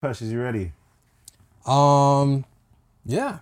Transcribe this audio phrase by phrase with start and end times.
[0.00, 0.70] Pesh, is you ready?
[1.66, 2.44] Um,
[3.04, 3.38] yeah.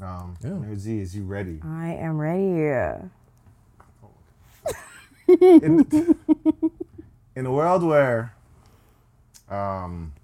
[0.00, 0.50] Um, Yeah.
[0.50, 1.60] Nerd Z, is you ready?
[1.62, 3.02] I am ready.
[5.28, 6.16] in,
[7.36, 8.32] in a world where,
[9.50, 10.14] um,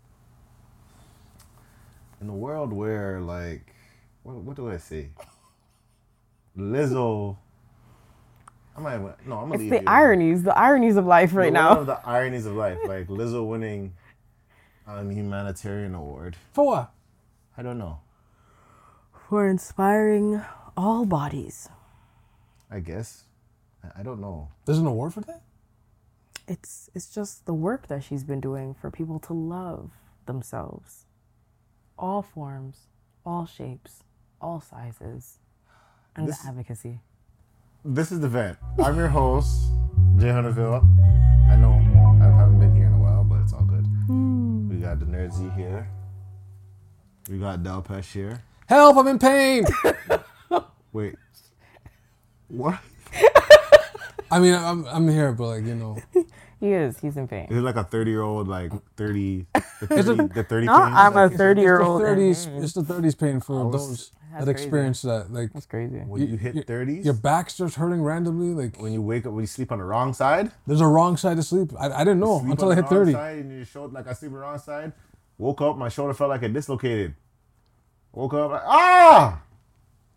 [2.23, 3.75] in a world where like,
[4.23, 5.11] what, what do I say?
[6.57, 7.37] Lizzo.
[8.75, 9.37] I might no.
[9.37, 9.85] I'm gonna It's leave the you.
[9.87, 11.69] ironies, the ironies of life right The- now.
[11.71, 13.93] One of the ironies of life, like Lizzo winning
[14.87, 16.37] an humanitarian award.
[16.53, 16.93] For what?
[17.57, 18.01] I don't know.
[19.29, 20.43] For inspiring
[20.77, 21.69] all bodies.
[22.71, 23.25] I guess.
[23.85, 24.49] I- I don't know.
[24.65, 25.43] There's an award for that?
[26.49, 29.91] It's it's just the work that she's been doing for people to love
[30.27, 31.07] themselves.
[31.99, 32.89] All forms,
[33.25, 34.03] all shapes,
[34.41, 35.39] all sizes.
[36.17, 37.01] And This- the advocacy.
[37.85, 38.59] This is the vent.
[38.83, 39.73] I'm your host,
[40.19, 40.83] Jay Hunterville.
[44.83, 45.89] Got the Nerd Z here.
[47.31, 48.43] We got Del Pesh here.
[48.67, 48.97] Help!
[48.97, 49.65] I'm in pain.
[50.93, 51.15] Wait.
[52.49, 52.79] What?
[54.31, 55.99] I mean, I'm I'm here, but like you know,
[56.61, 57.47] He is, he's in pain.
[57.51, 59.47] Is it like a 30 year old, like 30,
[59.81, 60.93] the 30, the 30 No, pain?
[60.95, 62.03] I'm a Like, 30 year it's the old.
[62.03, 62.47] thirties.
[62.47, 64.67] It's the thirties pain for was- those That's that crazy.
[64.67, 65.33] experience that.
[65.33, 65.99] Like That's crazy.
[65.99, 68.55] When you hit your- 30s, your back starts hurting randomly.
[68.55, 71.17] Like when you wake up, when you sleep on the wrong side, there's a wrong
[71.17, 71.71] side to sleep.
[71.79, 73.13] I, I didn't know sleep until on I the hit wrong thirty.
[73.13, 74.93] Side and your shoulder, like I sleep on the wrong side.
[75.39, 77.15] Woke up, my shoulder felt like it dislocated.
[78.13, 79.43] Woke up, like, ah!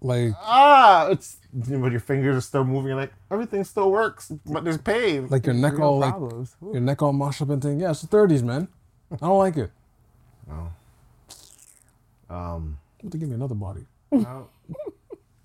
[0.01, 2.89] Like ah, it's but your fingers are still moving.
[2.89, 5.27] You're like everything still works, but there's pain.
[5.29, 6.55] like your neck Real all like problems.
[6.61, 7.79] your neck all mashed up and thing.
[7.79, 8.67] Yeah, it's the thirties, man.
[9.11, 9.71] I don't like it.
[10.47, 10.69] No.
[12.29, 13.85] um, What to give me another body?
[14.23, 14.49] How,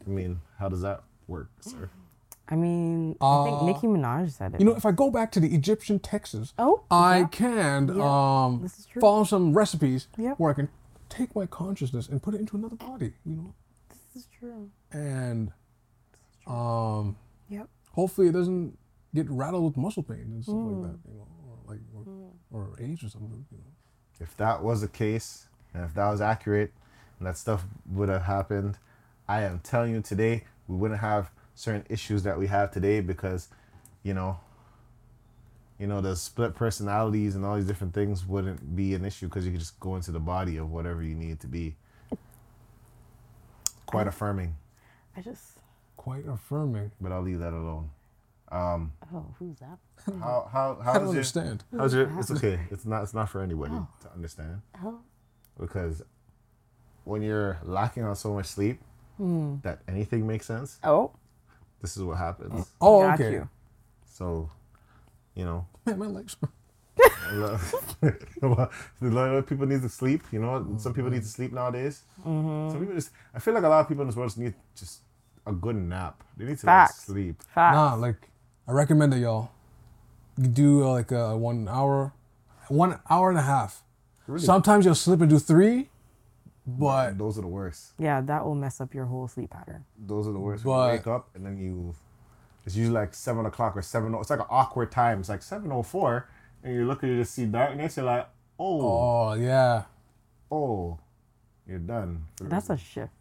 [0.07, 1.91] I mean, how does that work, sir?
[2.49, 4.61] I mean, I think Nicki Minaj said it.
[4.61, 7.27] You know, if I go back to the Egyptian Texas, Oh, I yeah.
[7.29, 9.01] can Yeah, um this is true.
[9.01, 10.39] follow some recipes Yep.
[10.41, 10.69] where I can
[11.09, 13.13] take my consciousness and put it into another body.
[13.25, 13.55] You know,
[13.89, 14.71] this is true.
[14.93, 15.53] and
[16.47, 17.17] um
[17.49, 17.69] Yep.
[17.93, 18.77] hopefully it doesn't
[19.15, 20.83] get rattled with muscle pain and stuff Mm.
[20.83, 21.09] like that.
[21.09, 22.33] You know, or like or,
[22.71, 23.47] or age or something.
[23.53, 23.65] You know.
[24.19, 26.73] If that was the case, and if that was accurate,
[27.21, 28.79] and that stuff would have happened,
[29.29, 33.49] I am telling you today, we wouldn't have certain issues that we have today because,
[34.03, 34.39] you know,
[35.79, 39.45] you know, the split personalities and all these different things wouldn't be an issue because
[39.45, 41.77] you could just go into the body of whatever you need to be.
[43.87, 44.55] Quite affirming,
[45.17, 45.43] I just,
[45.97, 46.93] Quite affirming.
[47.01, 47.91] but I'll leave that alone.
[48.53, 49.79] Um, oh, who's that?
[50.21, 51.65] how how how I don't does your, understand.
[51.77, 52.19] how's your?
[52.19, 52.61] It's okay.
[52.71, 53.03] It's not.
[53.03, 54.63] It's not for anybody to understand.
[54.85, 55.01] Oh,
[55.59, 56.03] because
[57.11, 58.81] when you're lacking on so much sleep
[59.17, 59.57] hmm.
[59.63, 61.13] that anything makes sense, oh,
[61.83, 62.71] this is what happens.
[62.81, 63.33] Oh, got okay.
[63.33, 63.49] you.
[64.07, 64.51] So,
[65.35, 66.37] you know, Man, my legs.
[67.31, 68.71] a lot
[69.01, 70.23] a lot of people need to sleep.
[70.31, 72.03] You know, some people need to sleep nowadays.
[72.27, 72.71] Mm-hmm.
[72.71, 73.11] Some people just.
[73.35, 75.01] I feel like a lot of people in this world just need just
[75.47, 76.23] a good nap.
[76.37, 77.43] They need to like, sleep.
[77.43, 77.75] Facts.
[77.75, 78.29] Nah, like
[78.69, 79.51] I recommend that y'all
[80.41, 82.13] you do uh, like a one hour,
[82.69, 83.83] one hour and a half.
[84.27, 85.90] Really, Sometimes you'll slip and do three,
[86.79, 87.93] but those are the worst.
[87.99, 89.85] Yeah, that will mess up your whole sleep pattern.
[89.99, 90.65] Those are the worst.
[90.65, 91.95] But- you wake up and then you.
[92.67, 94.15] It's usually like seven o'clock or seven.
[94.15, 95.21] oh, It's like an awkward time.
[95.21, 96.29] It's like seven o four,
[96.63, 97.97] and you look and you just see darkness.
[97.97, 98.81] You're like, oh.
[98.83, 99.85] oh yeah,
[100.53, 100.99] oh,
[101.67, 102.27] you're done.
[102.41, 103.13] That's a shift.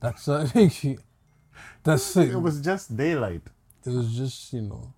[0.00, 0.48] that's uh,
[1.84, 2.30] that's it.
[2.30, 3.42] it was just daylight.
[3.84, 4.94] It was just you know.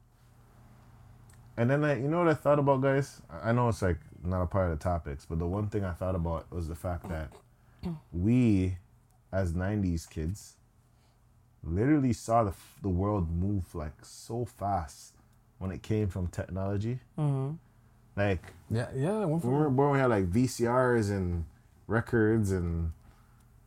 [1.56, 3.20] And then I, you know what I thought about, guys?
[3.28, 5.84] I I know it's like not a part of the topics, but the one thing
[5.84, 7.32] I thought about was the fact that
[8.12, 8.76] we,
[9.32, 10.54] as '90s kids,
[11.62, 12.52] literally saw the
[12.82, 15.14] the world move like so fast
[15.58, 16.98] when it came from technology.
[17.18, 17.54] Mm-hmm.
[18.16, 19.24] Like Yeah, yeah.
[19.24, 21.44] When we were born, we had like VCRs and
[21.86, 22.92] records, and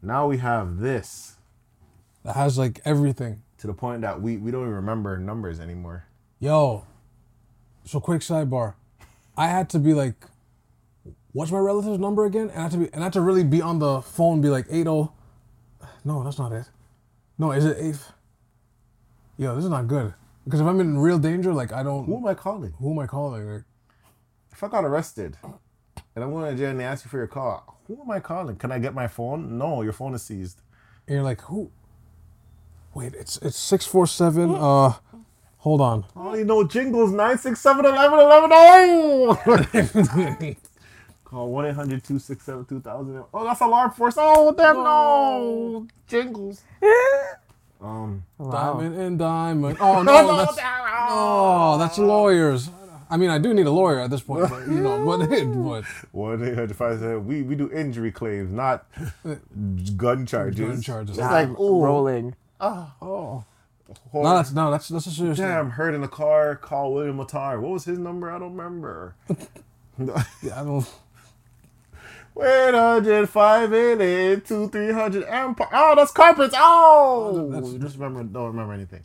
[0.01, 1.37] now we have this
[2.23, 3.41] that has like everything.
[3.57, 6.05] to the point that we we don't even remember numbers anymore.
[6.39, 6.85] Yo,
[7.85, 8.73] so quick sidebar.
[9.37, 10.15] I had to be like,
[11.33, 12.49] what's my relative's number again?
[12.49, 14.49] And I had to be, and I had to really be on the phone, be
[14.49, 15.11] like eight oh.
[16.05, 16.65] No, that's not it.
[17.37, 17.99] No, is it eight?
[19.37, 20.13] Yo, this is not good.
[20.45, 22.05] Because if I'm in real danger, like I don't.
[22.05, 22.73] Who am I calling?
[22.79, 23.47] Who am I calling?
[23.49, 23.63] Like,
[24.51, 27.27] if I got arrested and I'm going to jail and they ask you for your
[27.27, 28.55] call, who am I calling?
[28.57, 29.57] Can I get my phone?
[29.57, 30.61] No, your phone is seized.
[31.07, 31.71] and you're like, who?
[32.93, 34.53] Wait, it's it's six four seven.
[34.53, 34.93] Uh,
[35.57, 36.05] hold on.
[36.15, 38.49] I only know jingles 967 11 11.
[38.53, 40.55] Oh!
[41.33, 43.23] Call 1 800 267 2000.
[43.33, 44.13] Oh, that's AlarmForce.
[44.17, 45.87] Oh, damn, no.
[46.07, 46.61] Jingles.
[47.81, 48.75] Um, Wow.
[48.75, 49.77] Diamond and diamond.
[49.81, 52.69] Oh no, that's oh, that's lawyers.
[53.09, 55.83] I mean, I do need a lawyer at this point, but you know, but but
[56.13, 57.27] One eight hundred five seven.
[57.27, 58.85] We we do injury claims, not
[59.97, 60.59] gun charges.
[60.61, 61.17] Gun charges.
[61.17, 62.35] It's like, ooh, rolling.
[62.61, 63.43] oh, hor-
[64.23, 65.47] no, that's no, that's that's a serious thing.
[65.47, 66.55] damn, hurt in the car.
[66.55, 67.59] Call William Matar.
[67.59, 68.31] What was his number?
[68.31, 69.15] I don't remember.
[69.99, 70.89] Yeah, I don't.
[72.35, 75.67] Wait, hundred five eight two three hundred empire.
[75.71, 76.55] Oh, that's carpets.
[76.57, 78.23] Oh, that's- just remember.
[78.23, 79.03] Don't remember anything.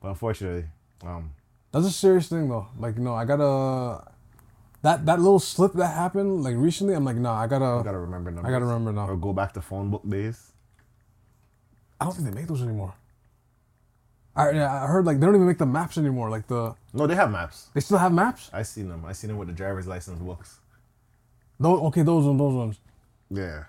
[0.00, 0.64] But unfortunately,
[1.04, 1.30] um,
[1.72, 2.66] That's a serious thing though.
[2.78, 4.04] Like, no, I gotta.
[4.82, 7.64] That that little slip that happened like recently, I'm like, nah, I gotta.
[7.64, 8.48] I gotta remember numbers.
[8.48, 9.08] I gotta remember now.
[9.08, 10.52] Or go back to phone book days.
[12.00, 12.94] I don't think they make those anymore.
[14.36, 16.30] I yeah, I heard like they don't even make the maps anymore.
[16.30, 17.70] Like the No, they have maps.
[17.74, 18.50] they still have maps.
[18.52, 19.04] I seen them.
[19.04, 20.60] I seen them with the driver's license books.
[21.60, 22.80] Those okay, those ones, those ones.
[23.30, 23.64] Yeah.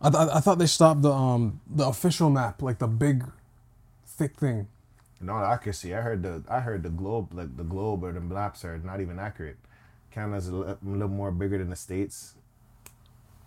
[0.00, 3.24] I, th- I thought they stopped the um the official map, like the big,
[4.06, 4.68] thick thing.
[5.20, 8.20] In all accuracy, I heard the I heard the globe like the globe or the
[8.20, 9.58] maps are not even accurate.
[10.10, 12.34] Canada's a li- a little more bigger than the states.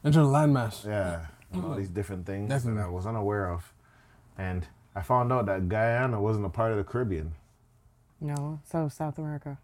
[0.04, 0.86] Into the landmass.
[0.86, 2.82] Yeah, and all these different things Definitely.
[2.82, 3.74] that I was unaware of,
[4.38, 7.34] and I found out that Guyana wasn't a part of the Caribbean.
[8.22, 9.58] No, so South America.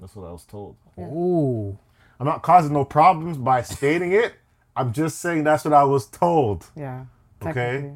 [0.00, 0.76] That's what I was told.
[0.98, 1.78] Oh,
[2.20, 4.34] I'm not causing no problems by stating it.
[4.76, 6.66] I'm just saying that's what I was told.
[6.76, 7.06] Yeah.
[7.42, 7.92] Okay.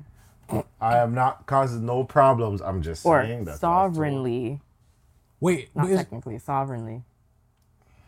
[0.80, 2.60] I am not causing no problems.
[2.62, 3.94] I'm just Or saying that's what I was told.
[3.96, 4.60] sovereignly.
[5.40, 7.02] wait, Not is, technically, sovereignly.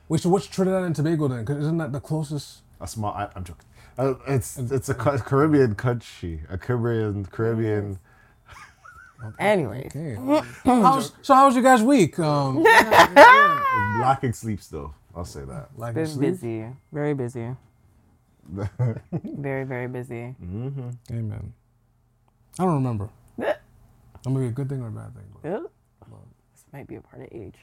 [0.08, 0.20] wait.
[0.22, 1.44] So what's Trinidad and Tobago then?
[1.44, 2.62] 'Cause isn't that the closest?
[2.80, 3.12] A small.
[3.12, 3.64] I, I'm joking.
[3.98, 7.98] Uh, it's it's a Caribbean country, a Caribbean Caribbean.
[9.38, 10.14] Anyway, Okay.
[10.64, 12.18] How's, so how was your guys' week?
[12.18, 12.62] Um,
[14.00, 14.92] Lacking sleeps though.
[15.16, 15.70] I'll say that.
[15.76, 16.30] like been sleep?
[16.32, 16.66] busy.
[16.92, 17.48] Very busy.
[19.24, 20.34] very, very busy.
[20.44, 20.90] Mm-hmm.
[21.10, 21.52] Amen.
[22.58, 23.08] I don't remember.
[24.24, 25.24] That may be a good thing or a bad thing.
[25.40, 25.70] But Ugh.
[26.52, 27.54] This might be a part of age.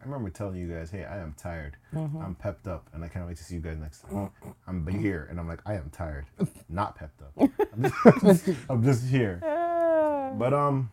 [0.00, 1.76] I remember telling you guys, hey, I am tired.
[1.92, 2.18] Mm-hmm.
[2.22, 4.30] I'm pepped up, and I can't wait to see you guys next time.
[4.68, 6.26] I'm here, and I'm like, I am tired,
[6.68, 7.32] not pepped up.
[7.72, 9.40] I'm just, I'm just here.
[9.44, 10.30] Ah.
[10.38, 10.90] But um,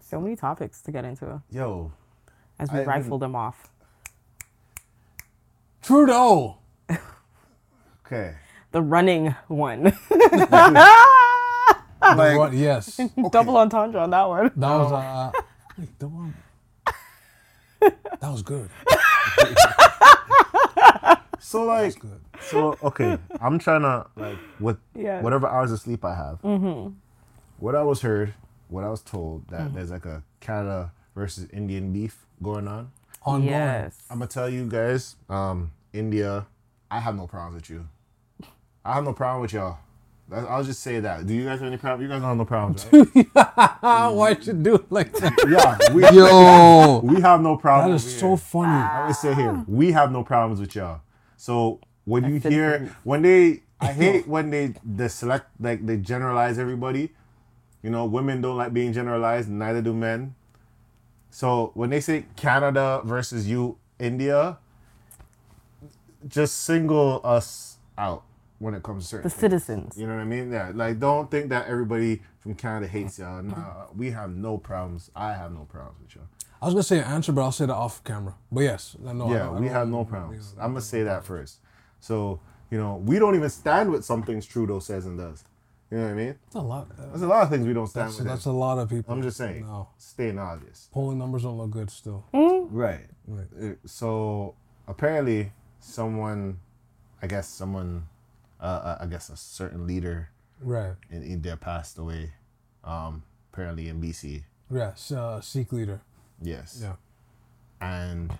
[0.00, 1.92] So many topics to get into yo,
[2.58, 3.70] as we I- rifle them off.
[5.84, 6.56] Trudeau.
[8.06, 8.34] okay,
[8.72, 9.84] The running one.
[12.00, 12.52] like What?
[12.54, 12.96] Yes.
[13.16, 14.50] That Double entendre on that one.
[14.56, 15.32] That was uh.
[15.78, 16.34] Wait, the one.
[18.20, 18.70] That was good.
[21.38, 22.20] so like Good.
[22.40, 23.18] so okay.
[23.40, 25.20] I'm trying to like with Yeah.
[25.20, 26.38] whatever hours of sleep I have.
[27.58, 28.32] What I was heard,
[28.68, 32.90] what I was told that there's like a Canada versus Indian beef going on.
[33.24, 33.48] Ongoing.
[33.50, 33.96] Yes.
[34.10, 36.46] I'm gonna tell you guys, um, India,
[36.90, 37.88] I have no problems with you.
[38.84, 39.78] I have no problem with y'all.
[40.28, 41.26] That- I'll just say that.
[41.26, 42.02] Do you guys have any problem?
[42.02, 43.26] You guys don't have no problems, right?
[43.82, 45.32] Ah, why should you do it like that?
[45.48, 48.04] yeah, we, Yo, we have no problems.
[48.04, 48.72] That is so funny.
[48.72, 51.00] I always say here, we have no problems with y'all.
[51.36, 52.92] So when you That's hear different.
[53.04, 57.12] when they, I hate when they they select like they generalize everybody.
[57.82, 60.34] You know, women don't like being generalized, neither do men.
[61.34, 64.56] So when they say Canada versus you, India,
[66.28, 68.22] just single us out
[68.60, 69.40] when it comes to certain The things.
[69.40, 69.98] citizens.
[69.98, 70.52] You know what I mean?
[70.52, 70.70] Yeah.
[70.72, 73.42] Like, don't think that everybody from Canada hates y'all.
[73.42, 75.10] Nah, we have no problems.
[75.16, 76.28] I have no problems with y'all.
[76.62, 78.36] I was gonna say an answer, but I'll say that off camera.
[78.52, 79.26] But yes, I know.
[79.26, 80.54] I yeah, don't- I we don't- have no problems.
[80.56, 81.58] I'm gonna say that first.
[81.98, 82.38] So
[82.70, 85.42] you know, we don't even stand with some things Trudeau says and does.
[85.94, 86.34] You know what I mean?
[86.46, 86.88] That's a lot.
[86.98, 88.26] There's a lot of things we don't stand That's, with.
[88.26, 88.54] that's him.
[88.54, 89.14] a lot of people.
[89.14, 90.88] I'm just saying, No, staying obvious.
[90.92, 92.24] polling numbers don't look good still.
[92.32, 93.06] Right.
[93.28, 93.46] Right.
[93.62, 94.56] Uh, So
[94.88, 96.58] apparently, someone,
[97.22, 98.08] I guess someone,
[98.60, 100.94] uh, uh, I guess a certain leader Right.
[101.10, 102.32] in India passed away.
[102.82, 103.22] Um,
[103.52, 104.42] apparently in BC.
[104.72, 105.12] Yes.
[105.12, 106.00] Uh, Sikh leader.
[106.42, 106.80] Yes.
[106.82, 106.96] Yeah.
[107.80, 108.36] and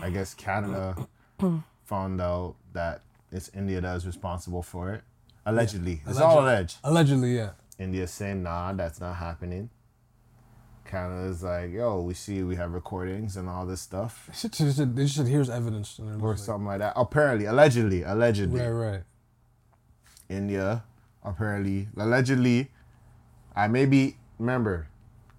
[0.00, 1.08] I guess Canada
[1.86, 3.02] found out that
[3.32, 5.02] it's India that is responsible for it.
[5.44, 6.78] Allegedly, it's all alleged.
[6.84, 7.50] Allegedly, yeah.
[7.78, 9.70] India's saying, "Nah, that's not happening."
[10.84, 14.94] Canada's like, "Yo, we see we have recordings and all this stuff, They just said,
[14.94, 15.98] they just said here's evidence.
[15.98, 19.02] And they're or just something like that." Apparently, allegedly, allegedly, right, right.
[20.28, 20.84] India
[21.24, 22.70] apparently, allegedly,
[23.54, 24.16] I may be.
[24.38, 24.88] Remember,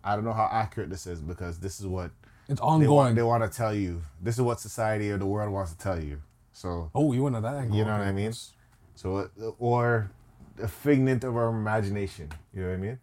[0.04, 2.12] I don't know how accurate this is because this is what
[2.48, 2.96] It's they ongoing.
[2.96, 3.16] want.
[3.16, 4.02] They want to tell you.
[4.22, 6.22] This is what society or the world wants to tell you.
[6.54, 7.78] So oh, you went to that angle.
[7.78, 8.34] You know what I mean?
[8.96, 10.12] So, uh, or
[10.62, 12.30] a figment of our imagination.
[12.54, 13.00] You know what I mean?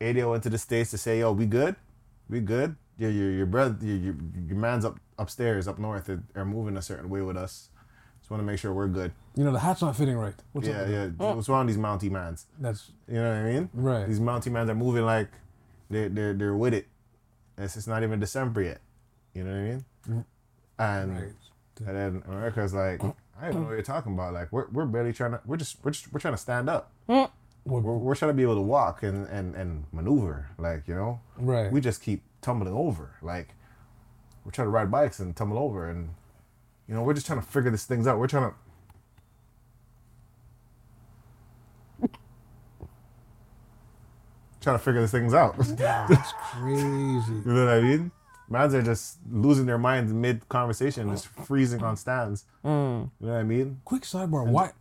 [0.00, 1.76] India went to the states to say, "Yo, we good,
[2.28, 2.76] we good.
[2.98, 4.16] Your your your brother, your your,
[4.48, 7.70] your man's up upstairs, up north, are, are moving a certain way with us.
[8.20, 9.12] Just want to make sure we're good.
[9.36, 10.34] You know the hat's not fitting right.
[10.52, 10.88] What's yeah, up?
[10.88, 11.06] yeah.
[11.06, 11.36] that?
[11.36, 12.46] What's wrong with these Mountie mans?
[12.58, 13.70] That's You know what I mean?
[13.72, 14.06] Right.
[14.08, 15.28] These Mountie mans are moving like
[15.90, 16.88] they're they're they're with it.
[17.56, 18.80] It's it's not even December yet.
[19.32, 20.24] You know what I mean?
[20.78, 21.32] And Right.
[21.86, 23.00] and then America's like,
[23.40, 24.32] I don't know what you're talking about.
[24.32, 26.92] Like we're we're barely trying to we're just we're just we're trying to stand up.
[27.08, 27.30] Mm.
[27.64, 30.50] Well, We're, we're trying to be able to walk and, and, and maneuver.
[30.56, 31.20] Like, you know?
[31.36, 31.70] right.
[31.72, 33.16] We just keep tumbling over.
[33.22, 33.48] Like
[34.44, 36.10] we're trying to ride bikes and tumble over and
[36.88, 38.18] you know, we're just trying to figure these things out.
[38.18, 38.56] We're trying to
[44.60, 45.56] trying to figure these things out.
[45.58, 47.32] That's crazy.
[47.32, 48.12] You know what I mean?
[48.48, 52.44] Mans are just losing their minds mid conversation, just freezing on stands.
[52.64, 53.10] Mm.
[53.20, 53.80] You know what I mean?
[53.84, 54.46] Quick sidebar.
[54.46, 54.72] Why?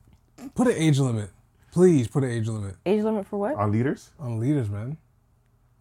[0.54, 1.30] Put an age limit.
[1.72, 3.56] Please put an age limit Age limit for what?
[3.56, 4.12] On leaders?
[4.20, 4.98] on leaders, man.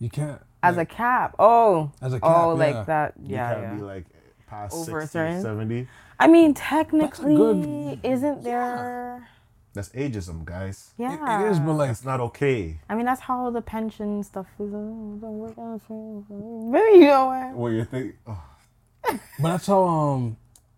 [0.01, 0.41] You can't.
[0.63, 1.37] As a cap.
[1.39, 1.93] Oh.
[2.01, 2.31] As a cap.
[2.31, 2.85] Oh, cap, like yeah.
[2.85, 3.15] that.
[3.23, 3.75] You Yeah, can't yeah.
[3.75, 4.05] be like
[4.47, 5.89] past Over 60, certain- 70.
[6.19, 9.29] I mean, technically, good- isn't there?
[9.75, 10.95] That's ageism, guys.
[10.99, 11.43] It- Yeah.
[11.47, 12.81] it is, but like, That's not okay.
[12.89, 14.73] I mean, that's how the pension stuff is.
[14.73, 17.55] uh, don't work out for- Maybe you know what?
[17.55, 18.15] What you think?
[18.27, 18.41] Oh,
[19.05, 19.19] but
[19.53, 20.37] that's how um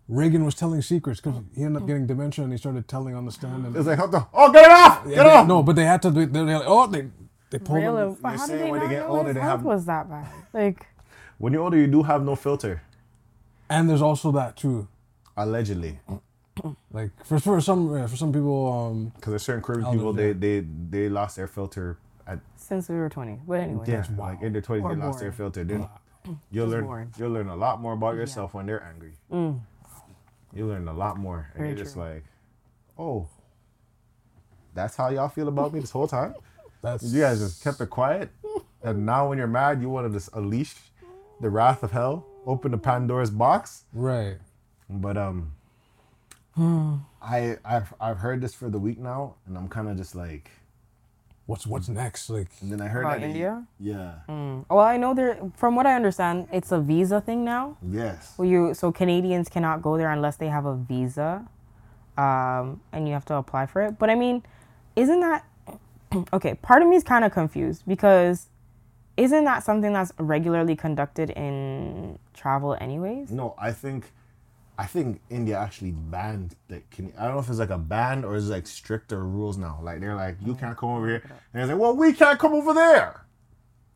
[0.09, 3.25] Reagan was telling secrets because he ended up getting dementia and he started telling on
[3.27, 3.67] the stand.
[3.67, 5.05] And it's like, how the, oh, get it off!
[5.05, 5.47] Get Yeah, they- off!
[5.49, 6.11] No, but they had to.
[6.11, 7.09] They, they're like, oh, they
[7.51, 8.17] they pulled Real, him.
[8.23, 10.27] but You're how did saying they when they get older, they have- was that bad?
[10.55, 10.87] Like,
[11.39, 12.83] When you're older, you do have no filter.
[13.69, 14.89] And there's also that too.
[15.37, 15.99] Allegedly.
[16.93, 20.13] Like for for some yeah, for some people, um, Because there's certain Caribbean Elder, people,
[20.13, 20.61] they, they,
[20.91, 23.41] they lost their filter at since we were 20.
[23.47, 23.85] But anyway.
[23.87, 25.65] Yeah, like in their twenties, Or they lost their filter.
[25.65, 25.89] Then
[26.51, 27.13] you'll Just learn born.
[27.19, 29.13] you'll learn a lot more about yourself when they're angry.
[29.31, 29.61] Mm.
[30.55, 32.25] You learn a lot more, and Very you're just like,
[32.99, 33.29] oh,
[34.75, 36.35] that's how y'all feel about me this whole time.
[36.83, 38.31] that's You guys just kept it quiet,
[38.83, 40.75] and now when you're mad, you want to just unleash
[41.41, 43.85] the wrath of hell, open the Pandora's box.
[43.93, 44.39] right.
[44.89, 45.53] But um,
[46.59, 50.51] I I've I've heard this for the week now, and I'm kind of just like,
[51.47, 52.29] What's what's next?
[52.31, 53.65] Like and then I heard About that he- India?
[53.79, 54.65] yeah, Mm.
[54.69, 55.39] Well, I know there.
[55.57, 57.77] From what I understand, it's a visa thing now.
[57.83, 61.45] yes, Where you so Canadians cannot go there unless they have a visa,
[62.19, 63.99] um, and you have to apply for it.
[63.99, 64.43] But I mean,
[64.97, 65.45] isn't that
[66.33, 66.55] okay?
[66.55, 68.49] Part of me is kind of confused because
[69.17, 73.31] isn't that something that's regularly conducted in travel, anyways?
[73.31, 74.13] No, I think,
[74.79, 76.55] I think India actually banned.
[76.69, 79.57] Like, can I don't know if it's like a ban or it's like stricter rules
[79.57, 79.81] now.
[79.83, 82.55] Like they're like, you can't come over here, and it's like, well, we can't come
[82.55, 83.23] over there.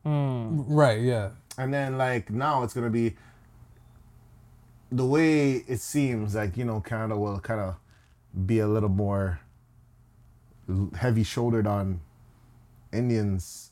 [0.03, 0.63] Hmm.
[0.67, 1.31] right, yeah.
[1.57, 3.15] And then like now it's gonna be
[4.91, 7.75] the way it seems like you know Canada will kind of
[8.45, 9.39] be a little more
[10.97, 12.01] heavy shouldered on
[12.91, 13.70] Indians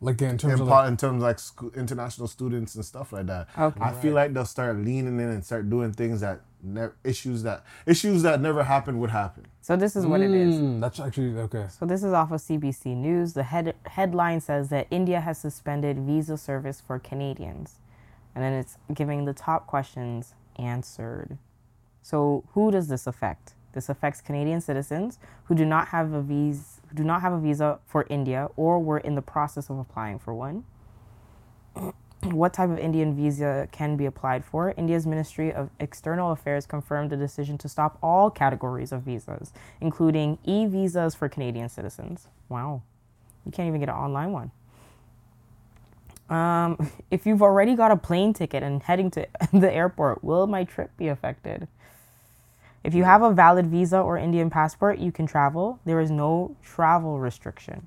[0.00, 2.84] Like in terms in, of part, like, in terms of like sc- international students and
[2.84, 3.48] stuff like that.
[3.58, 3.80] Okay.
[3.80, 7.64] I feel like they'll start leaning in and start doing things that ne- issues that
[7.86, 9.46] issues that never happened would happen.
[9.60, 10.56] So this is what it is.
[10.56, 11.66] Mm, That's actually okay.
[11.68, 13.32] So this is off of CBC News.
[13.32, 17.78] The head headline says that India has suspended visa service for Canadians,
[18.34, 21.38] and then it's giving the top questions answered.
[22.02, 23.54] So who does this affect?
[23.74, 27.38] This affects Canadian citizens who do not have a visa, who do not have a
[27.38, 30.64] visa for India, or were in the process of applying for one.
[32.22, 34.72] what type of Indian visa can be applied for?
[34.76, 40.38] India's Ministry of External Affairs confirmed the decision to stop all categories of visas, including
[40.44, 42.28] e visas for Canadian citizens.
[42.48, 42.82] Wow.
[43.44, 44.50] You can't even get an online one.
[46.30, 50.64] Um, if you've already got a plane ticket and heading to the airport, will my
[50.64, 51.68] trip be affected?
[52.84, 55.80] If you have a valid visa or Indian passport, you can travel.
[55.86, 57.86] There is no travel restriction.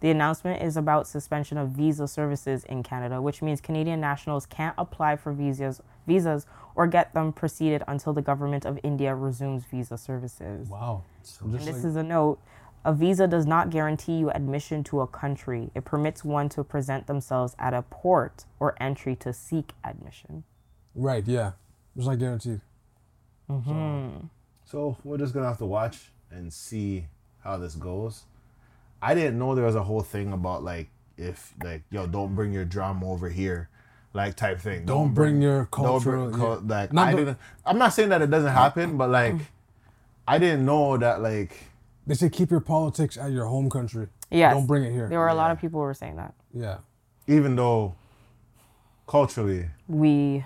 [0.00, 4.74] The announcement is about suspension of visa services in Canada, which means Canadian nationals can't
[4.76, 6.44] apply for visas, visas
[6.74, 10.68] or get them proceeded until the government of India resumes visa services.
[10.68, 11.04] Wow.
[11.40, 12.40] And this like, is a note.
[12.84, 15.70] A visa does not guarantee you admission to a country.
[15.72, 20.42] It permits one to present themselves at a port or entry to seek admission.
[20.96, 21.52] right, yeah.
[21.94, 22.60] It's not guaranteed.
[23.60, 24.26] Mm-hmm.
[24.64, 27.06] So we're just gonna have to watch and see
[27.44, 28.24] how this goes.
[29.02, 32.52] I didn't know there was a whole thing about like if like yo don't bring
[32.52, 33.68] your drum over here,
[34.14, 34.84] like type thing.
[34.86, 36.76] Don't bring your don't bring cul- yeah.
[36.80, 37.38] like Not I the- didn't.
[37.66, 39.36] I'm not saying that it doesn't happen, but like
[40.26, 41.56] I didn't know that like
[42.06, 44.06] They say keep your politics at your home country.
[44.30, 45.08] Yeah, Don't bring it here.
[45.08, 46.32] There were a lot of people who were saying that.
[46.54, 46.78] Yeah.
[47.26, 47.94] even though
[49.06, 50.44] culturally We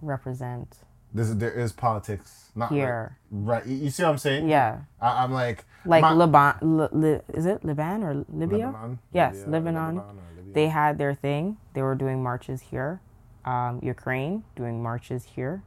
[0.00, 0.78] represent
[1.14, 3.16] this there is politics not here.
[3.30, 3.64] right.
[3.66, 4.48] You you see what I'm saying?
[4.48, 4.80] Yeah.
[5.00, 8.66] I, I'm like Like my- Liban, Li, Li, is it Liban or Libya?
[8.66, 8.98] Lebanon?
[9.12, 9.98] Yes, Libya, Lebanon.
[9.98, 10.04] or
[10.36, 10.52] Libya.
[10.54, 11.56] They had their thing.
[11.74, 13.00] They were doing marches here.
[13.44, 15.62] Um, Ukraine doing marches here.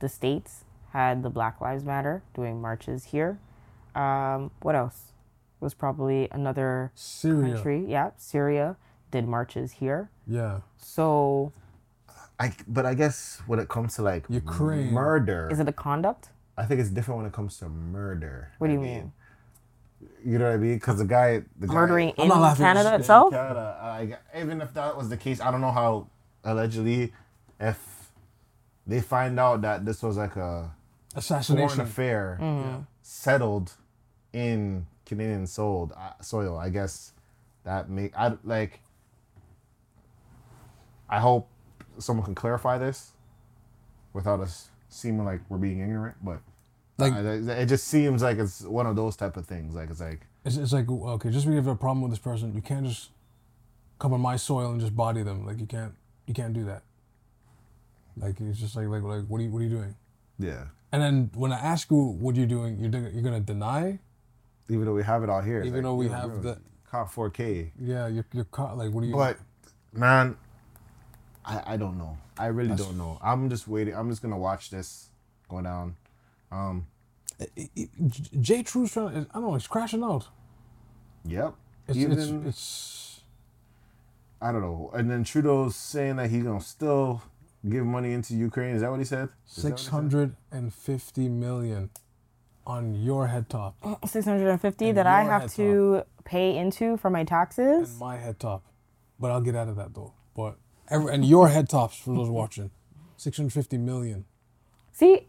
[0.00, 3.38] The states had the Black Lives Matter doing marches here.
[3.94, 5.12] Um, what else?
[5.60, 7.54] Was probably another Syria.
[7.54, 7.84] country.
[7.86, 8.76] Yeah, Syria
[9.12, 10.10] did marches here.
[10.26, 10.60] Yeah.
[10.76, 11.52] So
[12.42, 14.90] I but I guess when it comes to like Ukraine.
[14.92, 16.30] murder, Is it a conduct?
[16.56, 18.36] I think it's different when it comes to murder.
[18.58, 19.12] What do I you mean?
[20.24, 20.74] You know what I mean?
[20.74, 23.32] Because the guy, the guy, Murdering I'm in Canada itself?
[23.32, 26.08] Canada, I, even if that was the case, I don't know how
[26.42, 27.12] allegedly,
[27.60, 27.78] if
[28.86, 30.74] they find out that this was like a
[31.14, 31.80] Assassination.
[31.80, 32.86] affair Mm.
[33.02, 33.68] settled
[34.32, 37.12] in Canadian sold uh, soil, I guess
[37.62, 38.80] that make I like.
[41.08, 41.48] I hope
[42.02, 43.12] someone can clarify this
[44.12, 46.40] without us seeming like we're being ignorant, but
[46.98, 49.74] Like- I- it just seems like it's one of those type of things.
[49.74, 52.18] Like it's like It's, it's like okay, just because you have a problem with this
[52.18, 53.10] person, you can't just
[53.98, 55.46] come on my soil and just body them.
[55.46, 55.94] Like you can't,
[56.26, 56.82] you can't do that.
[58.16, 59.94] Like it's just like like like what are you what are you doing?
[60.38, 60.64] yeah.
[60.94, 63.98] And then when I ask you what you're doing, you're doing, you're gonna deny.
[64.68, 66.58] Even though we have it all here, Even like, though we have the-
[66.90, 67.70] caught 4K.
[67.80, 68.76] Yeah, you're you're caught.
[68.76, 69.14] Like what are you?
[69.14, 69.38] But
[69.94, 70.36] man,
[71.44, 72.16] I I don't know.
[72.38, 73.18] I really That's- don't know.
[73.22, 73.94] I'm just waiting.
[73.94, 75.10] I'm just gonna watch this
[75.48, 75.96] go down.
[76.50, 76.86] Um.
[77.56, 78.62] It- it- J- J.
[78.62, 79.08] True's trying.
[79.30, 79.54] I don't know.
[79.54, 80.28] He's crashing out.
[81.24, 81.54] Yep.
[81.88, 83.20] It's Even it's, it's
[84.40, 84.90] I don't know.
[84.94, 87.22] And then Trudeau's saying that he's gonna still
[87.68, 88.74] give money into Ukraine.
[88.74, 89.28] Is that what he said?
[89.48, 89.90] Is that what he six said?
[89.92, 91.90] hundred and fifty million
[92.64, 93.74] on your head top
[94.06, 97.98] 650 that I have head to pay into for my and taxes?
[97.98, 98.62] my head top.
[99.18, 100.12] But I'll get out of that though.
[100.36, 100.58] But
[100.88, 102.70] every, and your head tops for those watching,
[103.16, 104.24] six hundred fifty million.
[104.92, 105.26] See,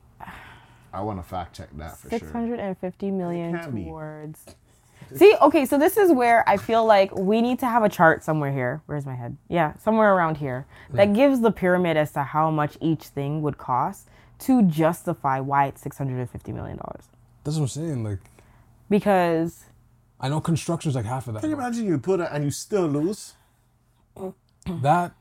[0.94, 2.20] I want to fact check that for sure.
[2.20, 3.86] 650 million can be.
[3.86, 4.46] towards.
[5.16, 8.24] See, okay, so this is where I feel like we need to have a chart
[8.24, 8.82] somewhere here.
[8.86, 9.38] Where's my head?
[9.50, 11.14] Yeah, somewhere around here that hmm.
[11.14, 14.08] gives the pyramid as to how much each thing would cost
[14.40, 17.06] to justify why it's 650 million dollars.
[17.44, 18.04] That's what I'm saying.
[18.04, 18.20] Like
[18.90, 19.66] Because
[20.20, 21.42] I know construction's like half of that.
[21.42, 23.34] Can you imagine you put it and you still lose?
[24.66, 25.14] That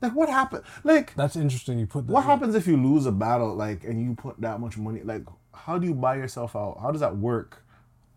[0.00, 0.64] Like what happened?
[0.84, 1.78] Like that's interesting.
[1.78, 2.12] You put that.
[2.12, 3.54] what happens if you lose a battle?
[3.54, 5.02] Like and you put that much money?
[5.02, 6.78] Like how do you buy yourself out?
[6.80, 7.62] How does that work?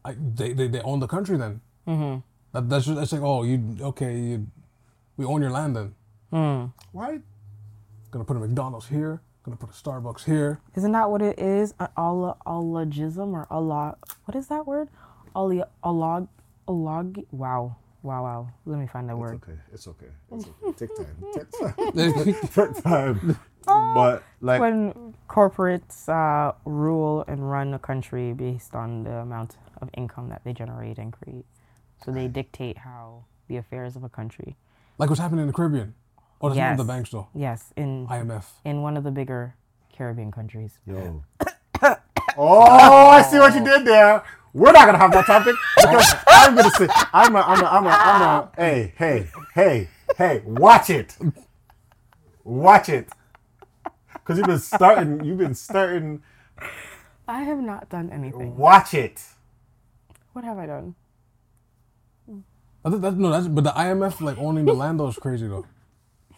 [0.06, 1.62] I, they, they they own the country then.
[1.88, 2.19] Mm-hmm.
[2.54, 4.48] That, that's just, that's like oh you okay you
[5.17, 5.93] we own your land then.
[6.91, 7.19] Why?
[8.12, 9.22] Gonna put a McDonald's here.
[9.43, 10.60] Gonna put a Starbucks here.
[10.76, 11.74] isn't that what it is?
[11.80, 13.96] An alla- ologism or alog?
[14.26, 14.88] What is that word?
[15.36, 16.28] Oli- alog,
[16.67, 17.26] alog.
[17.32, 18.50] Wow, wow, wow.
[18.66, 19.36] Let me find that word.
[19.44, 20.08] Okay, it's okay.
[20.32, 20.74] It's okay.
[20.78, 21.16] Take time.
[21.34, 22.48] Take time.
[22.76, 23.38] Take time.
[23.66, 29.89] But like when corporates uh, rule and run a country based on the amount of
[29.96, 31.46] income that they generate and create.
[32.06, 34.58] So they dictate how the affairs of a country.
[34.98, 35.94] like what's happening in the Caribbean.
[36.42, 36.78] Oh, that's Yes.
[36.78, 37.30] the banks though.
[37.34, 38.46] Yes, in IMF.
[38.66, 39.56] in one of the bigger
[39.96, 40.78] Caribbean countries.
[40.86, 41.24] Yo.
[42.38, 44.24] oh, I see what you did there.
[44.54, 47.86] We're not gonna have that topic because I'm gonna say I'm a I'm a I'm
[47.86, 49.88] a I'm a hey hey hey
[50.18, 51.18] hey watch it,
[52.44, 53.10] watch it,
[54.13, 56.22] because you've been starting you've been starting
[57.28, 58.56] I have not done anything.
[58.58, 59.22] watch it.
[60.34, 60.96] What have I done?
[62.86, 65.48] I think that, no, that's but the IMF like owning the land though is crazy
[65.48, 65.66] though.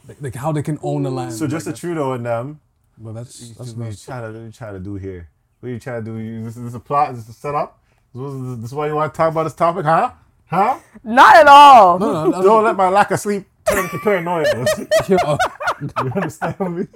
[0.08, 1.34] Like, like how they can own the land.
[1.34, 2.62] So just a Trudeau and them.
[2.98, 4.06] but that's that's That's what you nuts.
[4.06, 5.30] trying to you trying to do here.
[5.60, 6.18] What are you trying to do?
[6.18, 7.10] You, this, is this a plot?
[7.12, 7.80] This Is this a setup?
[8.16, 10.12] This, is- this why you want to talk about this topic, huh?
[10.48, 10.80] Huh?
[11.04, 12.00] Not at all.
[12.00, 14.46] No, no, that's, Don't let my lack of sleep turn into paranoia.
[15.10, 15.38] yeah, uh,
[15.82, 16.88] you understand me?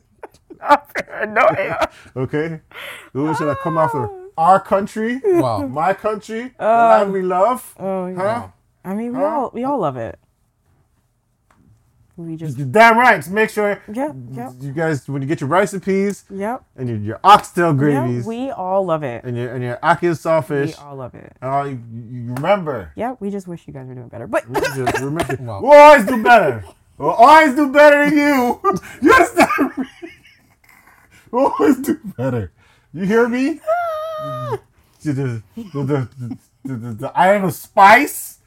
[0.61, 1.89] Not Paranoia.
[2.15, 2.61] Okay?
[3.13, 5.67] Those should have come after our country, wow.
[5.67, 7.75] my country, the land we love.
[7.77, 8.15] Oh, yeah.
[8.41, 8.47] Huh?
[8.85, 10.17] I mean, we all we all love it.
[12.19, 13.15] We just You're damn right.
[13.15, 16.63] Just make sure yep, yep, you guys, when you get your rice and peas yep.
[16.75, 17.77] and your, your oxtail yep.
[17.77, 19.23] gravies We all love it.
[19.23, 21.31] and your and your ackee We all love it.
[21.41, 22.91] and all you, you remember.
[22.97, 23.21] Yep.
[23.21, 24.27] We just wish you guys were doing better.
[24.27, 25.61] But Just remember, Wow.
[25.61, 26.65] We'll always do better.
[26.97, 28.61] We'll always do better than you.
[29.01, 29.85] You understand me?
[31.31, 32.51] We'll always do better.
[32.93, 33.61] You hear me?
[34.19, 34.59] the,
[35.03, 36.09] the, the, the,
[36.65, 38.39] the, the, the iron of spice?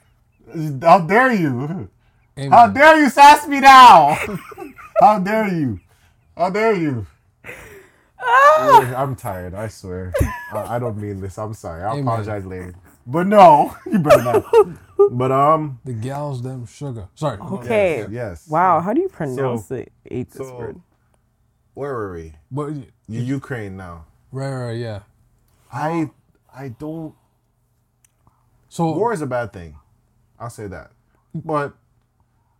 [0.82, 1.88] How dare you?
[2.38, 2.50] Amen.
[2.50, 4.16] How dare you sass me now?
[5.00, 5.80] How dare you?
[6.36, 7.06] How dare you?
[8.58, 10.12] I'm tired, I swear.
[10.52, 11.36] I, I don't mean this.
[11.38, 11.82] I'm sorry.
[11.82, 12.04] I Amen.
[12.04, 12.74] apologize later.
[13.06, 14.44] But no, you better not.
[15.10, 17.08] But um, the gals them sugar.
[17.16, 17.36] Sorry.
[17.36, 17.98] okay.
[18.02, 18.48] yes, yes.
[18.48, 18.78] Wow.
[18.78, 20.80] How do you pronounce So- the eight this so- word?
[21.74, 22.34] Where were we?
[22.52, 24.04] But U- Ukraine now.
[24.30, 25.00] right, right, yeah.
[25.72, 26.10] I
[26.54, 27.14] I don't.
[28.68, 29.74] So War is a bad thing.
[30.38, 30.92] I'll say that.
[31.34, 31.74] But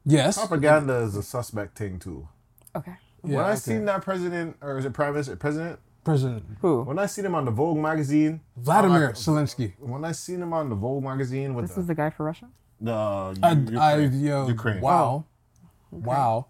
[0.05, 2.29] yes, propaganda is a suspect thing too.
[2.75, 2.93] Okay.
[3.25, 3.59] Yeah, when I okay.
[3.61, 5.79] seen that president, or is it prime minister, president?
[6.05, 6.83] President Who?
[6.83, 9.75] When I seen him on the Vogue magazine, Vladimir uh, Zelensky.
[9.79, 12.25] when I seen him on the Vogue magazine with This the, is the guy for
[12.25, 12.49] Russia.
[12.81, 14.81] the I, Ukraine, I, yo, Ukraine.
[14.81, 15.25] wow,
[15.93, 16.47] wow.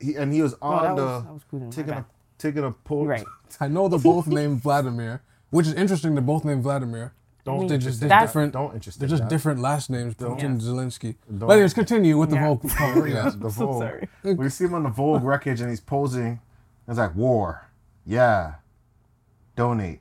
[0.00, 1.70] he, and he was Oh, on that the was, that was Putin.
[1.70, 2.04] taking a
[2.38, 3.06] taking a poll.
[3.06, 3.24] Right.
[3.60, 6.14] I know they're both named Vladimir, which is interesting.
[6.16, 7.12] They're both named Vladimir.
[7.44, 8.52] Don't They're just they're That's- different.
[8.52, 9.00] Don't interested.
[9.00, 9.30] They're just that.
[9.30, 10.14] different last names.
[10.14, 11.14] Putin, and Zelensky.
[11.30, 12.46] Don't- But anyways, continue with the Yeah.
[12.48, 12.70] Vogue.
[12.80, 13.30] Oh, yeah.
[13.34, 13.82] the so Vogue.
[13.82, 14.08] sorry.
[14.22, 16.40] We see him on the Vogue wreckage and he's posing.
[16.86, 17.68] It's like war.
[18.04, 18.54] Yeah.
[19.56, 20.00] Donate.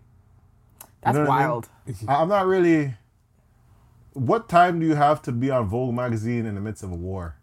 [1.02, 1.48] That's know what I mean?
[1.50, 1.70] wild.
[2.08, 2.96] I- I'm not really.
[4.14, 6.96] What time do you have to be on Vogue magazine in the midst of a
[6.96, 7.36] war?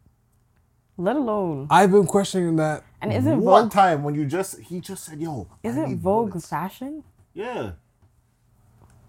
[0.97, 1.67] Let alone.
[1.71, 2.85] I've been questioning that.
[3.01, 5.49] And isn't what Vogue time when you just he just said yo?
[5.63, 7.05] Isn't need Vogue bullets." fashion?
[7.33, 7.73] Yeah.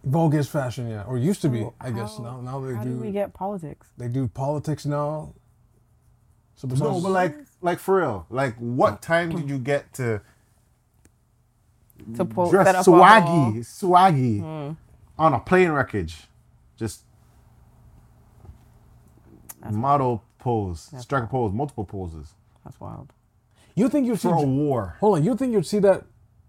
[0.06, 1.68] Vogue is fashion, yeah, or used to be.
[1.82, 3.88] I guess How- now now they How do do we get politics?
[3.98, 5.34] they do politics now.
[6.56, 10.22] So No, but like like for real, like what time did you get to
[12.16, 14.76] To po- dress set up a swaggy, whole- swaggy
[15.18, 16.28] on a plane wreckage,
[16.78, 17.04] just
[19.72, 23.12] model pose, strike a pose, multiple poses That's wild.
[23.76, 24.98] you think you'd see for a war.
[25.00, 26.04] hold on, you think you'd see that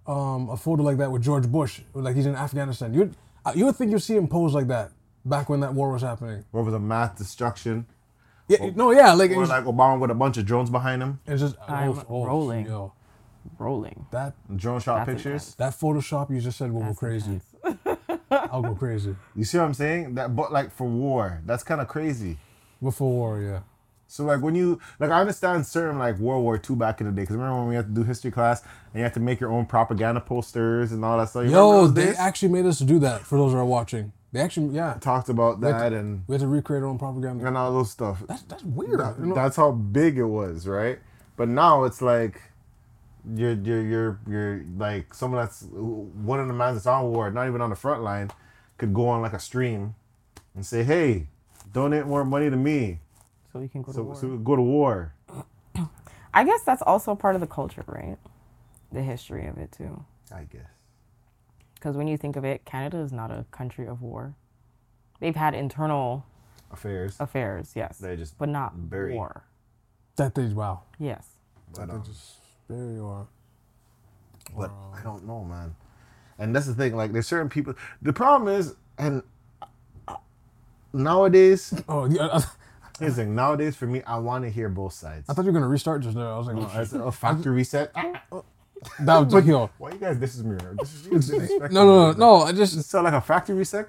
[0.07, 2.93] um, a photo like that with George Bush, like he's in Afghanistan.
[2.95, 3.09] You uh,
[3.47, 4.91] Uh, you would think you'd see him pose like that
[5.25, 6.45] back when that war was happening.
[6.51, 7.87] Where was a mass destruction,
[8.49, 11.21] Yeah, no, yeah, like, or was, like Obama with a bunch of drones behind him,
[11.27, 12.67] it's just I'm oh, oh, rolling.
[12.67, 12.93] Yo,
[13.59, 14.07] Rolling.
[14.11, 15.55] that drone shot That's pictures.
[15.55, 17.41] that Photoshop you just said will go crazy.
[18.31, 20.17] I'll go crazy You see what I'm saying?
[20.17, 22.39] That, but like for war, that's kind of crazy.
[22.83, 23.41] before war.
[23.41, 23.61] Yeah,
[24.09, 27.13] So like when you like I understand certain like World War II back in the
[27.13, 29.41] day because remember when we had to do history class and you had to make
[29.41, 31.45] your own propaganda posters and all that stuff.
[31.45, 32.17] You yo, they days?
[32.19, 33.23] actually made us do that.
[33.23, 36.41] For those who are watching, they actually yeah, talked about that to- and we had
[36.41, 37.47] to recreate our own propaganda.
[37.47, 38.23] and all those stuff.
[38.29, 39.01] That's that's weird.
[39.01, 39.35] That- you know?
[39.35, 40.99] that's how big it was, right?
[41.37, 42.41] But now it's like
[43.35, 47.49] you're you're you're you're like someone that's one of the men that's on war, not
[47.49, 48.31] even on the front line,
[48.79, 49.97] could go on like a stream
[50.55, 51.27] and say, "Hey,
[51.73, 53.01] donate more money to me,
[53.57, 54.15] So we can go to war.
[54.15, 55.15] so we go to war."
[56.35, 58.19] I guess that's also part of the culture, right?
[58.93, 60.05] The history of it too.
[60.31, 60.69] I guess.
[61.75, 64.35] Because when you think of it, Canada is not a country of war.
[65.21, 66.27] They've had internal
[66.71, 67.17] Affairs.
[67.19, 69.15] affairs, yes, They just but not bury.
[69.15, 69.45] war.
[70.17, 70.83] that they wow.
[70.99, 71.27] Yes.
[71.75, 72.03] But, um,
[72.69, 73.29] Very or
[74.55, 75.75] But I don't know, man.
[76.39, 76.95] And that's the thing.
[76.95, 77.75] Like, there's certain people.
[78.03, 79.23] The problem is, and
[80.07, 80.17] uh,
[80.93, 82.41] nowadays, oh yeah.
[83.01, 83.35] I, here's the thing.
[83.35, 85.29] Nowadays, for me, I want to hear both sides.
[85.29, 86.35] I thought you were gonna restart just now.
[86.35, 87.93] I was like, oh, oh As a factory reset.
[89.01, 89.71] that was like, yo.
[89.79, 90.19] Why you guys?
[90.19, 90.57] This is me.
[90.79, 92.19] This is you disrespecting No, no, no, me.
[92.19, 92.37] no.
[92.43, 93.89] I just It sound like a factory reset.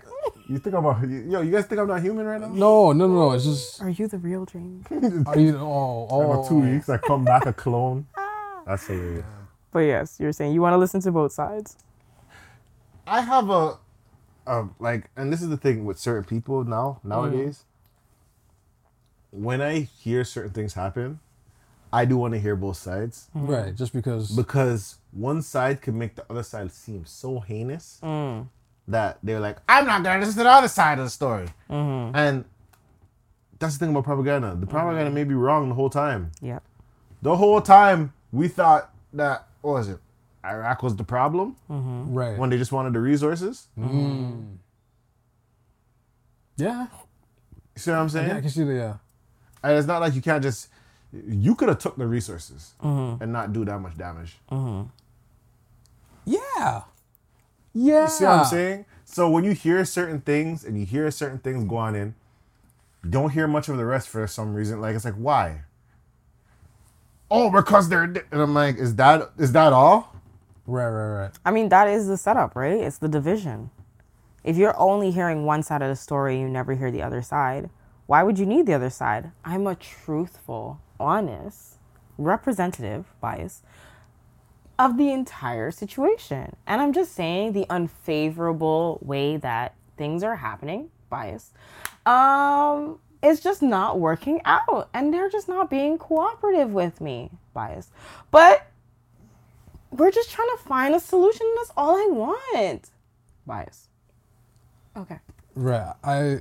[0.49, 1.41] You think I'm a yo?
[1.41, 2.47] You guys think I'm not human right now?
[2.47, 3.31] no, no, no, no.
[3.31, 4.85] It's just Are you the real James?
[5.27, 5.57] are you?
[5.57, 6.47] Oh, Every oh.
[6.47, 8.07] two weeks, I come back a clone.
[8.65, 9.25] That's hilarious.
[9.71, 11.77] but yes, you're saying you want to listen to both sides.
[13.05, 13.77] I have a,
[14.45, 17.63] a like, and this is the thing with certain people now nowadays.
[19.31, 21.19] When I hear certain things happen,
[21.91, 23.47] I do want to hear both sides mm.
[23.47, 24.31] Right, just because.
[24.31, 28.47] because one side can make the other side seem so heinous mm.
[28.87, 32.15] that they're like, "I'm not gonna listen to the other side of the story," mm-hmm.
[32.15, 32.45] and
[33.59, 34.55] that's the thing about propaganda.
[34.59, 35.15] The propaganda mm-hmm.
[35.15, 36.31] may be wrong the whole time.
[36.41, 36.63] Yep.
[37.21, 39.99] The whole time we thought that what was it?
[40.45, 42.13] Iraq was the problem mm-hmm.
[42.13, 42.37] right.
[42.37, 43.67] when they just wanted the resources.
[43.77, 44.57] Mm.
[46.57, 46.87] yeah.
[47.75, 48.29] You see what I'm saying?
[48.29, 48.73] Yeah, I can see that.
[48.73, 48.93] Yeah.
[49.67, 50.69] And it's not like you can't just.
[51.13, 53.23] You could have took the resources mm-hmm.
[53.23, 54.37] and not do that much damage.
[56.25, 56.81] Yeah.
[57.73, 58.03] Yeah.
[58.03, 58.85] You see what I'm saying?
[59.05, 62.15] So when you hear certain things and you hear certain things go on in,
[63.03, 64.81] you don't hear much of the rest for some reason.
[64.81, 65.61] Like it's like why?
[67.31, 70.13] Oh, because they're di-" and I'm like, is that is that all?
[70.65, 71.31] Right, right, right.
[71.45, 72.81] I mean, that is the setup, right?
[72.81, 73.69] It's the division.
[74.43, 77.69] If you're only hearing one side of the story, you never hear the other side.
[78.07, 79.31] Why would you need the other side?
[79.45, 81.75] I'm a truthful, honest,
[82.17, 83.61] representative, bias
[84.79, 86.55] of the entire situation.
[86.65, 91.51] And I'm just saying the unfavorable way that things are happening, bias,
[92.05, 94.89] um, is just not working out.
[94.93, 97.89] And they're just not being cooperative with me, bias.
[98.31, 98.67] But
[99.91, 101.47] we're just trying to find a solution.
[101.57, 102.91] That's all I want.
[103.45, 103.87] Bias.
[104.95, 105.17] Okay.
[105.55, 105.93] Right.
[106.03, 106.39] I,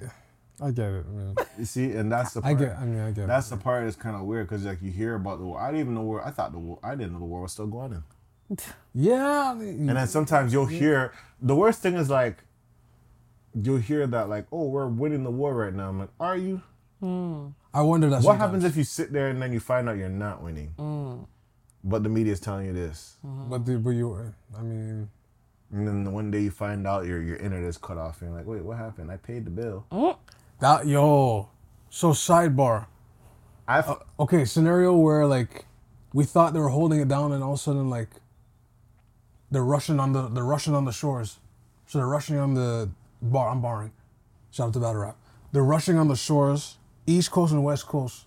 [0.61, 1.35] I get it, man.
[1.59, 2.77] You see, and that's the part, I get.
[2.79, 3.27] I mean, I get.
[3.27, 5.61] That's the part that's kind of weird because like you hear about the war.
[5.61, 6.27] I didn't even know where.
[6.27, 6.79] I thought the war.
[6.83, 8.05] I didn't know the war was still going on.
[8.51, 8.66] it.
[8.95, 9.53] Yeah.
[9.53, 12.38] And then sometimes you'll hear the worst thing is like
[13.61, 15.88] you'll hear that like, oh, we're winning the war right now.
[15.88, 16.62] I'm like, are you?
[17.01, 17.49] Hmm.
[17.75, 18.16] I wonder that.
[18.16, 18.40] What sometimes.
[18.40, 20.69] happens if you sit there and then you find out you're not winning?
[20.79, 21.25] Hmm.
[21.85, 23.16] But the media is telling you this.
[23.23, 23.51] Hmm.
[23.51, 24.35] But the, but you.
[24.57, 25.09] I mean.
[25.73, 28.38] And then one day you find out your your internet is cut off and you're
[28.38, 29.11] like, wait, what happened?
[29.11, 29.85] I paid the bill.
[30.61, 31.51] That yo.
[31.90, 32.87] So sidebar.
[33.69, 35.66] I've uh, Okay, scenario where like
[36.12, 38.09] we thought they were holding it down, and all of a sudden, like,
[39.51, 41.38] they're rushing on the they're rushing on the shores.
[41.87, 42.90] So they're rushing on the
[43.21, 43.51] bar.
[43.51, 43.92] I'm barring.
[44.51, 45.16] Shout out to Battle Rap.
[45.53, 48.25] They're rushing on the shores, East Coast and West Coast.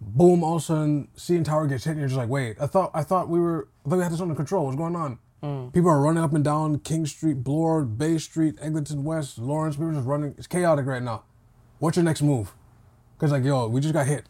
[0.00, 0.42] Boom!
[0.42, 2.56] All of a sudden, CN Tower gets hit, and you're just like, wait.
[2.60, 4.64] I thought I thought we were I thought we had this under control.
[4.64, 5.18] What's going on?
[5.42, 5.72] Mm.
[5.72, 9.76] People are running up and down King Street, Bloor, Bay Street, Eglinton West, Lawrence.
[9.76, 10.34] People are just running.
[10.36, 11.22] It's chaotic right now.
[11.78, 12.52] What's your next move?
[13.18, 14.24] Cause like, yo, we just got hit.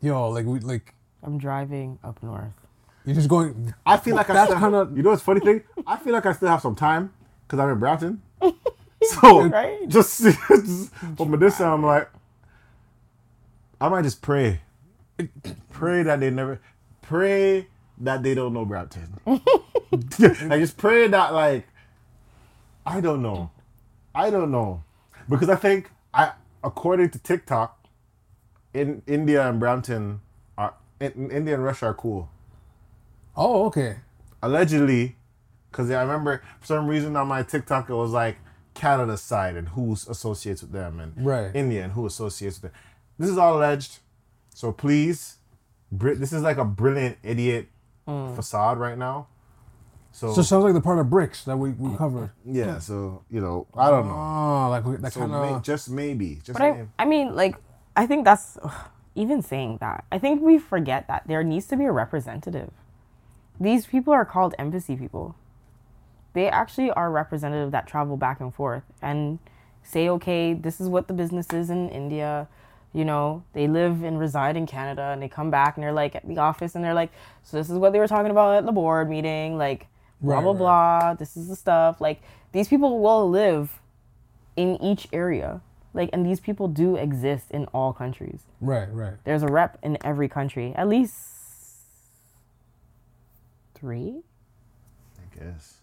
[0.00, 2.52] Yo, like we like I'm driving up north.
[3.04, 3.74] you're just going.
[3.84, 5.62] I feel like I That's still kinda- You know what's funny thing?
[5.86, 7.12] I feel like I still have some time
[7.46, 8.22] because I'm in Brampton.
[9.02, 9.88] So Right?
[9.88, 12.06] just, just from this side, I'm like,
[13.80, 14.60] I might just pray,
[15.70, 16.60] pray that they never,
[17.00, 19.18] pray that they don't know Brampton.
[19.26, 21.66] I just pray that like,
[22.84, 23.50] I don't know,
[24.14, 24.82] I don't know,
[25.28, 26.32] because I think I,
[26.64, 27.76] according to TikTok,
[28.74, 30.20] in India and Brampton
[30.56, 32.28] are in, India and Russia are cool
[33.36, 33.96] Oh, okay.
[34.42, 35.16] allegedly,
[35.70, 38.36] because I remember for some reason on my TikTok it was like
[38.74, 41.50] Canada's side and who associates with them, and Right.
[41.54, 42.80] India and who associates with them.
[43.18, 43.98] This is all alleged,
[44.54, 45.36] so please,
[45.92, 46.18] Brit.
[46.20, 47.68] This is like a brilliant idiot
[48.06, 48.34] hmm.
[48.34, 49.26] facade right now.
[50.20, 52.30] So, So it sounds like the part of BRICS that we, we uh, covered.
[52.44, 54.14] yeah, so you know, I don't know.
[54.14, 55.62] Oh, like we, that So kind may, of.
[55.62, 56.88] just maybe, just But I, maybe.
[56.98, 57.56] I mean, like,
[57.96, 58.58] I think that's
[59.14, 60.04] even saying that.
[60.12, 62.70] I think we forget that there needs to be a representative.
[63.58, 65.36] These people are called embassy people.
[66.34, 69.38] They actually are representative that travel back and forth and
[69.82, 72.46] say, okay, this is what the business is in India.
[72.92, 76.14] You know, they live and reside in Canada and they come back and they're like
[76.14, 77.10] at the office and they're like,
[77.42, 79.86] so this is what they were talking about at the board meeting, like
[80.20, 80.58] blah Right, blah right.
[80.58, 81.14] blah.
[81.14, 82.00] This is the stuff.
[82.00, 83.80] Like these people will live
[84.56, 85.60] in each area.
[85.92, 88.42] Like, and these people do exist in all countries.
[88.60, 89.14] Right, right.
[89.24, 91.16] There's a rep in every country, at least
[93.74, 94.20] three,
[95.18, 95.78] I guess.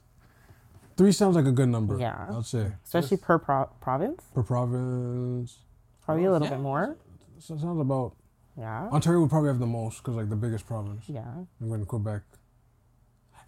[0.95, 1.99] Three sounds like a good number.
[1.99, 2.27] Yeah.
[2.35, 2.71] I'd say.
[2.85, 4.23] especially per pro- province.
[4.33, 5.59] Per province.
[6.05, 6.53] Probably a little Yeah.
[6.53, 6.97] bit more.
[7.39, 8.13] So it sounds about.
[8.57, 11.07] Yeah, Ontario would probably have the most because, like, the biggest province.
[11.07, 11.21] yeah.
[11.61, 12.21] I'm going to Quebec.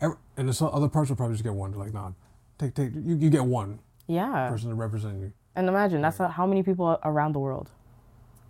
[0.01, 1.71] Every, and the so- other parts will probably just get one.
[1.71, 2.11] They're like, nah,
[2.57, 5.33] take, take, you, you get one Yeah, person to represent you.
[5.55, 7.71] and imagine that's not, how many people around the world.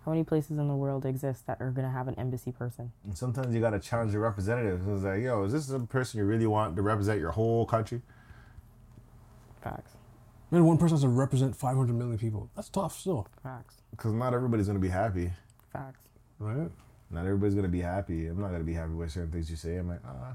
[0.04, 2.92] How many places in the world exist that are gonna have an embassy person?
[3.04, 4.86] And sometimes you gotta challenge your representatives.
[4.88, 8.00] It's like, yo, is this the person you really want to represent your whole country?
[9.60, 9.92] Facts,
[10.50, 12.48] Man, one person has to represent 500 million people.
[12.56, 15.30] That's tough still, facts, Because not everybody's gonna be happy.
[15.72, 16.00] facts.
[16.38, 16.70] right?
[17.10, 18.26] Not everybody's gonna be happy.
[18.26, 19.76] I'm not gonna be happy with certain things you say.
[19.76, 20.34] I'm like, ah,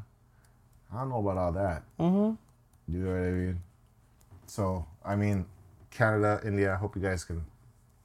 [0.93, 1.84] I don't know about all that.
[2.00, 2.93] Mm-hmm.
[2.93, 3.62] You know what I mean?
[4.48, 5.45] So, I mean,
[5.91, 6.74] Canada, India.
[6.74, 7.43] I hope you guys can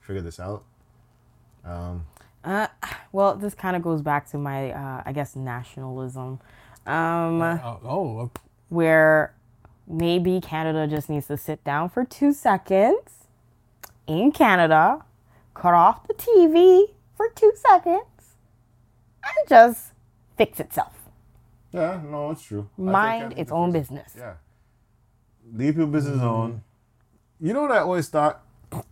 [0.00, 0.64] figure this out.
[1.64, 2.06] Um,
[2.42, 2.66] Uh,
[3.12, 6.40] well, this kind of goes back to my, uh, I guess, nationalism,
[6.86, 8.30] um, Uh, oh,
[8.70, 9.34] where
[9.86, 13.26] maybe Canada just needs to sit down for two seconds
[14.06, 15.04] in Canada,
[15.52, 18.36] cut off the TV for two seconds,
[19.22, 19.92] and just
[20.38, 20.99] fix itself.
[21.72, 22.68] Yeah, no, it's true.
[22.76, 24.14] Mind its own business.
[24.16, 24.34] Yeah.
[25.52, 26.62] Leave your business alone.
[27.40, 28.42] You know what I always thought?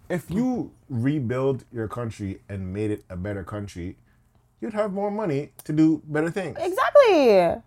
[0.09, 3.97] If you rebuild your country and made it a better country,
[4.61, 6.57] you'd have more money to do better things.
[6.59, 7.41] Exactly.
[7.41, 7.61] I,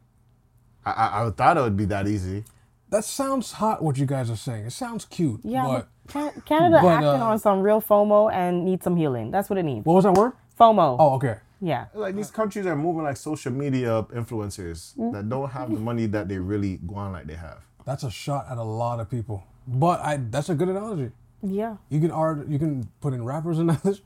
[0.86, 2.44] I, I thought it would be that easy.
[2.90, 3.82] that sounds hot.
[3.82, 5.40] What you guys are saying, it sounds cute.
[5.44, 9.32] Yeah, but but Canada but, acting uh, on some real FOMO and needs some healing.
[9.32, 9.86] That's what it needs.
[9.86, 10.34] what was that word?
[10.60, 10.98] FOMO.
[11.00, 11.38] Oh, okay.
[11.62, 11.86] Yeah.
[11.94, 15.12] Like these countries are moving like social media influencers hmm?
[15.12, 17.60] that don't have the money that they really go on like they have.
[17.86, 19.44] That's a shot at a lot of people.
[19.68, 21.12] But I that's a good analogy.
[21.44, 21.78] Yeah.
[21.90, 24.02] You can art you can put in rappers in this,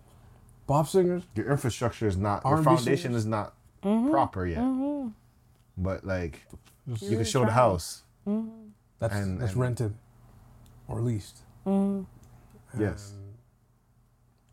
[0.68, 1.24] pop singers.
[1.36, 3.22] Your infrastructure is not, your R&B foundation singers?
[3.22, 4.12] is not mm-hmm.
[4.12, 4.60] proper yet.
[4.60, 5.10] Mm-hmm.
[5.78, 6.46] But like,
[6.88, 7.54] you can show the try.
[7.54, 8.04] house.
[8.28, 8.50] Mm-hmm.
[9.00, 9.94] That's And- that's and- rented
[10.88, 11.39] or leased.
[12.78, 13.13] Yes.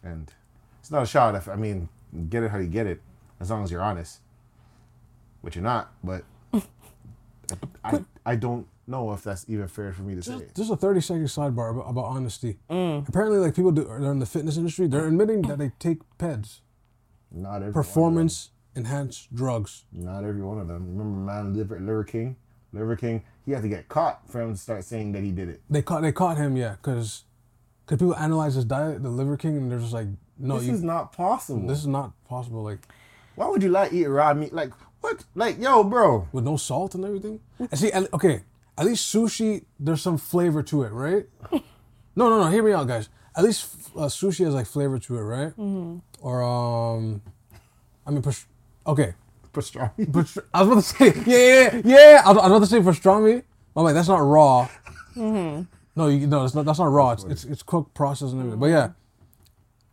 [0.05, 0.33] And
[0.81, 1.35] it's not a shot.
[1.35, 1.89] If I mean,
[2.29, 3.01] get it how you get it,
[3.41, 4.21] as long as you're honest,
[5.41, 5.93] which you're not.
[6.03, 6.25] But
[7.85, 10.47] I, I don't know if that's even fair for me to say.
[10.57, 12.59] Just a 30 second sidebar about, about honesty.
[12.71, 13.09] Mm.
[13.09, 16.61] Apparently, like people do, they're in the fitness industry, they're admitting that they take PEDs,
[17.31, 19.85] Not every performance enhanced drugs.
[19.93, 20.97] Not every one of them.
[20.97, 22.37] Remember, man, Liver, Liver King.
[22.73, 23.23] Liver King.
[23.45, 25.61] He had to get caught for him to start saying that he did it.
[25.69, 27.25] They caught they caught him, yeah, because
[27.87, 30.07] people analyze his diet, the Liver King, and they're just like,
[30.49, 31.67] no, this you, is not possible.
[31.67, 32.63] this is not possible.
[32.63, 32.81] Like
[33.37, 34.53] Why would you like eat raw meat?
[34.53, 35.25] Like what?
[35.35, 36.29] Like yo, bro.
[36.33, 37.41] with no salt and everything.
[37.59, 38.43] And see, at- okay,
[38.77, 41.27] at least sushi, there's some flavor to it, right?
[41.53, 42.47] no, no, no.
[42.51, 43.09] Hear me out, guys.
[43.37, 45.53] At least uh, sushi has like flavor to it, right?
[46.21, 47.23] Or um,
[48.07, 48.23] I mean,
[48.87, 49.15] Okay,
[49.53, 50.11] Pastrami.
[50.13, 52.23] but I was about to say, yeah, yeah, yeah.
[52.25, 53.43] I was, I was about to say pastrami.
[53.77, 54.69] I'm like, that's not raw.
[55.95, 56.65] No, you no, it's not.
[56.65, 57.13] That's not raw.
[57.13, 58.61] It's, it's it's cooked, processed, and everything.
[58.61, 58.91] But yeah,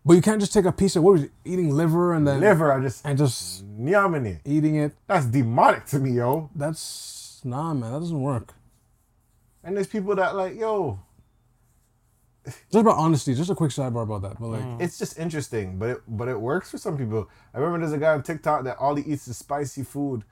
[0.10, 2.40] but you can't just take a piece of what was it, eating liver and then
[2.40, 4.40] Liver, I just and just Nyamini.
[4.44, 4.94] eating it.
[5.06, 6.50] That's demonic to me, yo.
[6.56, 7.92] That's nah, man.
[7.92, 8.56] That doesn't work.
[9.64, 11.00] And there's people that like, yo,
[12.44, 13.36] Just about honesty.
[13.36, 14.40] Just a quick sidebar about that.
[14.40, 14.82] But like, mm.
[14.82, 17.30] it's just interesting, but it but it works for some people.
[17.54, 20.24] I remember there's a guy on TikTok that all he eats is spicy food,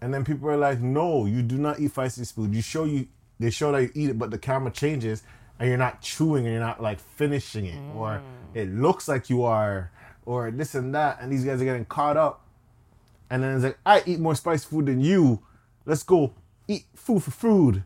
[0.00, 2.52] and then people are like, "No, you do not eat spicy food.
[2.52, 3.06] You show you
[3.38, 5.22] they show that you eat it, but the camera changes
[5.60, 8.22] and you're not chewing and you're not like finishing it, or mm.
[8.54, 9.92] it looks like you are,
[10.26, 12.44] or this and that." And these guys are getting caught up,
[13.30, 15.42] and then it's like, "I eat more spicy food than you.
[15.86, 16.34] Let's go
[16.66, 17.84] eat food for food,"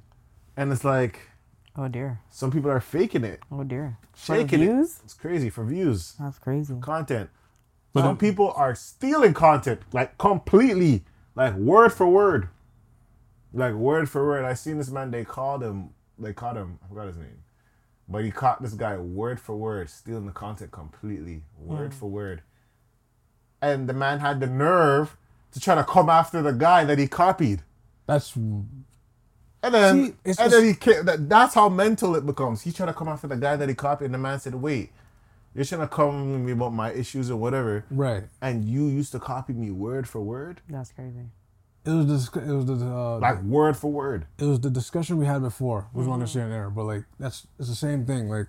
[0.57, 1.29] and it's like
[1.77, 2.21] Oh dear.
[2.31, 3.99] some people are faking it, Oh dear.
[4.13, 4.99] For shaking views?
[4.99, 5.05] it.
[5.05, 6.77] It's crazy for views That's crazy.
[6.81, 7.31] content.
[7.93, 12.49] But Some then- people are stealing content like completely, like word for word,
[13.53, 14.45] like word for word.
[14.45, 15.11] I seen this man.
[15.11, 15.91] They called him.
[16.19, 16.79] They caught him.
[16.85, 17.43] I forgot his name,
[18.09, 22.43] but he caught this guy word for word stealing the content completely, word for word.
[23.63, 25.17] And the man had the nerve
[25.53, 27.63] to try to come after the guy that he copied.
[28.07, 28.67] that's And
[29.63, 32.63] then, See, and just- then he came, that, that's how mental it becomes.
[32.63, 34.93] He tried to come after the guy that he copied, and the man said, "Wait,
[35.55, 38.25] you're trying to come with me about my issues or whatever." right.
[38.43, 41.31] and you used to copy me word for word, That's crazy.
[41.87, 44.27] It was the it was the uh, like word for word.
[44.39, 45.89] it was the discussion we had before.
[45.93, 48.29] We was going to share an error, but like that's it's the same thing.
[48.31, 48.47] Like,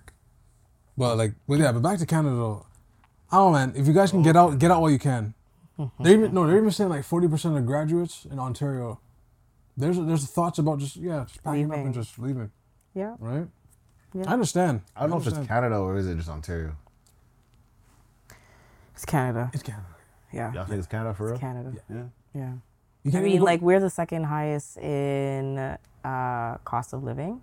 [0.96, 2.34] but like, but yeah, but back to Canada.
[2.34, 2.66] Though.
[3.30, 3.72] I don't know, man.
[3.76, 5.34] If you guys can get out, get out while you can.
[6.00, 9.00] They even no, they're even saying like forty percent of graduates in Ontario.
[9.76, 11.86] There's there's thoughts about just yeah, just packing up Leaving.
[11.86, 12.50] and just leaving,
[12.94, 13.16] Yeah.
[13.18, 13.46] right?
[14.14, 14.24] Yeah.
[14.26, 14.80] I understand.
[14.96, 15.46] I don't know if it's.
[15.46, 16.74] Canada or is it just Ontario.
[18.94, 19.50] It's Canada.
[19.52, 19.84] It's Canada.
[20.32, 20.52] Yeah.
[20.54, 21.34] Y'all think it's Canada for real?
[21.34, 21.72] It's Canada.
[21.90, 22.04] Yeah.
[22.34, 22.52] Yeah.
[23.06, 25.58] You I can't mean, go- like we're the second highest in
[26.04, 27.40] uh, cost of living.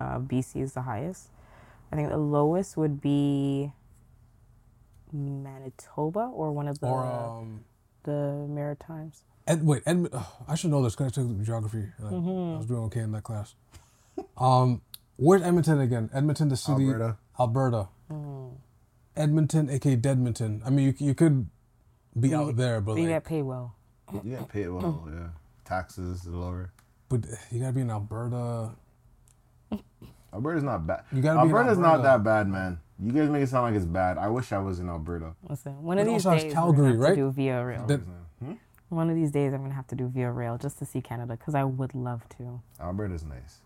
[0.00, 1.28] Uh, BC is the highest.
[1.92, 3.72] I think the lowest would be
[5.12, 7.64] Manitoba or one of the or um.
[8.04, 9.22] the Maritimes.
[9.46, 10.10] Ed, wait, Edmund.
[10.12, 11.86] Oh, I should know this because I took geography.
[11.98, 12.54] and I, Mm-hmm.
[12.54, 13.54] I was doing okay in that class.
[14.36, 14.82] Um,
[15.16, 16.10] where's Edmonton again?
[16.12, 17.16] Edmonton, the city, Alberta.
[17.38, 17.88] Alberta.
[18.10, 18.52] Mm.
[19.16, 20.60] Edmonton, aka Deadmonton.
[20.66, 21.48] I mean, you you could
[22.18, 23.74] be out there, but But you like, get paid well.
[24.24, 25.28] You get paid well, yeah.
[25.64, 26.72] Taxes are lower.
[27.08, 28.72] but you gotta be in Alberta.
[30.32, 31.02] Alberta's not bad.
[31.12, 32.78] You gotta be in Alberta's not that bad, man.
[33.02, 34.18] You guys make it sound like it's bad.
[34.18, 35.32] I wish I was in Alberta.
[35.48, 37.08] Listen, one But of these days, Calgary, I'm gonna have right?
[37.10, 37.86] to do via rail.
[37.86, 38.00] That-
[38.42, 38.54] Hmm?
[38.88, 41.36] One of these days, I'm gonna have to do via rail just to see Canada
[41.36, 42.60] because I would love to.
[42.80, 43.60] Alberta's nice.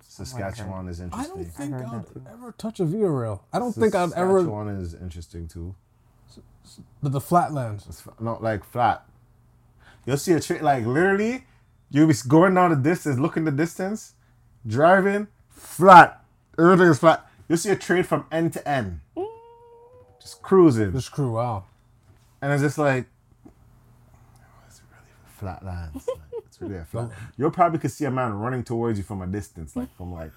[0.00, 1.32] Saskatchewan is interesting.
[1.32, 3.44] I don't think heard I'd ever touch a via rail.
[3.52, 4.38] I don't think I'd ever.
[4.40, 5.74] Saskatchewan is interesting too.
[7.02, 7.86] The, the flatlands.
[7.88, 9.04] It's f- not like flat.
[10.06, 11.44] You'll see a train like literally,
[11.90, 14.14] you'll be going down the distance, looking the distance,
[14.66, 16.22] driving flat.
[16.58, 17.26] Everything is flat.
[17.48, 19.00] You'll see a train from end to end,
[20.20, 21.64] just cruising, This crew, wow.
[22.40, 23.06] and it's just like,
[23.46, 23.50] oh,
[24.66, 25.04] it's really
[25.38, 26.06] flat lands.
[26.08, 27.10] Like, it's really a flat.
[27.36, 30.32] You'll probably could see a man running towards you from a distance, like from like,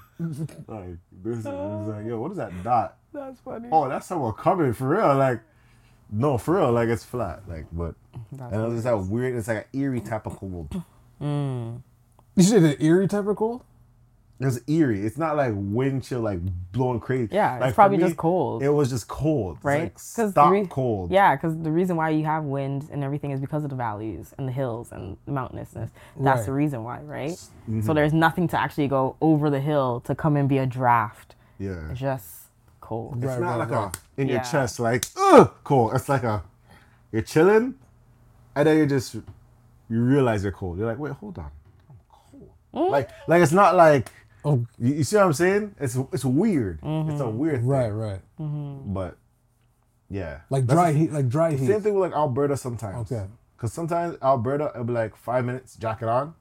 [0.67, 1.39] like this.
[1.39, 2.97] Is, like, yo, what is that dot?
[3.13, 3.69] That's funny.
[3.71, 5.15] Oh, that's someone coming for real.
[5.15, 5.41] Like,
[6.11, 6.71] no, for real.
[6.71, 7.43] Like it's flat.
[7.47, 7.95] Like, but
[8.31, 9.35] That's and it's that weird.
[9.35, 10.81] It's like an eerie type of cold.
[11.21, 11.81] Mm.
[12.35, 13.63] You said an eerie type of cold?
[14.39, 15.01] It's eerie.
[15.03, 16.39] It's not like wind chill, like
[16.71, 17.29] blowing crazy.
[17.33, 18.61] Yeah, it's Like, for probably me, just cold.
[18.61, 19.81] It was just cold, It's right?
[19.85, 21.09] Like the stop rea- cold.
[21.11, 24.35] Yeah, because the reason why you have wind and everything is because of the valleys
[24.37, 25.89] and the hills and the mountainousness.
[26.19, 26.45] That's Right.
[26.45, 27.31] the reason why, right?
[27.35, 27.93] So mm-hmm.
[27.93, 31.33] there's nothing to actually go over the hill to come and be a draft.
[31.57, 31.89] yeah.
[31.89, 32.46] It's just
[32.87, 33.17] cold.
[33.17, 33.95] It's Right, not right, like right.
[34.17, 35.93] a in your chest, like ugh, cold.
[35.95, 36.43] It's like a
[37.11, 37.75] you're chilling,
[38.55, 40.77] and then you just you realize you're cold.
[40.77, 41.51] You're like, wait, hold on,
[41.89, 42.51] I'm cold.
[42.73, 42.89] Mm.
[42.91, 44.11] Like, like it's not like
[44.45, 45.75] Oh, you, you see what I'm saying?
[45.79, 46.75] It's it's weird.
[46.77, 47.37] It's a mm-hmm.
[47.37, 47.67] weird thing.
[47.67, 48.21] right, right.
[48.37, 49.17] But
[50.09, 51.67] yeah, Like That's dry the- heat, like dry heat.
[51.67, 53.11] Same thing with like Alberta sometimes.
[53.11, 53.25] Okay.
[53.57, 56.35] Cause sometimes Alberta it'll be like five minutes, jacket on.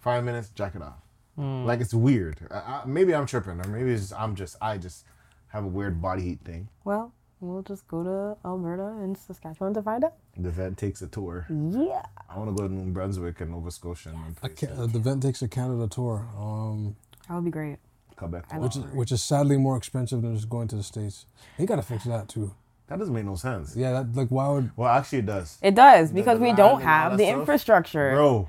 [0.00, 1.00] Five minutes, jacket off.
[1.38, 1.66] Mm.
[1.66, 2.38] Like it's weird.
[2.50, 5.04] I, I, maybe I'm tripping, or maybe it's just, I'm just I just
[5.50, 6.68] have a weird body heat thing.
[6.84, 10.14] Well, we'll just go to Alberta and Saskatchewan to find out.
[10.36, 11.46] The vent takes a tour.
[11.48, 12.02] Yeah.
[12.28, 14.68] I want to go to New Brunswick and Nova Scotia and I places.
[14.76, 16.96] ca- uh, the vent takes a Canada tour, um,
[17.28, 17.78] That would be great.
[18.16, 18.48] Quebec.
[18.50, 18.60] Tour.
[18.60, 21.24] which is which is sadly more expensive than just going to the states.
[21.56, 22.52] They gotta fix that too.
[22.88, 23.74] That doesn't make no sense.
[23.74, 25.56] Yeah, that like why would Well, actually, it does.
[25.62, 27.38] It does because the we don't have the stuff?
[27.38, 28.10] infrastructure.
[28.14, 28.48] Bro,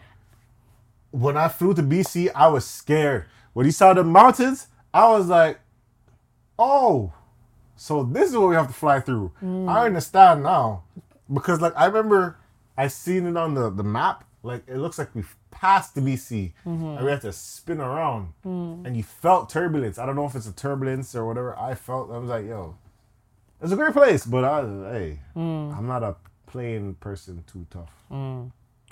[1.12, 3.26] when I flew to BC, I was scared.
[3.54, 5.60] When you saw the mountains, I was like,
[6.60, 7.14] oh,
[7.76, 9.32] so this is what we have to fly through.
[9.41, 10.84] I understand now.
[11.32, 12.38] Because, like, I remember
[12.78, 14.26] I seen it on the the map.
[14.43, 16.86] Like it looks like we passed the BC, Mm-hmm.
[16.97, 19.99] and we had to spin around, and you felt turbulence.
[19.99, 21.58] I don't know if it's a turbulence or whatever.
[21.60, 22.10] I felt.
[22.12, 22.76] I was like, yo,
[23.62, 25.78] it's a great place, but I, hey, Mm.
[25.78, 26.16] I'm not a
[26.47, 27.93] plane person too tough.
[28.12, 28.45] I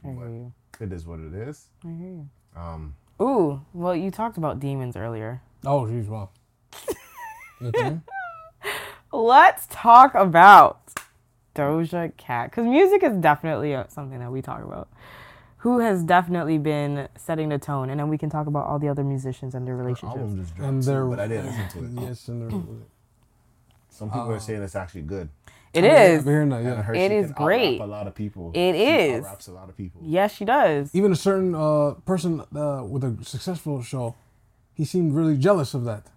[0.03, 0.51] hear.
[0.80, 1.66] It is what it is.
[1.84, 2.30] I hear you.
[2.55, 5.41] Um, Ooh, well, you talked about demons earlier.
[5.66, 6.30] Oh, geez, wow.
[7.62, 7.99] Okay.
[9.12, 10.93] Let's talk about
[11.55, 14.88] Doja Cat because music is definitely uh something that we talk about.
[15.64, 18.88] Who has definitely been setting the tone, and then we can talk about all the
[18.88, 20.18] other musicians and their relationships.
[20.22, 22.07] album just dropped and too, there, but I didn't listen to it.
[22.07, 22.62] Yes, and there.
[23.89, 25.28] Some people are saying it's actually good.
[25.74, 26.24] It I've is.
[26.24, 26.82] been hearing that, yeah.
[26.82, 27.82] heard It she is can out-rap great.
[27.82, 28.51] A lot of people.
[28.55, 29.24] It She is.
[29.26, 30.01] raps a lot of people.
[30.03, 30.95] Yes, she does.
[30.95, 34.16] Even a certain uh, person uh, with a successful show,
[34.74, 36.07] he seemed really jealous of that,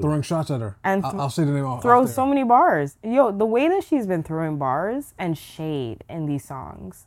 [0.00, 0.76] throwing shots at her.
[0.84, 1.64] And th- I'll say the name.
[1.66, 2.06] off- there.
[2.06, 2.96] so many bars.
[3.02, 7.06] Yo, the way that she's been throwing bars and shade in these songs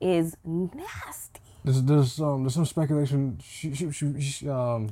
[0.00, 1.40] is nasty.
[1.64, 3.38] There's there's um there's some speculation.
[3.42, 4.90] She she she, she um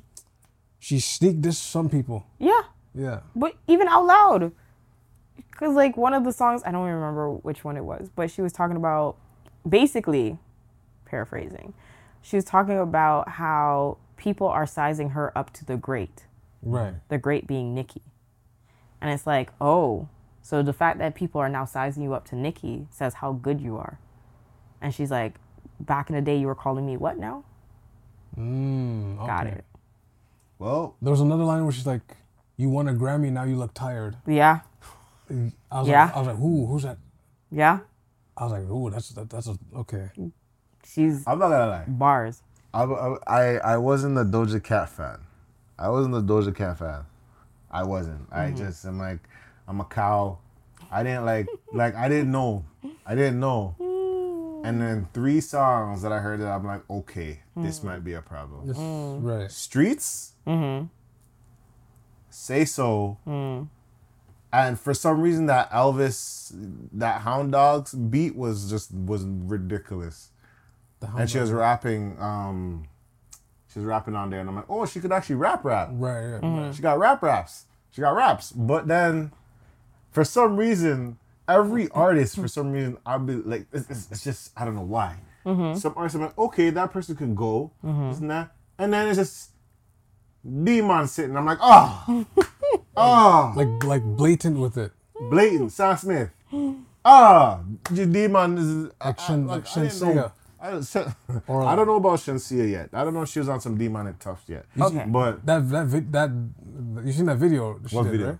[0.79, 2.27] she sneaked this some people.
[2.39, 2.63] Yeah.
[2.95, 3.21] Yeah.
[3.35, 4.53] but even out loud
[5.51, 8.31] because like one of the songs i don't even remember which one it was but
[8.31, 9.17] she was talking about
[9.69, 10.39] basically
[11.05, 11.75] paraphrasing
[12.23, 16.26] she was talking about how people are sizing her up to the great
[16.69, 16.95] Right.
[17.09, 18.03] the great being nikki
[19.01, 20.09] and it's like oh
[20.43, 23.61] so the fact that people are now sizing you up to nikki says how good
[23.61, 23.99] you are
[24.81, 25.35] and she's like
[25.79, 27.45] back in the day you were calling me what now
[28.39, 29.27] Mm, okay.
[29.27, 29.65] got it
[30.59, 32.17] Well, There was another line where she's like,
[32.57, 34.61] "You won a Grammy, now you look tired." yeah
[35.71, 36.07] I was Yeah.
[36.07, 36.67] like, I was like, "Who?
[36.67, 36.99] Who's that?"
[37.51, 37.79] yeah
[38.37, 40.11] I was like, "Ooh, that's that, that's a okay."
[40.85, 41.85] she's I'm not gonna lie.
[41.87, 42.43] bars
[42.75, 42.83] I,
[43.27, 45.21] I, I wasn't a Doja Cat fan.
[45.79, 47.05] I wasn't a Doja Cat fan.
[47.71, 48.27] I wasn't.
[48.31, 48.57] I mm-hmm.
[48.57, 49.21] just I'm like,
[49.69, 50.39] I'm a cow.
[50.91, 52.65] I didn't like, like I didn't know.
[53.05, 53.75] I didn't know.
[53.81, 54.67] Mm.
[54.67, 57.85] And then three songs that I heard that I'm like, okay, this mm.
[57.85, 58.67] might be a problem.
[58.67, 59.23] This, mm.
[59.23, 59.51] Right.
[59.51, 60.87] Streets, mm-hmm.
[62.31, 63.19] Say So,
[64.53, 66.53] and for some reason that Elvis,
[66.93, 70.31] that Hound Dogs beat was just was ridiculous.
[71.01, 72.89] The And she was rapping, um,
[73.77, 75.91] she was rapping on there, and I'm like, oh, she could actually rap rap.
[75.93, 76.25] Right.
[76.33, 76.57] right, Mm-hmm.
[76.65, 76.75] right.
[76.75, 77.67] She got rap raps.
[77.91, 78.51] She got raps.
[78.53, 79.33] But then,
[80.13, 84.53] for some reason, every artist, for some reason, I'll be like, it's, it's, it's just,
[84.57, 85.17] I don't know why.
[85.45, 85.77] Mm-hmm.
[85.79, 88.53] Some artists, I'm like, okay, that person can go, isn't that?
[88.79, 89.51] And then it's just
[90.43, 91.37] Demon sitting.
[91.37, 92.25] I'm like, oh,
[92.97, 94.93] oh, Like like blatant with it.
[95.31, 96.31] blatant, Sam Smith.
[97.09, 97.61] Ah,
[97.91, 100.07] the Demon is Like I- I- like, like I didn't know.
[100.23, 100.33] Shenseea.
[100.61, 100.87] I don't,
[101.49, 102.91] Or- I don't know about Shenseea yet.
[102.93, 104.65] I don't know if she was on some demonic tough yet.
[104.81, 105.05] Okay.
[105.07, 106.31] But That that vid, that
[107.05, 107.79] you seen that video?
[107.87, 108.27] She What did, video?
[108.29, 108.39] Right?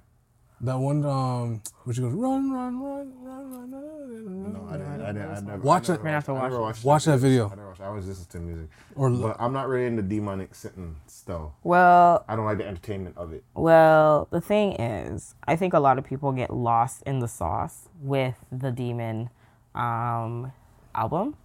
[0.63, 3.71] That one um where she goes run run run run run.
[3.71, 5.03] run, no, I didn't.
[5.03, 5.31] I didn't.
[5.31, 5.63] I never.
[5.63, 5.97] Watch I it.
[5.97, 7.47] never We're gonna have to watched- I never watch watched Watch that video.
[7.47, 7.81] I never watched.
[7.83, 8.71] I was listening to music.
[8.95, 11.53] Or But I'm not really into demonic sitting still.
[11.63, 13.45] well I don't like the entertainment of it.
[13.55, 17.91] Well, the thing is, I think a lot of people get lost in the sauce
[18.01, 19.29] with the Demon
[19.75, 20.53] um,
[20.95, 21.37] album.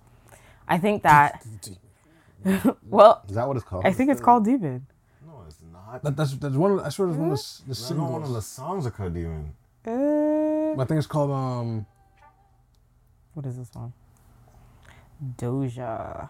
[0.71, 1.45] I think that,
[2.87, 3.85] well, Is that what it's called?
[3.85, 4.87] I think it's called Demon.
[5.27, 6.01] No, it's not.
[6.01, 6.71] that, that's that's one.
[6.71, 8.87] Of, I swear that's one of the, s- the That's not one of the songs
[8.87, 9.53] are called Demon.
[9.85, 11.85] Uh, I think it's called um.
[13.33, 13.91] what is this one?
[15.37, 16.29] Doja.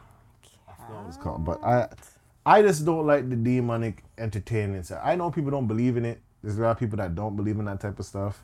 [0.68, 1.46] I forgot what it's called.
[1.46, 1.88] But I,
[2.44, 4.92] I just don't like the demonic entertainment.
[5.04, 6.20] I know people don't believe in it.
[6.44, 8.44] There's a lot of people that don't believe in that type of stuff.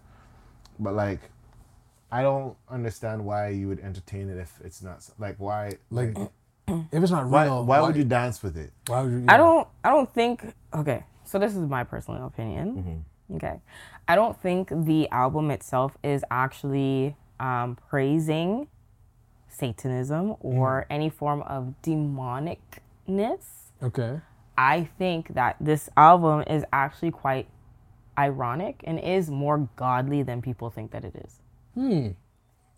[0.80, 1.22] But like,
[2.12, 6.16] I don't understand why you would entertain it if it's not like why Like,
[6.68, 8.72] if it's not why real, why would you dance with it?
[8.88, 9.26] Why would you?
[9.28, 9.68] I don't.
[9.84, 10.44] I don't think.
[10.74, 13.04] Okay, so this is my personal opinion.
[13.36, 13.60] Okay,
[14.08, 18.68] I don't think the album itself is actually um, praising
[19.50, 23.44] Satanism or any form of demonicness.
[23.84, 24.22] Okay.
[24.58, 27.48] I think that this album is actually quite
[28.18, 31.42] ironic and is more godly than people think that it is.
[31.78, 32.08] Hmm.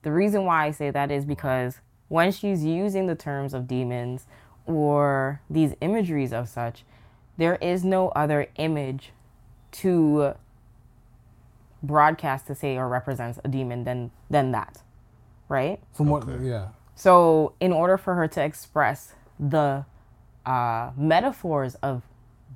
[0.01, 1.79] The reason why I say that is because
[2.09, 4.27] when she's using the terms of demons
[4.65, 6.83] or these imageries of such,
[7.37, 9.13] there is no other image
[9.71, 10.33] to
[11.81, 14.81] broadcast to say or represents a demon than than that.
[15.47, 15.79] Right?
[15.93, 16.27] From what?
[16.41, 16.67] Yeah.
[16.93, 19.85] So, in order for her to express the
[20.45, 22.03] uh, metaphors of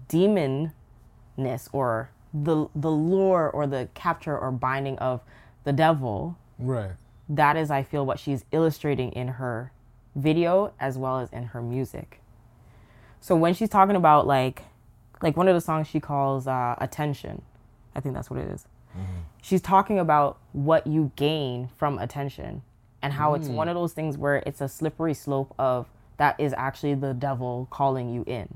[0.10, 5.22] demonness or the the lure or the capture or binding of
[5.64, 6.92] the devil, Right.
[7.30, 9.72] that is, I feel, what she's illustrating in her
[10.16, 12.22] video as well as in her music.
[13.22, 14.64] So when she's talking about like,
[15.22, 17.42] like one of the songs she calls uh, "Attention,"
[17.96, 18.66] I think that's what it is.
[19.42, 22.62] She's talking about what you gain from attention,
[23.02, 23.56] and how it's Mm.
[23.56, 25.88] one of those things where it's a slippery slope of
[26.18, 28.54] that is actually the devil calling you in.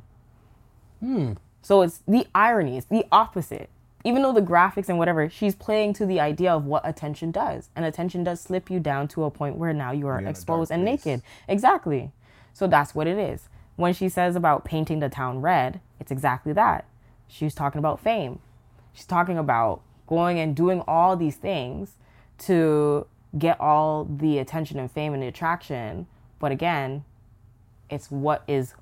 [1.00, 1.34] Hmm.
[1.62, 3.70] So it's the irony, it's the opposite.
[4.08, 7.68] Even though the graphics and whatever, she's playing to the idea of what attention does.
[7.76, 10.72] And attention does slip you down to a point where now you are You're exposed
[10.72, 11.22] and naked.
[11.50, 12.14] Exactly.
[12.54, 13.50] So that's what it is.
[13.76, 16.86] When she says about painting the town red, it's exactly that.
[17.28, 18.40] She's talking about fame.
[18.94, 21.98] She's talking about going and doing all these things
[22.46, 26.08] to get all the attention and fame and the attraction.
[26.40, 27.04] But again,
[27.90, 28.74] it's what is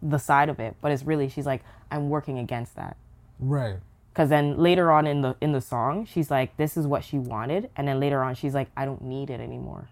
[0.00, 0.74] the side of it.
[0.80, 2.96] But it's really she's like, I'm working against that.
[3.38, 3.76] Right.
[4.12, 7.18] Cause then later on in the in the song, she's like, "This is what she
[7.18, 9.88] wanted," and then later on, she's like, "I don't need it anymore."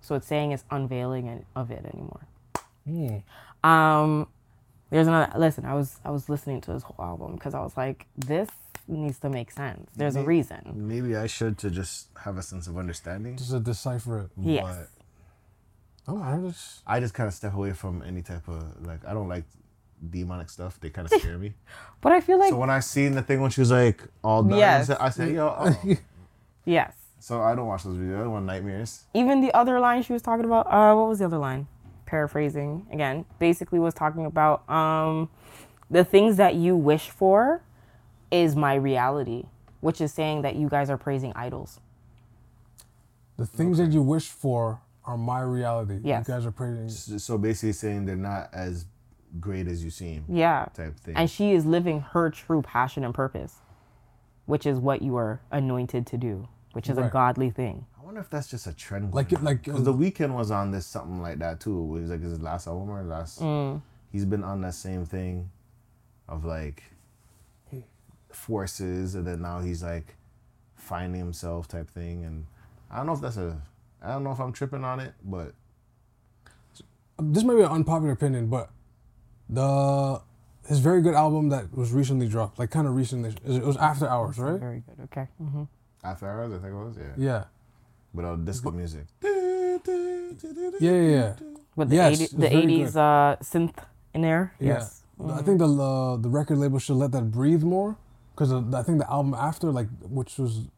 [0.00, 2.26] So it's saying it's unveiling of it anymore.
[2.84, 3.68] Hmm.
[3.68, 4.26] Um,
[4.90, 5.32] there's another.
[5.38, 8.48] Listen, I was I was listening to this whole album because I was like, "This
[8.86, 9.90] needs to make sense.
[9.96, 13.36] There's a reason." Maybe I should to just have a sense of understanding.
[13.36, 14.30] Just to decipher it.
[14.36, 14.64] Yes.
[14.64, 14.88] But
[16.10, 19.12] Oh, I just I just kind of step away from any type of like I
[19.12, 19.44] don't like
[20.08, 20.78] demonic stuff.
[20.80, 21.54] They kind of scare me.
[22.00, 24.42] But I feel like so when I seen the thing when she was like all
[24.42, 24.90] done, Yes.
[24.90, 25.96] I said, I said, yo, oh.
[26.64, 26.94] yes.
[27.18, 28.16] so I don't watch those videos.
[28.16, 29.04] I don't want nightmares.
[29.14, 31.66] even the other line she was talking about uh what was the other line
[32.06, 35.28] paraphrasing again basically was talking about um
[35.90, 37.62] the things that you wish for
[38.30, 39.44] is my reality
[39.80, 41.78] which is saying that you guys are praising idols
[43.36, 45.98] the things that you wish for are my reality.
[46.04, 46.28] Yes.
[46.28, 47.18] You guys are praising.
[47.18, 48.84] So basically saying they're not as
[49.38, 51.16] great as you seem yeah type thing.
[51.16, 53.58] and she is living her true passion and purpose
[54.46, 58.20] which is what you are anointed to do which is a godly thing I wonder
[58.20, 59.14] if that's just a trend.
[59.14, 59.84] Like going it- on.
[59.84, 61.78] The Weeknd was on this something like that too.
[61.78, 63.40] It was like his last album or last.
[63.40, 63.82] Mm.
[64.10, 65.50] He's been on that same thing,
[66.28, 66.82] of like
[68.32, 70.16] forces, and then now he's like
[70.74, 72.24] finding himself type thing.
[72.24, 72.46] And
[72.90, 73.60] I don't know if that's a.
[74.02, 75.52] I don't know if I'm tripping on it, but
[77.20, 78.70] This might be an unpopular opinion, but
[79.50, 80.20] the
[80.68, 84.06] his very good album that was recently dropped, like kind of recently, it was After
[84.08, 84.60] Hours, right?
[84.60, 85.64] very good okay hmm
[86.02, 87.14] after hours, I think it was yeah.
[87.28, 87.44] Yeah.
[88.14, 89.04] Without disco music.
[89.22, 89.78] Yeah,
[90.80, 91.34] yeah, yeah.
[91.76, 93.76] with the, Yes, 80, the 80s uh synth
[94.14, 94.74] in there Yeah.
[94.74, 97.96] yes I think the uh, the record label should let that breathe more,
[98.32, 100.68] because I think the album after, like, which was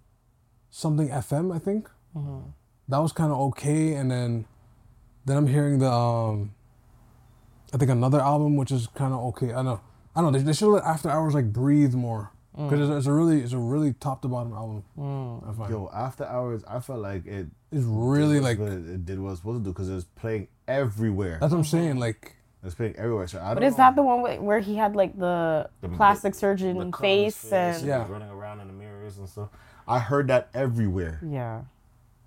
[0.71, 1.89] something FM, I think,
[2.89, 4.47] that was kind of okay, and then
[5.27, 6.55] then I'm hearing the um,
[7.73, 9.53] I think another album which is kind of okay.
[9.55, 9.81] I know,
[10.15, 12.69] I know they, they should let After Hours like breathe more, mm.
[12.69, 14.85] because it's, it's a really it's a really top to bottom album.
[14.99, 15.49] Mm.
[15.49, 17.47] I find Yo, after hours, I felt like it.
[17.71, 20.05] it's really like what it did what it was supposed to do because it was
[20.05, 21.39] playing everywhere.
[21.41, 21.97] that's what I'm saying.
[21.99, 23.27] Like it's playing everywhere.
[23.27, 23.77] So I don't But is know.
[23.79, 27.05] that the one where- where he had like the, The- plastic the- surgeon the cut
[27.05, 28.07] on his face and Yeah.
[28.09, 29.49] running around in the mirrors and stuff.
[29.89, 31.21] I heard that everywhere.
[31.27, 31.63] yeah.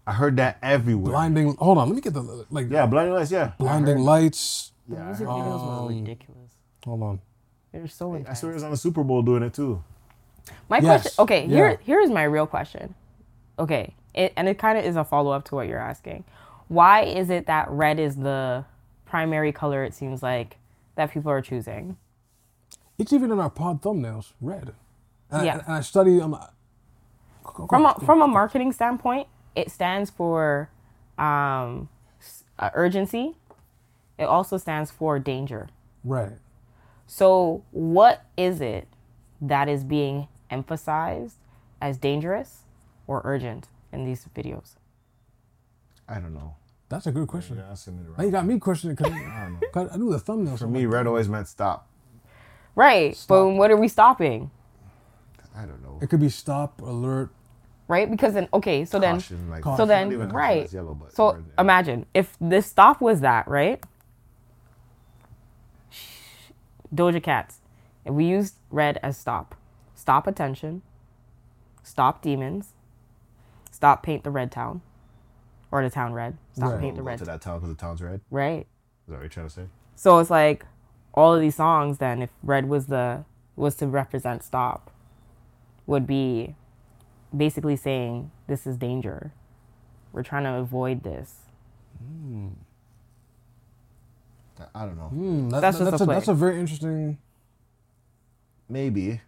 [0.08, 1.12] I heard that everywhere.
[1.14, 1.56] blinding.
[1.56, 3.32] Hold on, let me get the like Yeah, blinding lights.
[3.32, 4.72] Yeah, blinding lights.
[4.88, 6.52] The Yeah, I music heard- videos were Um, ridiculous.
[6.86, 7.22] Hold on.
[7.72, 8.40] They're so I intense.
[8.40, 9.82] swear it was on the Super Bowl doing it too.
[10.70, 11.24] My Yes, question.
[11.24, 12.94] Okay, here here is my real question.
[13.58, 16.24] Okay, it, and it kind of is a follow up to what you're asking.
[16.68, 18.66] Why is it that red is the
[19.06, 19.84] primary color?
[19.84, 20.58] It seems like
[20.96, 21.98] that people are choosing.
[22.98, 24.74] It's even in our pod thumbnails, red.
[25.32, 25.56] And, Yeah.
[25.56, 26.22] I, and I study.
[26.22, 26.38] Um,
[27.70, 30.70] From a, from a marketing standpoint, it stands for
[31.18, 31.90] um,
[32.60, 33.36] uh, urgency.
[34.18, 35.68] It also stands for danger.
[36.04, 36.34] right.
[37.08, 38.88] So, what is it
[39.40, 41.36] that is being emphasized
[41.80, 42.64] as dangerous
[43.06, 44.76] or urgent in these videos?
[46.10, 46.56] I don't know.
[46.90, 47.58] That's a good question.
[47.58, 48.26] You're asking me the Now right.
[48.26, 49.90] you got me questioning because I don't know.
[49.92, 50.58] I knew the thumbnail.
[50.58, 51.88] For me, red always meant stop.
[52.76, 54.52] Right, but what are we stopping?
[55.56, 56.00] I don't know.
[56.02, 57.30] it could be stop, alert.
[57.88, 62.08] Right, because then okay, so then like, So so then right, yellow, but so imagine
[62.16, 63.82] if this stop was that right.
[66.94, 67.60] Doja Cats,
[68.06, 69.56] if we used red as stop,
[69.96, 70.82] stop attention,
[71.84, 72.74] stop demons,
[73.72, 74.82] stop paint the red town,
[75.72, 76.82] or the town red, stop Right.
[76.82, 78.22] paint the red, to that town because the town's red.
[78.30, 78.62] Right.
[78.62, 78.68] Is
[79.08, 79.66] that what you're trying to say?
[79.96, 80.66] So it's like
[81.14, 83.24] all of these songs then if red was the
[83.56, 84.92] was to represent stop
[85.88, 86.56] would be
[87.36, 89.32] basically saying this is danger.
[90.12, 91.42] We're trying to avoid this.
[92.02, 92.50] I-
[94.74, 95.04] I don't know.
[95.10, 97.18] Hmm, that, That's that- just that's a a, that's a very interesting.
[98.70, 99.22] Maybe.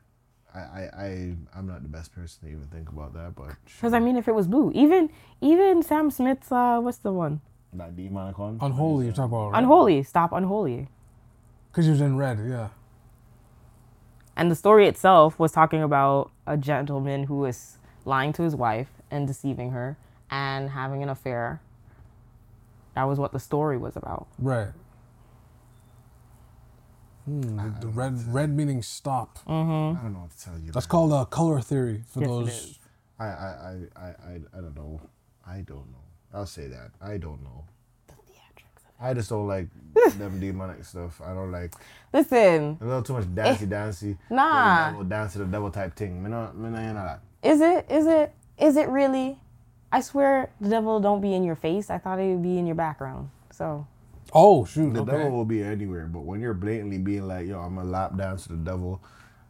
[0.56, 3.94] I, I, I, I'm not the best person to even think about that, but Because
[3.94, 5.10] I mean if it was blue, even
[5.42, 7.42] even Sam Smith's uh what's the one?
[7.74, 8.58] Not demonic one.
[8.62, 9.52] Unholy, you're talking about.
[9.52, 9.60] Right?
[9.60, 10.88] Unholy, stop unholy.
[11.70, 12.70] Because he was in red, yeah.
[14.36, 18.90] And the story itself was talking about a gentleman who was lying to his wife
[19.12, 19.98] and deceiving her
[20.32, 21.62] and having an affair
[22.96, 24.26] That was what the story was about.
[24.40, 24.70] Right.
[27.28, 29.40] Hmm, the- the red red meaning stop.
[29.46, 30.72] I don't know what to tell you.
[30.72, 30.92] That's man.
[30.92, 32.80] called uh, color theory for Yes, those.
[33.20, 35.02] I, I, I, I, I, I don't know.
[35.46, 36.04] I don't know.
[36.34, 36.92] I'll say that.
[37.02, 37.66] I don't know.
[39.00, 39.68] I just don't like
[40.18, 41.22] them demonic stuff.
[41.22, 41.72] I don't like
[42.14, 44.18] Listen, a little too much dancey dancey.
[44.30, 44.90] Nah.
[44.90, 46.24] Devil, dance to the devil type thing.
[46.24, 47.20] Me not, me not, you know that.
[47.44, 47.86] is it?
[47.92, 48.34] Is it?
[48.58, 49.38] Is it really?
[49.92, 51.90] I swear, the devil don't be in your face.
[51.92, 53.30] I thought it would be in your background.
[53.52, 53.86] So
[54.34, 54.94] Oh shoot!
[54.94, 55.12] The okay.
[55.12, 58.44] devil will be anywhere, but when you're blatantly being like, yo, I'm gonna lap dance
[58.44, 59.02] to the devil,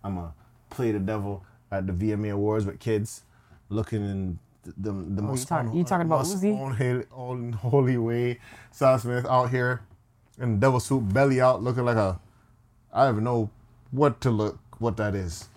[0.04, 0.34] I'm gonna
[0.70, 3.24] play the devil at the VMA Awards with kids,
[3.70, 6.52] looking in the the, the you most talk- you talking about Uzi?
[6.52, 8.40] unholy, unholy way.
[8.72, 9.82] Sam Smith out here
[10.40, 12.20] in the devil suit, belly out, looking like a
[12.94, 13.50] I don't even know
[13.92, 15.48] what to look, what that is,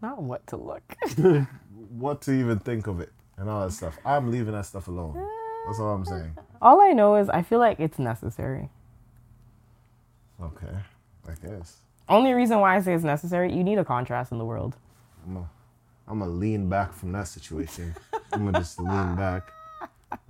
[0.00, 0.82] not what to look.
[1.90, 3.98] what to even think of it, and all that stuff.
[4.04, 5.16] I'm leaving that stuff alone.
[5.16, 5.37] Eh.
[5.68, 6.34] That's all I'm saying.
[6.62, 8.70] All I know is I feel like it's necessary.
[10.42, 10.74] Okay,
[11.28, 11.76] I guess.
[12.08, 14.76] Only reason why I say it's necessary, you need a contrast in the world.
[15.26, 15.50] I'm gonna,
[16.08, 17.94] I'm gonna lean back from that situation.
[18.32, 19.52] I'm gonna just lean back.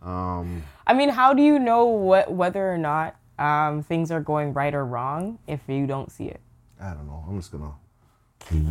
[0.02, 4.52] Um, I mean, how do you know what whether or not um, things are going
[4.52, 6.40] right or wrong if you don't see it?
[6.80, 7.24] I don't know.
[7.28, 7.74] I'm just gonna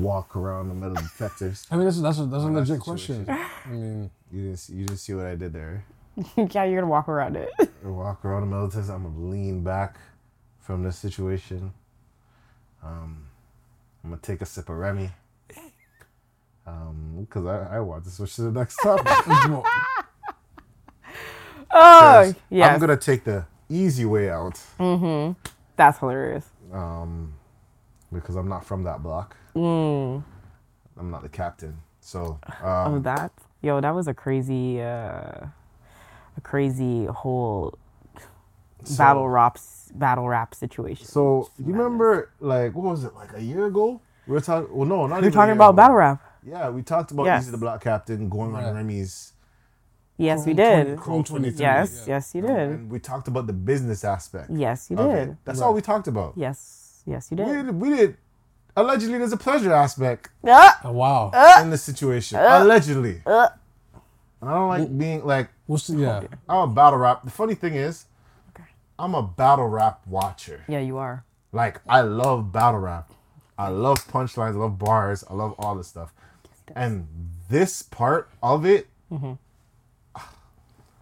[0.01, 1.65] walk around the metal detectors.
[1.71, 3.25] I mean, that's a, that's a, that's a legit question.
[3.29, 5.85] I mean, You didn't see, you didn't see what I did there.
[6.37, 7.49] yeah, you're gonna walk around it.
[7.83, 8.89] Walk around the detectors.
[8.89, 9.97] I'm gonna lean back
[10.59, 11.71] from this situation.
[12.83, 13.25] Um,
[14.03, 15.09] I'm gonna take a sip of Remy.
[16.65, 19.05] Um, because I, I want to switch to the next topic.
[21.71, 24.59] oh, yes, I'm gonna take the easy way out.
[25.77, 26.45] that's hilarious.
[26.73, 27.33] um,
[28.11, 29.37] because I'm not from that block.
[29.55, 30.23] Mm.
[30.99, 31.77] I'm not the captain.
[32.01, 35.45] So, Oh, um, that yo, that was a crazy, uh,
[36.37, 37.77] a crazy whole
[38.83, 39.57] so- battle rap
[39.95, 41.05] battle rap situation.
[41.05, 43.99] So you remember, like, what was it, like a year ago?
[44.27, 44.75] We were talking.
[44.75, 45.77] Well, no, not We're talking about ago.
[45.77, 46.21] battle rap.
[46.43, 47.43] Yeah, we talked about Yes.
[47.43, 48.65] Easy the Block Captain going Right.
[48.65, 49.33] on Remy's.
[50.17, 50.85] Yes, we did.
[50.85, 51.59] 20 Chrome 23.
[51.59, 52.15] Yes, yeah.
[52.15, 52.49] yes, you did.
[52.49, 54.49] And we talked about the business aspect.
[54.51, 55.29] Yes, you did.
[55.29, 55.35] it.
[55.45, 56.33] That's all we talked about.
[56.35, 57.65] Yes, yes, you We did.
[57.67, 58.17] did, we did.
[58.75, 60.79] Allegedly, there's a pleasure aspect Ah!
[60.83, 61.31] oh, wow.
[61.61, 62.39] in this situation.
[62.39, 63.21] Allegedly.
[63.25, 63.49] Uh.
[64.41, 66.23] And I don't like being like, What's the, yeah?
[66.49, 67.23] I'm a battle rap.
[67.23, 68.05] The funny thing is,
[68.55, 68.63] Okay.
[68.97, 70.63] I'm a battle rap watcher.
[70.67, 71.23] Yeah, you are.
[71.53, 73.11] Like I love battle rap.
[73.57, 74.53] I love punchlines.
[74.55, 75.23] I love bars.
[75.29, 76.13] I love all this stuff.
[76.75, 77.07] And
[77.49, 79.33] this part of it, Mm-hmm.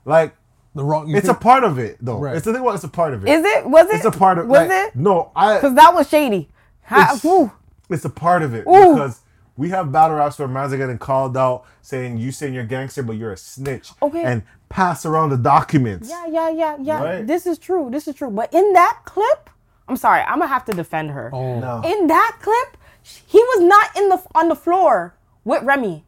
[0.05, 0.35] like
[0.75, 1.07] The wrong.
[1.07, 2.19] you it's a part of it though.
[2.19, 2.35] Right.
[2.35, 2.63] It's the thing.
[2.63, 3.29] What it's a part of it.
[3.31, 3.65] Is it?
[3.69, 3.95] Was it?
[3.95, 4.47] It's a part of.
[4.47, 4.95] Was like, it?
[4.95, 5.55] No, I.
[5.55, 6.49] Because that was shady.
[6.81, 7.49] How, It's-
[7.89, 8.93] It's a part of it Ooh.
[8.93, 9.21] because
[9.57, 12.67] we have battle raps where man's are getting called out saying you saying you're a
[12.67, 13.89] gangster but you're a snitch.
[14.01, 14.23] Okay.
[14.23, 14.43] And
[14.75, 16.09] pass around the documents.
[16.09, 17.01] Yeah, yeah, yeah, yeah.
[17.03, 17.25] Right.
[17.27, 17.87] This is true.
[17.89, 18.29] This is true.
[18.29, 19.49] But in that clip,
[19.87, 21.29] I'm sorry, I'm gonna have to defend her.
[21.33, 21.81] Oh, No.
[21.85, 25.15] In that clip, he was not in the on the floor
[25.45, 26.03] with Remy.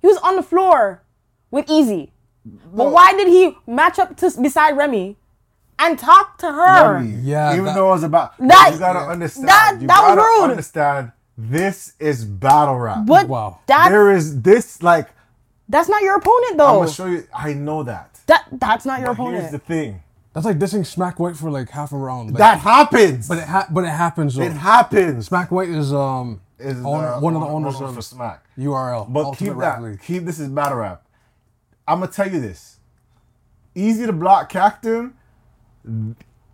[0.00, 1.02] He was on the floor
[1.50, 2.12] with Easy.
[2.46, 5.16] But why did he match up to beside Remy
[5.78, 6.94] and talk to her?
[6.94, 9.48] Remy, Yeah, Even that- though it was about That- you gotta understand.
[9.48, 10.50] that- you that was gotta rude.
[10.50, 11.12] Understand.
[11.36, 12.98] This is battle rap.
[13.06, 13.58] But Wow.
[13.66, 15.08] that there is this like
[15.74, 16.66] that's not your opponent though.
[16.68, 17.26] I'm gonna show you.
[17.34, 18.20] I know that.
[18.26, 20.00] that that's not your But here's the thing.
[20.32, 22.30] That's like dissing Smack White for like half a round.
[22.30, 23.26] Like, That happens.
[23.28, 24.36] but it ha- but it happens.
[24.36, 24.42] Though.
[24.42, 25.26] it happens.
[25.26, 28.44] Smack White is um Is owner- uh, one of the owner owners for of Smack.
[28.56, 29.12] URL.
[29.12, 29.84] But Ultimate keep Rap that.
[29.84, 30.00] League.
[30.02, 31.04] Keep this is battle rap.
[31.88, 32.78] I'm gonna tell you this.
[33.74, 35.14] Easy to block Captain.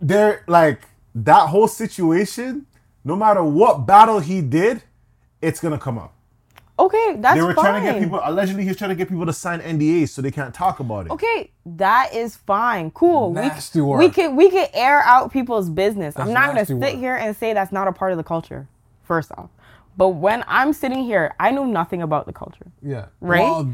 [0.01, 0.81] They're like
[1.15, 2.67] that whole situation.
[3.05, 4.83] No matter what battle he did,
[5.43, 6.15] it's gonna come up.
[6.81, 7.65] Okay, that's They were fine.
[7.65, 8.21] trying to get people.
[8.23, 11.07] Allegedly, he was trying to get people to sign NDAs so they can't talk about
[11.07, 11.13] it.
[11.13, 12.91] Okay, that is fine.
[12.91, 13.33] Cool.
[13.33, 13.99] Nasty we, work.
[14.01, 16.19] we could we could air out people's business.
[16.19, 16.95] I'm not gonna sit work.
[16.95, 18.69] here and say that's not a part of the culture.
[19.03, 19.51] First off,
[19.97, 22.71] but when I'm sitting here, I know nothing about the culture.
[22.83, 23.07] Yeah.
[23.21, 23.41] Right?
[23.41, 23.65] Well,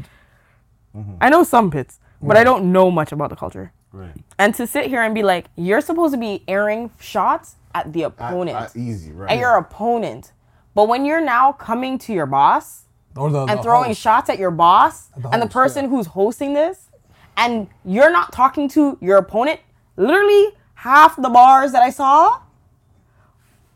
[0.95, 1.15] mm-hmm.
[1.21, 3.71] I know some bits, but I don't know much about the culture.
[3.91, 4.15] Right.
[4.37, 8.03] And to sit here and be like, you're supposed to be airing shots at the
[8.03, 9.31] At- opponent, at easy, right?
[9.31, 10.31] at your opponent.
[10.73, 12.83] But when you're now coming to your boss,
[13.17, 14.01] or the, and the throwing host.
[14.01, 15.89] shots at your boss The and the person yeah.
[15.89, 16.89] who's hosting this,
[17.35, 19.59] and you're not talking to your opponent.
[19.95, 22.39] Literally, half the bars that I saw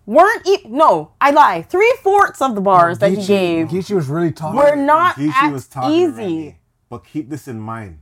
[0.05, 1.61] weren't e- no, I lie.
[1.63, 4.57] Three fourths of the bars that he gave Geechee was really talking.
[4.57, 6.57] We're not Geechee at was talking to easy.
[6.89, 7.99] But keep this in mind.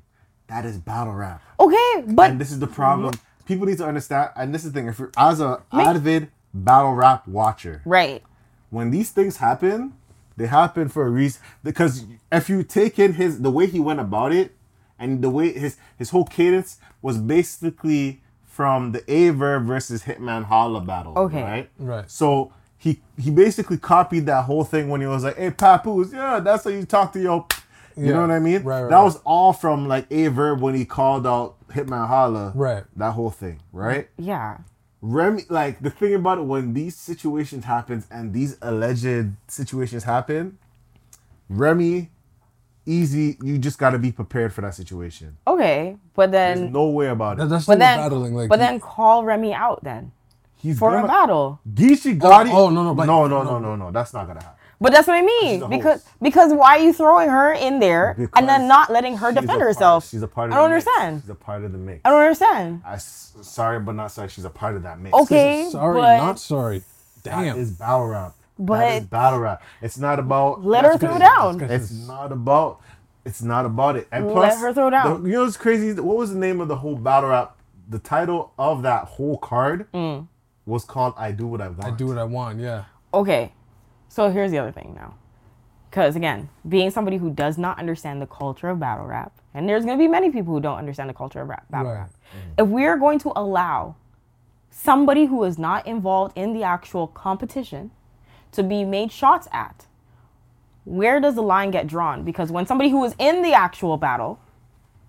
[0.47, 1.43] That is battle rap.
[1.59, 3.13] Okay, but And this is the problem.
[3.45, 4.87] People need to understand, and this is the thing.
[4.87, 8.23] If you're as a avid battle rap watcher, right,
[8.71, 9.93] when these things happen,
[10.39, 11.41] they happen for a reason.
[11.63, 14.55] Because if you take in his the way he went about it,
[14.97, 20.45] and the way his his whole cadence was basically from the Aye Verb versus Hitman
[20.45, 21.13] Holla battle.
[21.17, 21.41] Okay.
[21.43, 22.09] right, Right.
[22.11, 26.39] So he he basically copied that whole thing when he was like, "Hey, Papoose, yeah,
[26.39, 27.45] that's how you talk to your."
[27.97, 28.13] You Yeah.
[28.13, 28.63] know what I mean?
[28.63, 29.03] Right, right, that right.
[29.03, 32.53] was all from like Aye Verb when he called out Hitman Holla.
[32.55, 32.83] Right.
[32.95, 34.07] That whole thing, right?
[34.17, 34.57] Yeah.
[35.01, 40.57] Remy, like the thing about it, when these situations happens and these alleged situations happen,
[41.47, 42.09] Remy,
[42.85, 45.37] easy, you just got to be prepared for that situation.
[45.47, 47.49] Okay, but There's then no way about it.
[47.49, 48.35] that's but still then battling.
[48.35, 50.11] Like, but then call Remy out then
[50.57, 51.61] He's for gonna, a battle.
[51.73, 52.51] Geechee oh, Gotti.
[52.51, 53.51] oh, no, no, but- no, no, no.
[53.51, 53.91] no, no, no.
[53.91, 54.58] That's not gonna happen.
[54.81, 56.07] But that's what I mean because host.
[56.21, 59.41] because why are you throwing her in there and then not letting her She's a
[59.41, 60.07] defend part- herself?
[60.09, 60.87] she's a part of I don't the mix.
[60.87, 61.21] understand.
[61.23, 62.01] She's a part of the mix.
[62.05, 62.81] I don't understand.
[62.85, 64.29] I s- sorry, but not sorry.
[64.29, 65.13] She's a part of that mix.
[65.13, 66.83] Okay, sorry, but not sorry.
[67.23, 67.57] That Damn.
[67.57, 68.35] is battle rap.
[68.57, 69.61] that But- is battle rap.
[69.81, 70.63] It's not about.
[70.63, 71.19] let her throw good.
[71.19, 71.57] down.
[71.57, 71.91] That's.
[71.91, 72.79] It's not about.
[73.25, 74.07] It's not about it.
[74.13, 75.23] And Let plus, her throw down.
[75.23, 75.91] the- you know what's crazy?
[75.99, 77.57] What was the name of the whole battle rap?
[77.89, 80.27] The title of that whole card Mm.
[80.65, 82.59] was called "I Do What I Want." I do what I want.
[82.59, 82.83] Yeah.
[83.13, 83.51] Okay,
[84.09, 85.13] so here's the other thing now.
[85.89, 89.85] Because again, being somebody who does not understand the culture of battle rap, and there's
[89.85, 91.97] going to be many people who don't understand the culture of rap, battle Right.
[91.99, 92.09] rap.
[92.57, 92.63] Mm.
[92.63, 93.95] If we are going to allow
[94.69, 97.89] somebody who is not involved in the actual competition
[98.51, 99.87] to be made shots at,
[100.85, 102.23] where does the line get drawn?
[102.23, 104.39] Because when somebody who is in the actual battle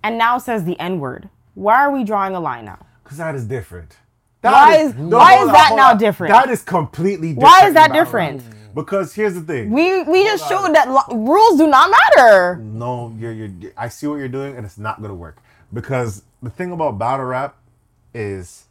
[0.03, 2.79] and now says the N word, why are we drawing a line now?
[3.05, 3.99] Because that is different.
[4.41, 5.99] Why is- why is on, that hold now on.
[5.99, 6.33] different?
[6.33, 7.43] That is completely different.
[7.43, 8.43] Why is that different?
[8.43, 8.55] rap.
[8.75, 9.71] Because here's the thing.
[9.71, 12.57] We we just showed that lo- rules do not matter.
[12.57, 15.39] no, you're, you're, I see what you're doing, and it's not gonna work.
[15.73, 17.57] Because the thing about battle rap
[18.15, 18.65] is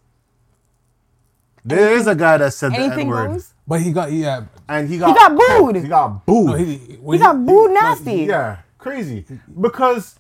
[1.65, 3.53] there is a guy that said the N Anything word, goes.
[3.67, 4.45] But he got yeah.
[4.67, 5.75] and he got got booed.
[5.75, 6.45] He got booed.
[6.47, 8.23] No, he, when He got booed nasty.
[8.23, 9.25] Yeah, crazy.
[9.59, 10.17] Because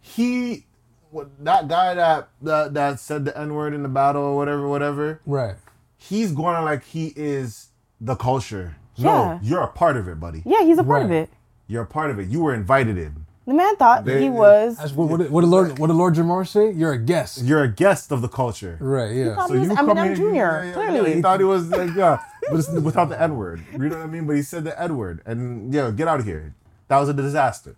[0.00, 0.64] he,
[1.10, 4.68] what, that guy that, that that said the N word in the battle or whatever,
[4.68, 5.20] whatever.
[5.26, 5.56] Right.
[5.96, 7.68] He's going on like he is
[8.00, 8.76] the culture.
[8.98, 9.10] Yeah.
[9.10, 10.42] No, you're a part of it, buddy.
[10.44, 11.30] Yeah, he's a part of it.
[11.66, 12.28] You're a part of it.
[12.28, 13.24] You were invited in.
[13.46, 14.76] The man thought They- he was.
[14.76, 16.70] That's what, what, did- what did Lord what did Lord Jamar say?
[16.70, 17.42] You're a guest.
[17.42, 18.76] You're a guest of the culture.
[18.80, 19.14] Right.
[19.14, 19.36] Yeah.
[19.36, 21.08] thought- He was Eminem Jr., yeah, yeah, clearly.
[21.10, 22.20] yeah, he thought he was like yeah,
[22.50, 23.62] but it's without the N word.
[23.72, 24.26] You know what I mean?
[24.26, 26.54] But he said the N word, and yeah, get out of here.
[26.88, 27.76] That was a disaster.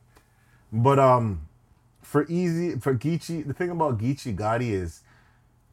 [0.72, 1.46] But um,
[2.02, 5.02] for easy for Geechee, the thing about Geechee Gotti is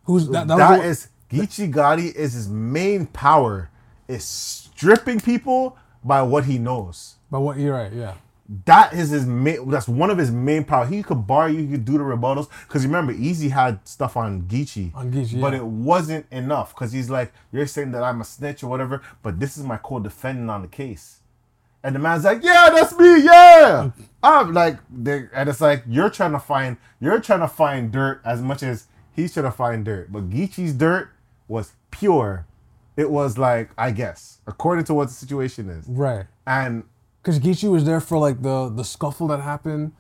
[0.04, 0.48] Who's that?
[0.48, 3.70] That, that was Geechee Gotti is his main power
[4.08, 7.16] is stripping people by what he knows.
[7.32, 7.58] But what?
[7.58, 7.92] You're right.
[7.92, 8.14] Yeah.
[8.64, 9.70] That is his main.
[9.70, 10.86] That's one of his main power.
[10.86, 11.60] He could bar you.
[11.60, 12.48] He could do the rebuttals.
[12.66, 15.60] Because remember, Easy had stuff on Geechee, On Geechee, but yeah.
[15.60, 16.74] it wasn't enough.
[16.74, 19.76] Because he's like, you're saying that I'm a snitch or whatever, but this is my
[19.76, 21.20] co-defendant on the case.
[21.84, 23.92] And the man's like, yeah, that's me, yeah.
[24.24, 28.22] I'm like, they, and it's like you're trying to find, you're trying to find dirt
[28.26, 30.12] as much as he's trying to find dirt.
[30.12, 31.10] But Geechee's dirt
[31.48, 32.47] was pure.
[32.98, 36.26] It was like, I guess, according to what the situation is, Right.
[36.46, 36.84] and
[37.22, 39.92] Because Geechee was there for like the the scuffle that happened.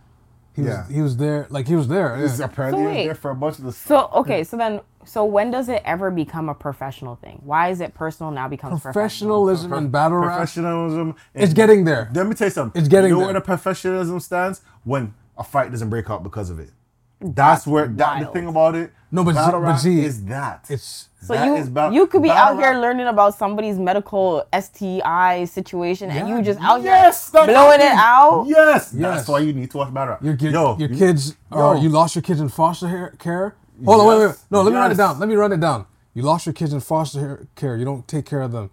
[0.53, 0.87] He was Yeah.
[0.87, 2.17] he was there like he was there.
[2.17, 2.45] He's Yeah.
[2.45, 3.05] apparently So wait.
[3.05, 6.09] there for a bunch of the So okay, so then so when does it ever
[6.09, 7.41] become a professional thing?
[7.45, 9.45] Why is it personal now becomes professional?
[9.45, 10.37] Professionalism and battle rap.
[10.37, 11.15] professionalism.
[11.35, 12.09] It's getting there.
[12.13, 12.79] Let me tell you something.
[12.79, 13.27] It's getting You know there.
[13.27, 16.71] where the professionalism stands when a fight doesn't break out because of it.
[17.19, 18.91] That's where that the thing about it.
[19.11, 20.65] No, but battle Z- but rap Z, is that.
[20.69, 23.79] It's So That you is ba- you could be battle out here learning about somebody's
[23.79, 28.45] medical STI situation, and you just out Yes, here blowing it out.
[28.47, 29.15] Yes, Yes.
[29.17, 30.23] that's why you need to watch battle rap.
[30.23, 31.81] your your, Yo, your you- kids or yo.
[31.81, 33.55] you lost your kids in foster care.
[33.85, 34.35] Hold on, wait, wait, wait.
[34.51, 35.19] No, let me write it down.
[35.19, 35.85] Let me write it down.
[36.13, 37.75] You lost your kids in foster care.
[37.77, 38.69] You don't take care of them.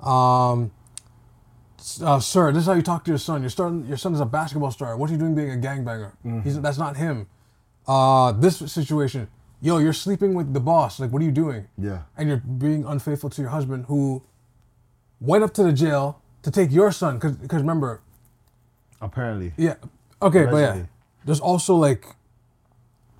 [0.00, 0.70] Um,
[2.02, 3.40] uh, sir, this is how you talk to your son.
[3.42, 4.96] Your son, your son is a basketball star.
[4.96, 6.12] What are you doing being a gangbanger?
[6.24, 6.40] Mm-hmm.
[6.40, 7.26] He's that's not him.
[7.86, 9.28] Uh, this situation,
[9.60, 10.98] yo, you're sleeping with the boss.
[11.00, 11.68] Like, what are you doing?
[11.78, 12.02] Yeah.
[12.16, 14.22] and you're being unfaithful to your husband who
[15.20, 18.00] went up to the jail to take your son because remember
[19.00, 19.52] Apparently.
[19.56, 19.74] yeah
[20.20, 20.82] okay but yeah
[21.24, 22.04] there's also like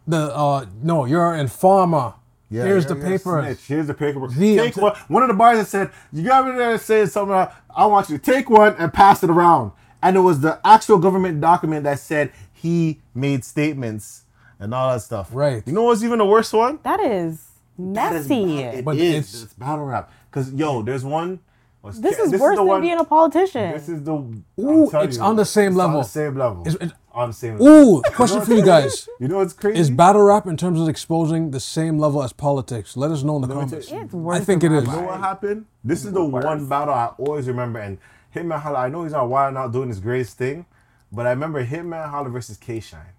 [0.06, 2.14] the uh no you're an informer
[2.50, 3.40] Yeah, here's the paper.
[3.66, 4.32] Here's the paperwork.
[4.32, 4.94] The- take one.
[5.08, 7.34] One of the bars that said, "You got me there saying something.
[7.74, 10.98] I want you to take one and pass it around." And it was the actual
[10.98, 14.23] government document that said he made statements
[14.64, 15.28] and all that stuff.
[15.32, 15.62] Right.
[15.66, 16.78] You know what's even the worst one?
[16.82, 17.44] That is
[17.78, 18.44] That is messy.
[18.62, 19.14] ba- It But is.
[19.14, 20.10] it's- It's battle rap.
[20.30, 21.40] Cause yo, there's one.
[21.80, 23.72] what's- this is the worse than one- being a politician.
[23.72, 24.12] This is the.
[24.14, 25.96] Ooh, it's you, on the same it's level.
[25.98, 26.60] On the same level.
[26.62, 27.58] It's- it's- on the same.
[27.58, 27.68] level.
[27.98, 29.78] ooh question for you guys You know what's crazy?
[29.78, 33.36] is battle rap in terms of exposing the same level as politics let us know
[33.36, 35.66] in the me comments it's worse i think it is You know what happened?
[35.84, 37.78] This is the one battle I always remember.
[37.78, 37.98] And
[38.34, 40.66] Hitman Holla, I know he's not wild out doing his greatest thing,
[41.12, 43.13] but I remember Hitman Holla versus K Shine.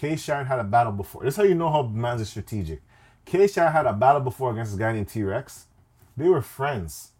[0.00, 1.22] K Shine had a battle before.
[1.24, 2.82] This is how you know how man's is strategic.
[3.24, 5.66] K Shine had a battle before against this guy named T Rex.
[6.16, 7.12] They were friends.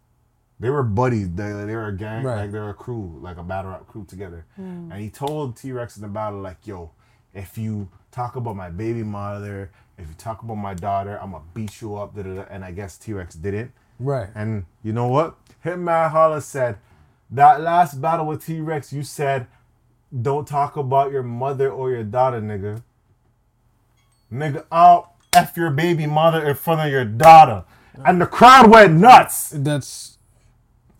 [0.59, 1.31] They were buddies.
[1.35, 2.43] They, they were a gang, Right.
[2.43, 4.47] like they were a crew, like a battle rap crew together.
[4.57, 4.91] Hmm.
[4.91, 6.91] And he told T Rex in the battle, like, yo,
[7.35, 11.45] if you talk about my baby mother, if you talk about my daughter, I'm gonna
[11.55, 12.15] beat you up.
[12.15, 12.45] Da, da, da.
[12.51, 13.73] And I guess T Rex didn't.
[13.99, 14.29] Right.
[14.35, 15.37] And you know what?
[15.65, 16.79] Hitman Holla said,
[17.31, 19.47] that last battle with T Rex, you said,
[20.23, 22.83] don't talk about your mother or your daughter, nigga.
[24.33, 27.65] Nigga, I'll F your baby mother in front of your daughter.
[28.05, 29.51] And the crowd went nuts.
[29.55, 30.19] That's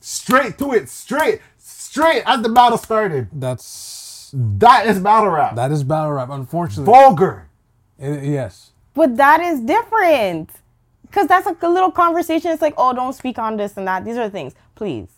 [0.01, 3.29] Straight to it, straight, straight as the battle started.
[3.33, 5.57] that's That is battle rap.
[5.57, 6.29] that is battle rap.
[6.31, 7.49] Unfortunately, Vulgar.
[7.99, 8.71] It- yes.
[8.95, 10.51] But that is different.
[11.03, 12.51] Because that's like a little conversation.
[12.53, 14.05] It's like, oh, don't speak on this and that.
[14.05, 14.55] These are things.
[14.77, 15.09] Please.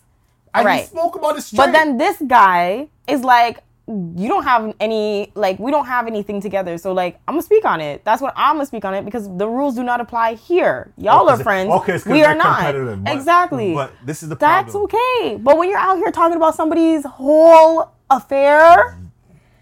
[0.55, 0.81] And Right.
[0.81, 1.57] he spoke about it straight.
[1.57, 6.39] But then this guy is like, you don't have any, like, we don't have anything
[6.41, 6.77] together.
[6.77, 8.05] So, like, I'm going to speak on it.
[8.05, 10.91] That's what I'm going to speak on it because the rules do not apply here.
[10.97, 11.71] Y'all Oh, are 'cause- friends.
[11.71, 12.73] okay, it's 'cause we they're not.
[12.73, 13.73] but- exactly.
[13.73, 14.65] But this is the problem.
[14.65, 14.91] That's problem.
[14.93, 15.37] okay.
[15.41, 18.97] But when you're out here talking about somebody's whole affair,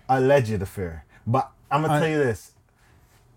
[0.09, 1.05] alleged affair.
[1.25, 2.51] But I'm gonna I- tell you this.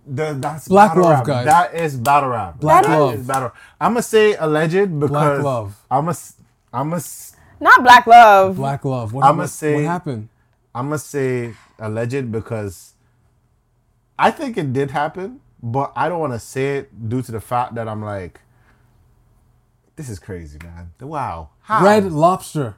[0.06, 1.26] The, that's Black battle love, rap.
[1.26, 1.44] guys.
[1.46, 2.58] That is battle rap.
[2.58, 3.14] Black That love.
[3.14, 3.52] is battle.
[3.80, 5.76] I'm gonna say alleged because love.
[5.90, 6.16] I'm gonna
[6.72, 7.02] I'm gonna
[7.60, 8.56] not black love.
[8.56, 9.12] Black love.
[9.12, 10.28] What, I'ma say- what happened?
[10.74, 12.94] I'm gonna say alleged because
[14.18, 17.40] I think it did happen, but I don't want to say it due to the
[17.40, 18.40] fact that I'm like,
[19.96, 20.92] this is crazy, man.
[21.00, 21.50] Wow.
[21.62, 21.84] How?
[21.84, 22.76] Red Lobster,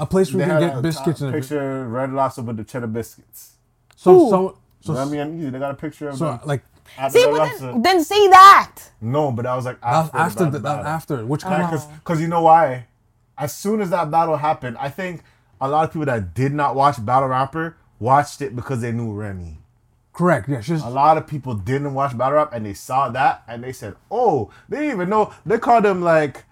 [0.00, 1.58] a place where you had can a get biscuits top and everything.
[1.58, 3.54] picture Red Lobster with the cheddar biscuits.
[3.96, 4.30] So, Ooh.
[4.30, 6.62] so, so, Remy and Easy, they got a picture of so, them like
[6.96, 8.76] at the See, but then, then say that.
[9.00, 11.74] No, but I was like that was after, after the, the, that after which kind
[11.74, 12.86] of Because you know why?
[13.36, 15.22] As soon as that battle happened, I think
[15.60, 19.12] a lot of people that did not watch Battle Rapper watched it because they knew
[19.12, 19.58] Remy.
[20.12, 20.48] correct?
[20.48, 23.62] Yeah, she's A lot of people didn't watch Battle Rap and they saw that and
[23.62, 26.44] they said, "Oh, they didn't even know." They called him like.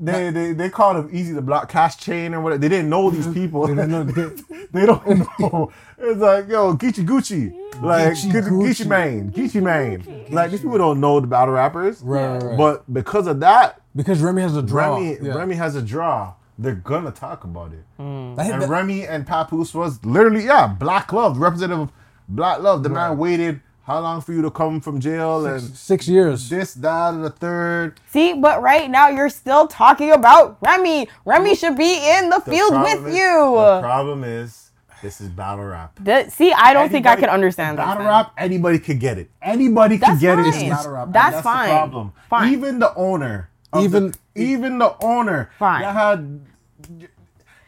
[0.00, 2.60] They, they, they called him Easy to Block Cash Chain or whatever.
[2.60, 3.66] They didn't know these people.
[3.66, 4.36] They didn't know-
[4.72, 5.04] they don't
[5.40, 5.72] know.
[5.98, 7.82] It's like, yo, Gucci Gucci.
[7.82, 8.84] Like, Geechee Geechee, Gucci.
[8.84, 9.32] Geechee Mane.
[9.32, 10.26] Geechee Mane.
[10.30, 12.00] Like, these people don't know the battle rappers.
[12.00, 12.56] Right, right, right.
[12.56, 14.94] But because of that, because Remy has a draw.
[14.98, 15.34] Remy, yeah.
[15.34, 16.34] Remy has a draw.
[16.58, 17.84] They're gonna talk about it.
[17.96, 18.34] Hmm.
[18.34, 21.92] That- And that- Remy and Papoose was literally, yeah, black love, representative of
[22.28, 22.82] black love.
[22.82, 26.50] The man waited how long for you to come from jail and six years.
[26.50, 28.00] this, that, and the third.
[28.10, 31.08] See, but right now you're still talking about Remy.
[31.24, 33.54] Remy should be in the, The field with is- you.
[33.54, 35.92] The problem is, this is battle rap.
[36.02, 37.86] The- see, I don't think I Anybody- can understand that.
[37.86, 38.08] battle then.
[38.12, 38.32] rap.
[38.36, 39.30] Anybody could get it.
[39.40, 40.52] Anybody can That's get it.
[40.52, 40.68] fine.
[40.70, 41.04] battle rap.
[41.04, 41.68] and That's fine.
[41.68, 42.12] The problem.
[42.28, 42.52] Fine.
[42.52, 43.48] Even the owner.
[43.76, 45.50] Even- the, even the owner.
[45.58, 45.82] Fine.
[45.82, 46.40] That had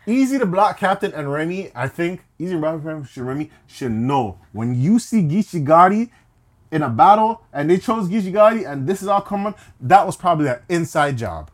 [0.06, 1.70] Easy to Block Captain and Remy.
[1.74, 6.10] I think Easy the Block Captain should Remy should know when you see Gotti
[6.70, 9.54] in a battle and they chose Gotti and this is all coming.
[9.80, 11.50] That was probably an inside job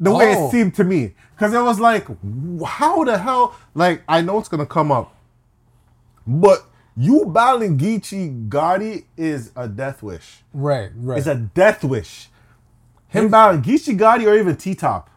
[0.00, 0.46] the way Oh.
[0.46, 2.06] it seemed to me because it was like
[2.64, 5.12] how the hell like i know it's gonna come up
[6.24, 6.64] but
[6.96, 11.18] you battling Geechee Gotti is a death wish Right, right.
[11.18, 12.27] it's a death wish
[13.08, 15.10] him battling Geechee Gotti or even T-Top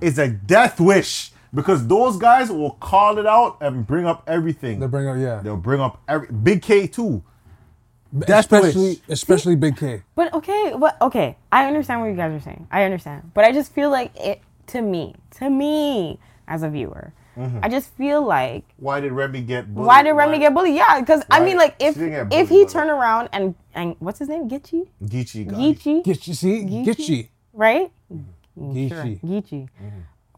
[0.00, 4.80] is a death wish because those guys will call it out and bring up everything
[4.80, 5.40] they bring up yeah.
[5.42, 7.22] they'll bring up every Big K too
[8.16, 9.00] Death especially wish.
[9.08, 10.02] especially Big K.
[10.14, 12.68] But okay, but okay, I understand what you guys are saying.
[12.70, 17.12] I understand, but I just feel like it to me, to me as a viewer,
[17.36, 17.58] Mm-hmm.
[17.62, 19.86] I just feel like why did Remy get bullied?
[19.86, 20.74] why did Remy get bullied?
[20.74, 24.18] Yeah, because I mean, like if she if he but- turned around and and what's
[24.20, 27.28] his name, Gitchy, Geechee Gotti Geechee, Get you see Gitchy.
[27.52, 27.90] right?
[28.58, 28.88] Geechee.
[28.88, 29.68] Sure, Geechee,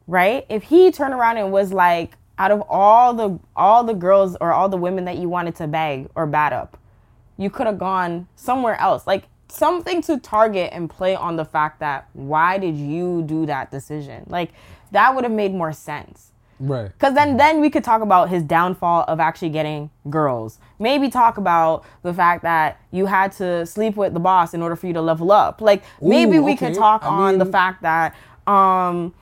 [0.07, 0.47] right?
[0.49, 4.53] If he turned around and was like, out of all the all the girls or
[4.53, 6.79] all the women that you wanted to bag or bat up,
[7.37, 11.81] you could have gone somewhere else, like something to target and play on the fact
[11.81, 14.25] that why did you do that decision?
[14.29, 14.53] Like
[14.93, 16.33] that would have made more sense.
[16.59, 16.91] Right.
[16.99, 20.59] Cause then, then we could talk about his downfall of actually getting girls.
[20.79, 24.77] Maybe talk about the fact that you had to sleep with the boss in order
[24.77, 25.61] for you to level up.
[25.61, 28.15] Like maybe Ooh, we could talk I on the fact that,
[28.47, 29.15] um,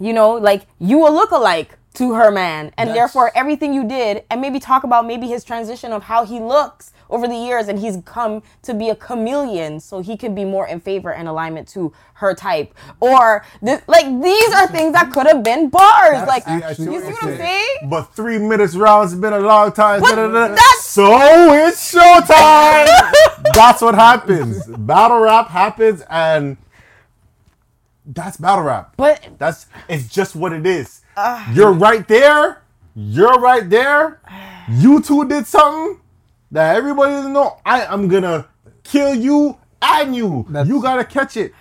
[0.00, 4.40] you know, like you a lookalike to her man, and therefore everything you did, and
[4.40, 7.98] maybe talk about maybe his transition of how he looks over the years, and he's
[8.04, 11.92] come to be a chameleon, so he can be more in favor and alignment to
[12.14, 16.26] her type, or this, like these are things that could have been bars.
[16.26, 17.76] like actually you see what what I'm saying?
[17.88, 20.00] But three minutes rounds has been a long time.
[20.00, 22.88] That's- so it's showtime.
[23.54, 24.66] that's what happens.
[24.66, 26.56] Battle rap happens, and
[28.04, 28.94] that's battle rap.
[28.96, 31.02] But That's it's just what it is.
[31.16, 31.50] Ah.
[31.52, 32.62] You're right there.
[32.94, 34.20] You're right there.
[34.68, 35.99] You two did something.
[36.52, 37.56] That everybody doesn't know.
[37.64, 38.46] I am gonna
[38.84, 40.46] kill you and you.
[40.48, 41.52] That's- you gotta catch it.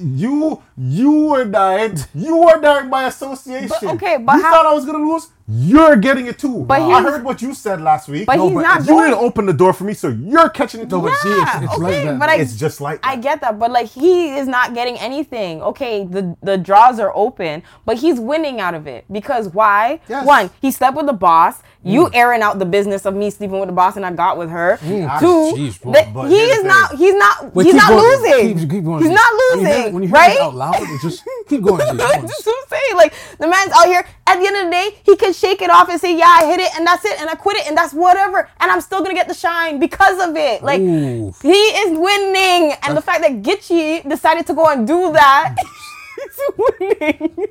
[0.00, 1.96] You you were dying.
[2.14, 3.68] You were dying by association.
[3.68, 5.28] But, okay, but you how- thought I was gonna lose.
[5.50, 6.64] You're getting it too.
[6.64, 8.26] But I heard what you said last week.
[8.26, 10.90] But he's but not you didn't open the door for me, so you're catching it
[10.90, 10.96] too.
[10.98, 12.18] No, but see, it's, it's like okay, that.
[12.18, 15.62] but I- it's just like I get that, but like he is not getting anything.
[15.62, 20.00] Okay, the the draws are open, but he's winning out of it because why?
[20.08, 20.26] Yes.
[20.26, 21.62] One, he slept with the boss.
[21.84, 24.50] You airing out the business of me sleeping with the boss and I got with
[24.50, 24.78] her.
[24.82, 25.92] Ah, Two, jeez, bro.
[25.92, 26.90] that But he is not.
[26.90, 26.98] thing.
[26.98, 27.54] He's not.
[27.54, 28.02] Wait, he's not going.
[28.20, 28.58] losing.
[28.58, 29.02] Keep, keep going.
[29.04, 30.32] He's not When you hear- losing, When you hear right?
[30.36, 31.80] it out loud, it just keep going.
[31.80, 31.86] G.
[31.86, 32.26] Come on.
[32.26, 32.96] That's what I'm saying.
[32.96, 34.04] Like the man's out here.
[34.26, 36.46] At the end of the day, he can shake it off and say, "Yeah, I
[36.46, 39.00] hit it, and that's it, and I quit it, and that's whatever, and I'm still
[39.02, 41.32] gonna get the shine because of it." Like Ooh.
[41.42, 41.48] he
[41.82, 45.54] is winning, and the fact that Geechi decided to go and do that,
[46.16, 46.38] he's
[46.80, 47.46] winning.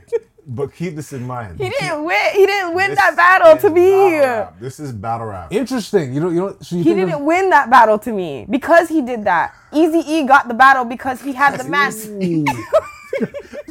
[0.50, 1.60] But keep this in mind.
[1.60, 2.26] he didn't win.
[2.32, 3.92] He didn't win This that battle to me.
[4.22, 4.54] battle.
[4.62, 5.52] This is battle rap.
[5.52, 6.14] Interesting.
[6.14, 6.56] You know, you know.
[6.62, 9.54] So you He think didn't of- win that battle to me because he did that.
[9.74, 12.08] Easy E got the battle because he had the mask.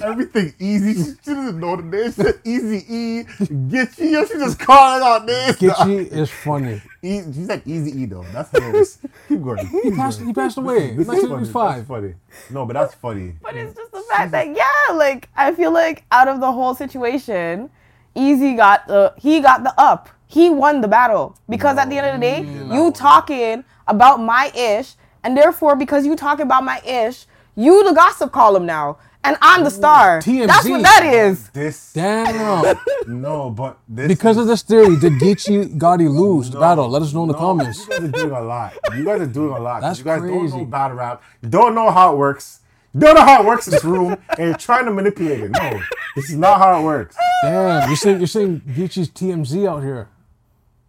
[0.03, 0.95] Everything easy.
[1.25, 2.05] She doesn't know the name.
[2.13, 3.23] She said Easy E.
[3.69, 4.27] Get you.
[4.27, 5.57] She just calling out names.
[5.57, 6.81] Geechi is funny.
[7.03, 8.25] E- She's like Easy E though.
[8.33, 8.99] That's hilarious.
[9.29, 9.67] Keep going.
[9.67, 10.21] He passed.
[10.21, 10.95] He passed away.
[10.95, 11.29] This is funny.
[11.29, 11.77] 1985.
[11.77, 12.15] That's funny.
[12.51, 13.35] No, but that's funny.
[13.43, 16.75] But it's just the fact that yeah, like I feel like out of the whole
[16.75, 17.71] situation,
[18.15, 20.09] Eazy got the he got the up.
[20.27, 24.51] He won the battle because at the end of the day, you talking about my
[24.57, 29.37] ish, and therefore because you talking about my ish, you the gossip column now, and
[29.43, 30.21] I'm the star.
[30.21, 30.47] TMZ.
[30.47, 31.49] That's what that is.
[31.51, 31.93] This.
[31.93, 32.77] Damn.
[33.07, 34.09] No, but this.
[34.09, 36.89] because is- of this theory, did Geechi Gotti lose the No, battle?
[36.89, 37.81] Let us know in the no, comments.
[37.81, 38.73] You guys are doing a lot.
[38.97, 39.81] You guys are doing a lot.
[39.83, 41.23] That's you guys don't know battle rap.
[41.43, 42.61] You don't know how it works.
[42.95, 45.51] You don't know how it works in this room, and you're trying to manipulate it.
[45.51, 45.81] No,
[46.15, 47.15] this is not how it works.
[47.43, 47.89] Damn.
[47.89, 50.09] You're saying you're saying Geechi's TMZ out here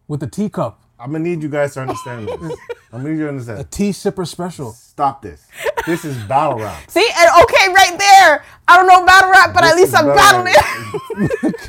[0.07, 2.39] with the teacup, I'm gonna need you guys to understand this.
[2.91, 3.71] I'm gonna need you to a understand.
[3.71, 4.71] tea sipper special.
[4.71, 5.45] Stop this.
[5.85, 6.89] This is battle rap.
[6.89, 8.43] See, and okay, right there.
[8.67, 11.53] I don't know battle rap, but at least I'm battle battling.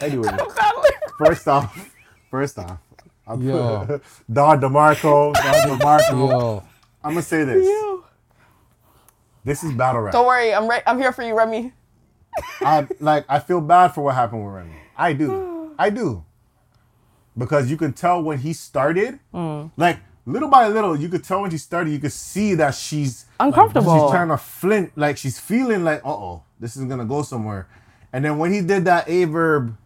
[0.00, 0.90] Anyway, battling.
[1.18, 1.94] first off,
[2.30, 2.78] first off,
[3.26, 4.00] I'm Yo.
[4.32, 6.10] Don DeMarco, Don DeMarco.
[6.30, 6.62] Yo.
[7.04, 7.68] I'm gonna say this.
[9.44, 10.12] This is battle rap.
[10.14, 10.82] Don't worry, I'm right.
[10.86, 11.72] I'm here for you, Remy.
[12.60, 14.74] I like I feel bad for what happened with Remy.
[14.96, 15.74] I do.
[15.78, 16.24] I do.
[17.38, 21.50] Because you could tell when he started, like little by little, you could tell when
[21.50, 23.94] she started, you could see that she's Uncomfortable.
[23.98, 27.68] she's trying to flint, like she's feeling like, uh oh, this is gonna go somewhere.
[28.12, 29.76] And then when he did that Aye Verb,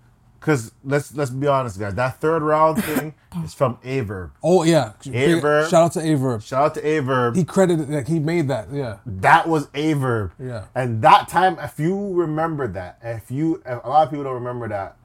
[0.41, 3.15] because let's let's be honest, guys, that third round thing
[3.45, 4.33] is from Aye Verb.
[4.43, 4.93] Oh yeah.
[5.07, 5.71] Aye Verb.
[5.71, 6.43] Shout out to Aye Verb.
[6.43, 7.37] Shout out to Aye Verb.
[7.37, 8.69] He credited like he made that.
[8.73, 8.99] Yeah.
[9.07, 10.33] that was Aye Verb.
[10.43, 10.65] Yeah.
[10.75, 14.35] And that time, if you remember that, if you, if a lot of people don't
[14.35, 14.97] remember that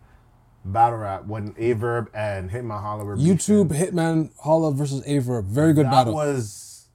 [0.72, 5.20] battle rap when Aye Verb and Hitman Holla were YouTube beefing, Hitman Holla versus Aye
[5.20, 5.46] Verb.
[5.46, 6.16] Very good That battle.
[6.18, 6.88] That was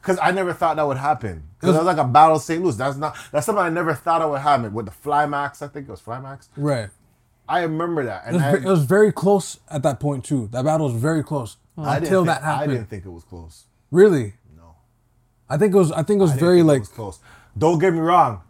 [0.00, 1.44] because I never thought that would happen.
[1.60, 2.62] Because that was like a battle of St.
[2.62, 2.76] Louis.
[2.76, 3.16] That's not.
[3.32, 5.60] That's something I never thought it would happen with the Flymax.
[5.62, 6.48] I think it was Flymax.
[6.56, 6.88] right.
[7.48, 10.48] I remember that, It and was, I, it was very close at that point too.
[10.52, 12.70] That battle was very close I until think- that happened.
[12.70, 13.64] I didn't think it was close.
[13.90, 14.34] Really?
[14.56, 14.76] No.
[15.48, 15.90] I think it was.
[15.90, 17.18] I think it was I very it like was close.
[17.58, 18.42] Don't get me wrong.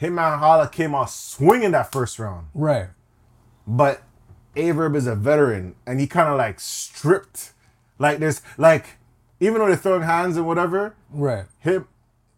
[0.00, 2.46] Hitman Holla came out swinging that first round.
[2.54, 2.88] right.
[3.66, 4.02] but
[4.56, 7.52] Aye Verb is a veteran and he kind of like stripped
[7.98, 8.96] like there's like
[9.40, 11.44] even though they're throwing hands and whatever Right.
[11.58, 11.86] him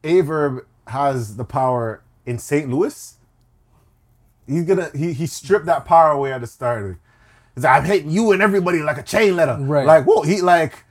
[0.05, 2.69] Aye Verb has the power in St.
[2.71, 3.14] Louis
[4.47, 6.97] he's gonna he, he stripped that power away at the start
[7.55, 9.87] he's like I'm hitting you and everybody like a chain letter Right.
[9.87, 10.85] like whoa he like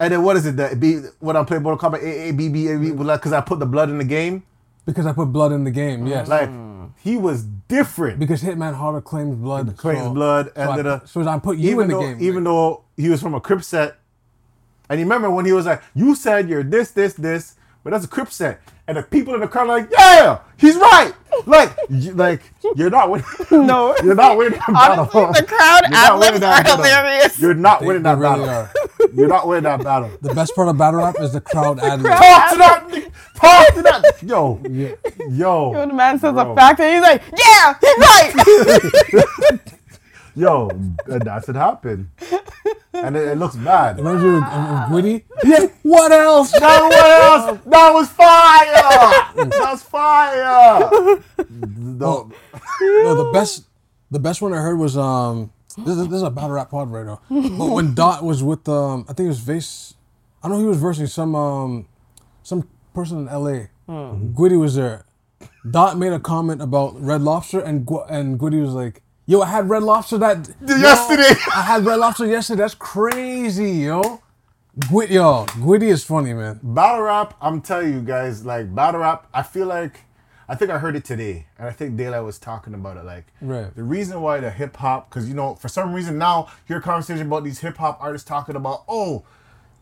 [0.00, 2.48] and then what is it that be when I'm playing Mortal Kombat A A B
[2.48, 4.42] B A B because I put the blood in the game
[4.86, 6.06] Because I put blood in the game.
[6.06, 6.26] Yes.
[6.28, 6.50] like
[7.04, 7.44] he was
[7.76, 9.76] different because Hitman Holla claims blood.
[9.76, 12.00] claims so- blood So and I, then so I put you even in the though,
[12.02, 12.18] game.
[12.20, 13.96] Even though he was from a Crip set,
[14.88, 18.04] and you remember when he was like, "You said you're this, this, this," but that's
[18.04, 21.12] a Crip set, and the people in the crowd are like, "Yeah, he's right."
[21.46, 22.42] Like, you, like
[22.76, 23.26] you're not winning.
[23.50, 23.96] No.
[24.04, 25.08] you're not winning that battle.
[25.14, 26.84] Honestly, the crowd You're not winning ad-libs that are battle.
[26.84, 27.40] hilarious.
[27.40, 28.68] You're not They- winning they that really battle.
[28.81, 28.81] are.
[29.14, 30.10] You're not winning that battle.
[30.20, 32.12] the best part of battle rap is the crowd ad lib.
[32.12, 33.10] Talk to that.
[33.36, 34.22] Talk to that.
[34.22, 34.60] Yo,
[35.30, 36.52] yo, When the man says Bro.
[36.52, 39.60] a fact, and he's like, "Yeah, he's right."
[40.34, 42.08] yo, and that's what happened,
[42.94, 43.98] and it, it looks bad.
[43.98, 45.24] Reminds you of, of Gwitty?
[45.44, 45.66] Yeah.
[45.82, 46.52] What else?
[46.52, 49.48] That was that was fire.
[49.50, 51.20] That's fire.
[51.58, 52.30] No,
[52.80, 53.64] No, the best,
[54.10, 55.52] the best one I heard was um.
[55.76, 57.20] This is, this is a battle rap pod right now.
[57.28, 59.94] But when Dot was with um, I think it was Vase.
[60.42, 61.86] I know he was versing some um,
[62.42, 63.68] some person in L.A.
[63.88, 65.04] Gwitty was there.
[65.70, 69.46] Dot made a comment about Red Lobster, and Gu- and Gwitty was like, Yo, I
[69.46, 71.28] had Red Lobster that Yesterday.
[71.28, 72.62] Yo, I had Red Lobster yesterday.
[72.62, 74.20] That's crazy, yo.
[74.78, 76.58] Gwit, yo, Gwitty is funny, man.
[76.62, 80.00] battle rap, I'm telling you guys, like battle rap, I feel like
[80.48, 83.04] I think I heard it today, and I think Daylyt was talking about it.
[83.04, 83.74] Like Right.
[83.74, 86.82] the reason why the hip hop, because you know, for some reason now hear a
[86.82, 89.22] conversation about these hip hop artists talking about, oh,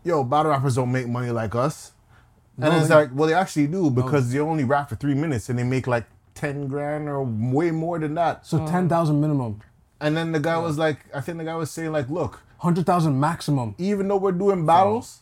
[0.05, 1.93] yo, battle rappers don't make money like us,
[2.57, 5.15] and No, it's they- like, well, they actually do because they only rap for three
[5.15, 6.05] minutes and they make like
[6.35, 8.47] ten grand or way more than that.
[8.47, 8.67] So uh-huh.
[8.71, 9.61] ten thousand minimum,
[10.01, 12.87] And then the guy was like, I think the guy was saying like, look, hundred
[12.87, 13.75] thousand maximum.
[13.79, 15.21] even though we're doing battles,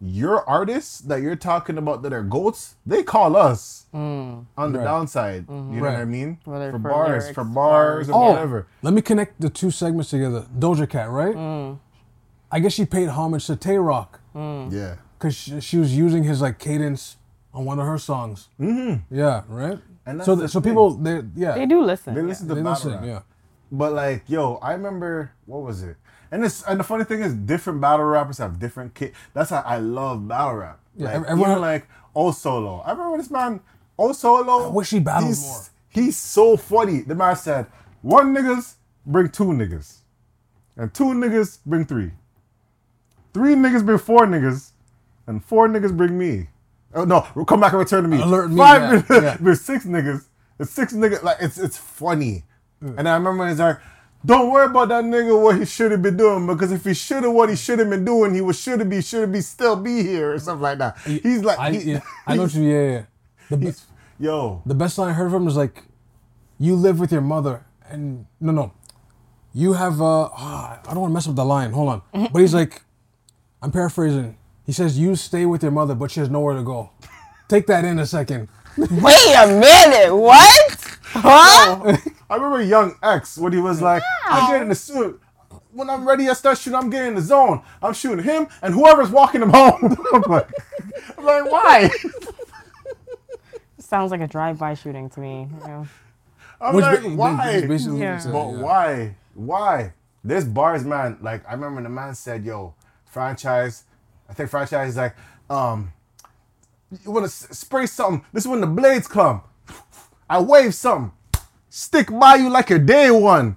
[0.00, 4.84] your artists that you're talking about that are goats, they call us on the Right.
[4.84, 5.46] downside.
[5.48, 6.38] You know what I mean?
[6.44, 8.66] Whether for for bars, lyrics, for bars, or Oh, whatever.
[8.82, 10.46] let me connect the two segments together.
[10.56, 11.34] Doja Cat, right?
[11.34, 11.78] Mm.
[12.50, 14.96] I guess she paid homage to Tay Roc Yeah.
[15.18, 17.16] because she, she was using his like cadence
[17.52, 18.48] on one of her songs.
[18.60, 19.14] Mm-hmm.
[19.14, 19.78] Yeah, right.
[20.06, 20.70] And so, the so thing.
[20.72, 22.14] people, they yeah, They do listen.
[22.14, 22.26] They yeah.
[22.28, 23.04] listen to they listen, rap.
[23.04, 23.20] yeah.
[23.70, 25.96] But like, yo, I remember what was it?
[26.30, 29.14] And this and the funny thing is, different battle rappers have different kit.
[29.34, 30.80] That's how I love battle rap.
[30.96, 32.80] Yeah, like, ev- everyone- even like O Solo.
[32.80, 33.60] I remember this man,
[33.98, 34.66] O Solo.
[34.66, 35.60] I wish he battled he's, more.
[35.88, 37.00] He's so funny.
[37.00, 37.66] The man said,
[38.02, 38.74] one niggas
[39.06, 39.98] bring two niggas,
[40.76, 42.12] and two niggas bring three.
[43.32, 44.72] Three niggas bring four niggas,
[45.26, 46.48] and four niggas bring me.
[46.94, 48.20] Oh no, come back and return to me.
[48.20, 49.36] Alert me, Five yeah, niggas, yeah.
[49.40, 50.24] there's six niggas.
[50.58, 51.22] It's six niggas.
[51.22, 52.44] Like it's it's funny.
[52.80, 53.78] And I remember when he's like,
[54.24, 57.22] "Don't worry about that nigga what he should have been doing because if he should
[57.24, 59.40] have what he should have been doing, he would should have be should have be
[59.40, 62.54] still be here or something like that." He's like, I, he- yeah, I know what
[62.54, 62.62] you.
[62.62, 63.02] Yeah, yeah.
[63.50, 63.86] The, be- he's-
[64.18, 65.84] yo, the best line I heard from him is like,
[66.58, 68.72] "You live with your mother, and no, no,
[69.54, 71.72] you have." uh ah, I don't want to mess up the line.
[71.72, 72.02] Hold on,
[72.32, 72.82] but he's like,
[73.62, 74.36] I'm paraphrasing.
[74.66, 76.90] He says, "You stay with your mother, but she has nowhere to go."
[77.48, 78.48] Take that in a second.
[78.76, 80.14] Wait a minute.
[80.14, 80.77] What?
[81.28, 81.96] Huh?
[82.30, 85.20] I remember Young X when he was like, "I get in the suit."
[85.72, 86.78] When I'm ready, I start shooting.
[86.78, 87.62] I'm getting in the zone.
[87.82, 89.96] I'm shooting him and whoever's walking him home.
[90.14, 90.48] I'm like,
[91.18, 91.90] I'm like, why?
[93.78, 95.48] Sounds like a drive-by shooting to me.
[95.60, 95.86] you know.
[96.60, 97.66] I'm Which like, ba- why?
[97.66, 98.18] basically Yeah.
[98.18, 98.60] said, But yeah.
[98.60, 99.16] why?
[99.34, 99.92] Why?
[100.24, 101.18] There's bars, man.
[101.20, 102.74] Like I remember the man said, "Yo,
[103.04, 103.84] franchise."
[104.28, 105.14] I think franchise is like,
[105.48, 105.92] um,
[107.04, 108.24] you want to spray something.
[108.32, 109.42] This is when the blades come.
[110.28, 111.12] I wave something,
[111.70, 113.56] stick by you like a day one.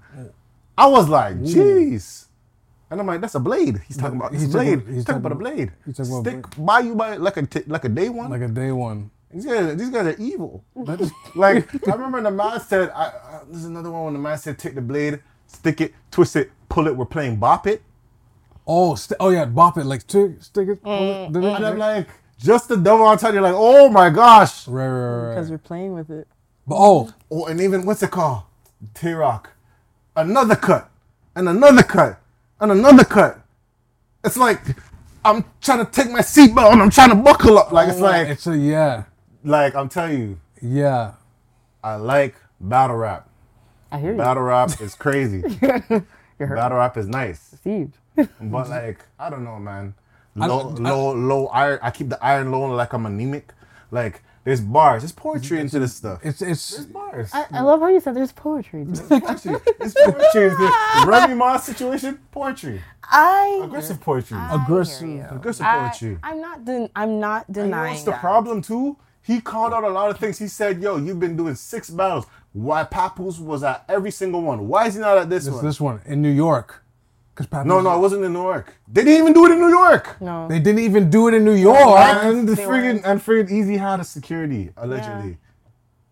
[0.77, 2.25] I was like, jeez.
[2.89, 3.81] And I'm like, that's a blade.
[3.87, 4.87] He's talking about He's he's talking- blade.
[4.87, 5.71] he's He's talking about a blade.
[5.85, 8.29] he's talking about Stick by you by like a t- like a day one.
[8.29, 9.11] Like a day one.
[9.33, 10.63] these guys, these guys are evil.
[11.35, 14.37] like I remember the man said, I, I, "This is another one when the man
[14.37, 16.95] said, take the blade, stick it, twist it, pull it.
[16.95, 17.81] We're playing bop it."
[18.67, 20.83] Oh, st- oh yeah, bop it like stick, stick it.
[20.83, 22.07] pull it, Mm, And I'm like,
[22.37, 23.35] just the double entendre.
[23.35, 24.67] You're like, oh my gosh.
[24.67, 25.49] right, right, right, Because right.
[25.51, 26.27] you're playing with it.
[26.67, 28.43] But oh, Oh, and even what's it called?
[28.93, 29.51] T Rock.
[30.15, 30.89] Another cut,
[31.33, 32.19] and another cut,
[32.59, 33.39] and another cut.
[34.25, 34.59] It's like
[35.23, 37.71] I'm trying to take my seatbelt and I'm trying to buckle up.
[37.71, 39.03] Like it's oh, like, it's a yeah,
[39.45, 41.13] like I'm telling you, yeah.
[41.83, 43.29] I like battle rap.
[43.91, 44.17] I hear you.
[44.17, 45.43] Battle rap is crazy.
[45.61, 46.55] You're hurt.
[46.55, 47.51] battle rap is nice.
[47.51, 47.97] Deceived.
[48.15, 49.95] But like, I don't know, man.
[50.35, 51.79] Low, low, low iron.
[51.81, 53.53] I keep the iron low like I'm anemic.
[53.89, 55.03] Like, there's bars.
[55.03, 56.19] There's poetry into this stuff.
[56.23, 57.29] It's it's There's bars.
[57.33, 58.85] I, I love how you said there's poetry.
[58.85, 59.23] to it.
[59.23, 60.43] Actually, there's poetry.
[60.45, 62.19] into the Remy Ma situation.
[62.31, 62.81] Poetry.
[63.03, 64.37] I Aggressive poetry.
[64.51, 65.03] aggressive.
[65.03, 65.27] I hear you.
[65.35, 66.17] Aggressive I, poetry.
[66.23, 66.65] I'm not.
[66.65, 68.19] Den- I'm not And you know what's the that.
[68.21, 68.97] problem too?
[69.23, 70.39] He called out a lot of things.
[70.39, 72.25] He said, "Yo, you've been doing six battles.
[72.53, 74.67] Why Papoose was at every single one?
[74.67, 76.83] Why is he not at this It's one?" this one in New York.
[77.35, 78.75] Cause Papoose- no, no, it wasn't in New York.
[78.91, 80.19] They didn't even do it in New York.
[80.21, 80.47] No.
[80.49, 81.77] they didn't even do it in New York.
[81.79, 85.37] And the They friggin' and friggin' Eazy had a security allegedly.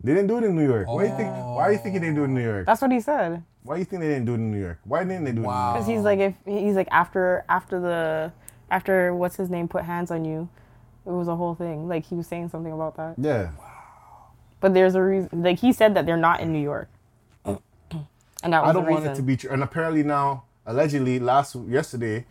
[0.02, 0.88] They didn't do it in New York.
[0.88, 1.30] Why you think?
[1.36, 2.66] Why you think they didn't do it in New York?
[2.66, 3.44] That's what he said.
[3.64, 4.80] Why you think they didn't do it in New York?
[4.86, 5.72] Why didn't they do Wow.
[5.72, 5.74] it?
[5.74, 8.32] Because he's like, if he's like after after the
[8.72, 10.48] after what's his name put hands on you,
[11.06, 11.90] it was a whole thing.
[11.90, 13.16] Like he was saying something about that.
[13.18, 13.42] Yeah.
[13.42, 13.52] York?
[14.62, 15.44] But there's a reason.
[15.44, 16.88] Like he said that they're not in New York.
[18.42, 19.14] And that was I don't the want reason.
[19.14, 19.50] it to be true.
[19.52, 22.26] And apparently now, allegedly, last yesterday,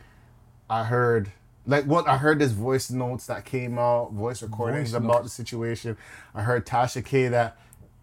[0.70, 1.32] I heard
[1.66, 5.28] like what I heard this voice notes that came out, voice recordings Voice about the
[5.28, 5.96] situation.
[6.34, 7.58] I heard Tasha K that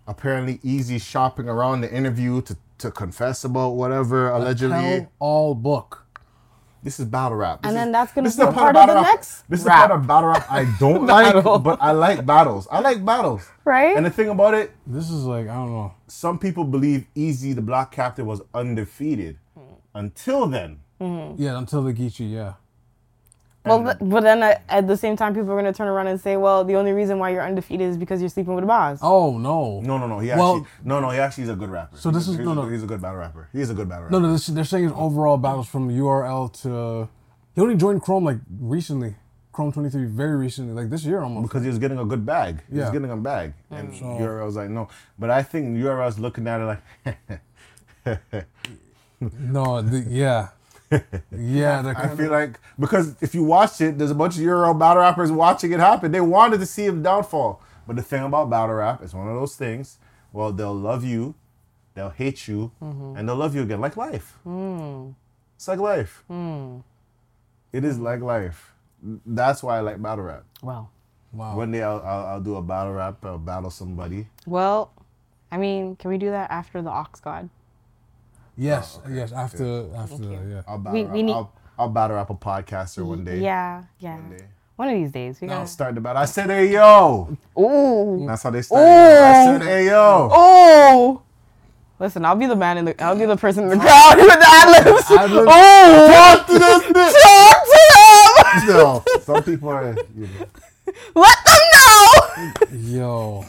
[0.08, 5.08] apparently Eazy shopping around the interview to to confess about whatever allegedly.
[5.20, 6.02] All book.
[6.84, 7.64] This is battle rap.
[7.64, 8.94] This And is- then that's gonna this is be a the part of of the
[8.94, 11.54] battle rap- next This is the part of battle rap I don't Battle.
[11.54, 12.68] like, but I like battles.
[12.72, 13.48] I like battles.
[13.64, 13.98] Right?
[13.98, 15.94] And the thing about it, This is like I don't know.
[16.08, 19.38] some people believe Eazy, the Block Captain, was undefeated.
[19.96, 22.32] Until then, Yeah, until the Geechi.
[22.32, 22.54] Yeah.
[23.66, 26.22] Well, th- but then uh, at the same time, people are gonna turn around and
[26.22, 29.00] say, "Well, the only reason why you're undefeated is because you're sleeping with a boss."
[29.02, 29.82] Oh no.
[29.82, 30.20] No, no, no.
[30.20, 31.10] He Well- actually, no, no.
[31.10, 31.98] He actually is a good rapper.
[31.98, 32.68] So this a- is- he's no, a, no.
[32.70, 33.50] He's a good battle rapper.
[33.54, 34.12] He's a good battle rapper.
[34.12, 37.10] No, no, this, they're saying his overall battles from URL to.
[37.56, 39.16] He only joined Chrome like recently,
[39.52, 41.48] Chrome 23, very recently, like this year almost.
[41.48, 42.62] because he was getting a good bag.
[42.72, 44.90] He was getting a bag, and So- URL was like, no.
[45.18, 46.82] But I think URL was looking at it like,
[49.40, 50.50] No, the, yeah,
[51.32, 51.94] yeah.
[51.98, 55.32] I feel like because if you watch it, there's a bunch of URL battle rappers
[55.32, 56.12] watching it happen.
[56.12, 57.62] They wanted to see him downfall.
[57.88, 60.00] But the thing about battle rap, is one of those things.
[60.34, 61.36] Well, they'll love you,
[61.94, 63.16] they'll hate you, mm-hmm.
[63.16, 64.38] and they'll love you again, like life.
[64.46, 65.14] Mm.
[65.56, 66.24] It's like life.
[66.30, 66.84] Mm.
[67.72, 68.74] It is like life.
[69.26, 70.44] That's why I like battle rap.
[70.62, 70.90] Wow.
[71.32, 71.56] wow.
[71.56, 73.24] One day I'll, I'll, I'll do a battle rap.
[73.24, 74.28] I'll battle somebody.
[74.46, 74.92] well,
[75.52, 77.50] I mean, can we do that after the Ox God?
[78.58, 79.32] Yes, oh, yes.
[79.32, 80.62] After, after, yeah.
[80.68, 83.40] I'll battle We- we need- I'll, I'll battle rap a podcaster one day.
[83.40, 84.16] Yeah, yeah.
[84.18, 84.46] One day.
[84.78, 85.68] One of these days, we I'll gotta.
[85.70, 86.22] start the battle.
[86.22, 88.86] I said, "Hey yo." Ooh, That's how they started.
[88.86, 91.22] I said, "Hey yo." oh.
[91.98, 93.02] Listen, I'll be the man in the.
[93.02, 95.12] I'll be the person in the crowd with the ad-libs.
[95.12, 95.48] Ad-libs.
[95.50, 97.22] Oh, Talk to this bitch.
[97.24, 98.68] talk to them.
[98.68, 99.96] No, some people are.
[100.16, 100.46] You know.
[101.16, 102.78] Let them know.
[102.80, 103.46] Yo.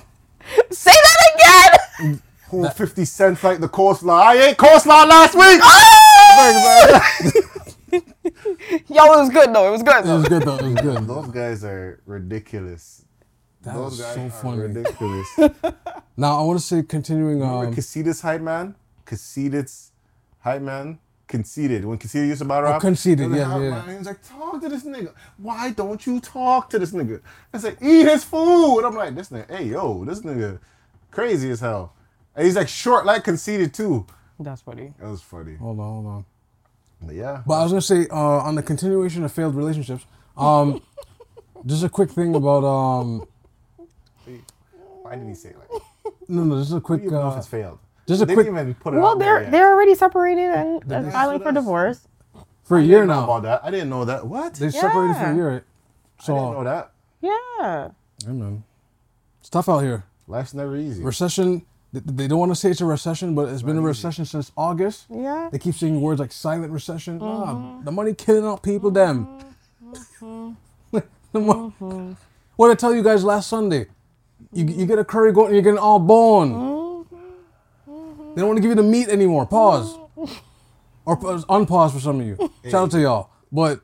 [0.70, 2.12] Say that again.
[2.14, 2.20] Mm.
[2.48, 4.22] Whole 50 cents like the coleslaw.
[4.22, 5.60] I ate coleslaw last week.
[8.88, 9.68] Yo, it was good though.
[9.68, 10.14] It was good Though.
[10.14, 10.56] It was good though.
[10.58, 11.06] It was good.
[11.06, 13.04] Those guys are ridiculous.
[13.62, 14.58] That Those was guys so are funny.
[14.62, 15.28] ridiculous.
[16.18, 18.74] Now I want to say, continuing Remember um, Conceited's hype man?
[19.04, 19.92] Conceited's
[20.38, 20.98] hype man?
[21.28, 21.84] Conceited.
[21.84, 22.76] When Conceited used to battle rap.
[22.76, 23.70] Oh, Conceited, yeah, like, yeah.
[23.70, 25.12] man, He was like, talk to this nigga.
[25.36, 27.20] Why don't you talk to this nigga?
[27.52, 28.78] I said, eat his food.
[28.78, 30.58] And I'm like, this nigga, hey, yo, this nigga
[31.10, 31.92] crazy as hell.
[32.36, 34.06] And he's like short like Conceited too.
[34.38, 34.92] That's funny.
[35.00, 35.56] That was funny.
[35.56, 36.24] Hold on, hold on.
[37.02, 37.42] But yeah.
[37.46, 40.04] But I was gonna say uh, on the continuation of failed relationships.
[40.36, 40.82] Um,
[41.66, 43.26] just a quick thing about um,
[45.02, 46.12] Why did he say like that?
[46.28, 47.78] no, no, just a I quick, don't even know if uh, it's failed.
[48.06, 49.50] just a they quick didn't even put it Well, they're yet.
[49.52, 52.06] they're already separated and uh, filing for divorce.
[52.64, 53.24] for a I year didn't know now.
[53.24, 53.64] about that.
[53.64, 54.26] I didn't know that.
[54.26, 54.54] What?
[54.54, 55.60] They separated for a Yeah.
[56.20, 56.92] So I didn't know that.
[57.22, 57.88] Yeah.
[58.26, 58.62] yeah, know.
[59.40, 60.04] it's tough out here.
[60.28, 61.02] Life's never easy.
[61.02, 61.64] Recession.
[61.92, 64.52] Th- They don't want to say it's a recession, but it's been a recession since
[64.56, 65.06] August.
[65.10, 65.48] Yeah.
[65.50, 67.18] They keep saying words like silent recession.
[67.18, 67.84] Nah, mm-hmm.
[67.84, 68.90] the money killing out people.
[68.90, 69.42] Mm-hmm.
[69.92, 69.98] Them.
[70.20, 70.52] Mm-hmm.
[71.32, 72.16] The mo-
[72.56, 73.86] What did I tell you guys last Sunday?
[74.52, 77.04] You, you get a curry goat and you're getting all bone.
[78.34, 79.44] They don't want to give you the meat anymore.
[79.46, 79.98] Pause.
[81.04, 82.36] Or pause- unpause for some of you.
[82.64, 83.30] Shout out to y'all.
[83.52, 83.80] But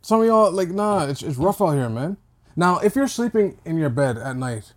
[0.00, 2.16] some of y'all, like, nah, it's, it's rough out here, man.
[2.56, 4.72] Now, if you're sleeping in your bed at night,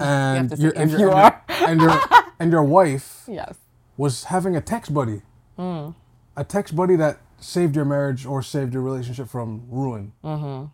[0.00, 1.44] and to say you're, if and, you your, are.
[1.48, 2.00] and your
[2.40, 3.56] and your wife Yes.
[3.96, 5.22] was having a text buddy,
[5.58, 5.94] mm.
[6.36, 10.12] a text buddy that saved your marriage or saved your relationship from ruin.
[10.24, 10.66] Mm-hmm.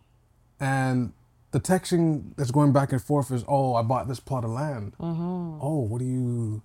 [0.63, 1.13] And
[1.51, 4.93] the texting that's going back and forth is, "Oh, I bought this plot of land.
[4.99, 5.59] Mm-hmm.
[5.61, 6.61] Oh, what do you?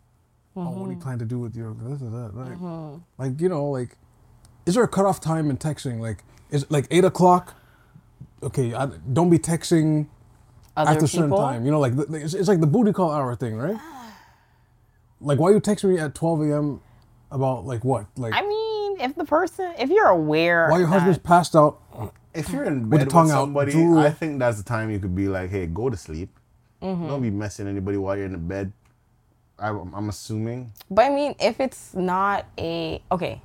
[0.55, 1.01] Oh, what do you mm-hmm.
[1.01, 1.75] plan to do with your?
[1.75, 3.97] This, and that, like, like you know, like,
[4.67, 6.01] is there a cutoff time in texting?
[6.01, 6.19] Like,
[6.51, 7.55] is it like eight o'clock?
[8.43, 10.09] Okay, I, don't be texting
[10.77, 11.65] Other after a certain time.
[11.65, 13.79] You know, like the, it's, it's like the booty call hour thing, right?
[15.21, 16.81] Like, why you text me at 12 a.m.
[17.31, 18.07] about like what?
[18.17, 21.81] Like, I mean, if the person, if you're aware, while your that- husband's passed out?
[22.35, 23.99] If you're in bed with, tongue out, somebody, drool.
[23.99, 26.31] I think that's the time you could be like, "Hey, go to sleep.
[26.81, 27.07] Mm-hmm.
[27.07, 28.73] Don't be messing anybody while you're in the bed."
[29.59, 30.73] I, I'm assuming.
[30.91, 33.43] But I mean, if it's not a okay,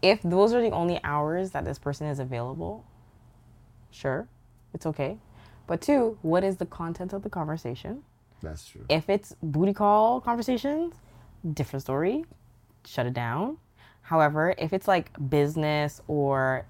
[0.00, 2.84] if those are the only hours that this person is available,
[3.90, 4.26] sure,
[4.72, 5.18] it's okay.
[5.66, 8.02] But two, what is the content of the conversation?
[8.42, 8.84] That's true.
[8.88, 10.94] If it's booty call conversations,
[11.54, 12.24] different story.
[12.84, 13.58] Shut it down.
[14.02, 16.66] However, if it's like business or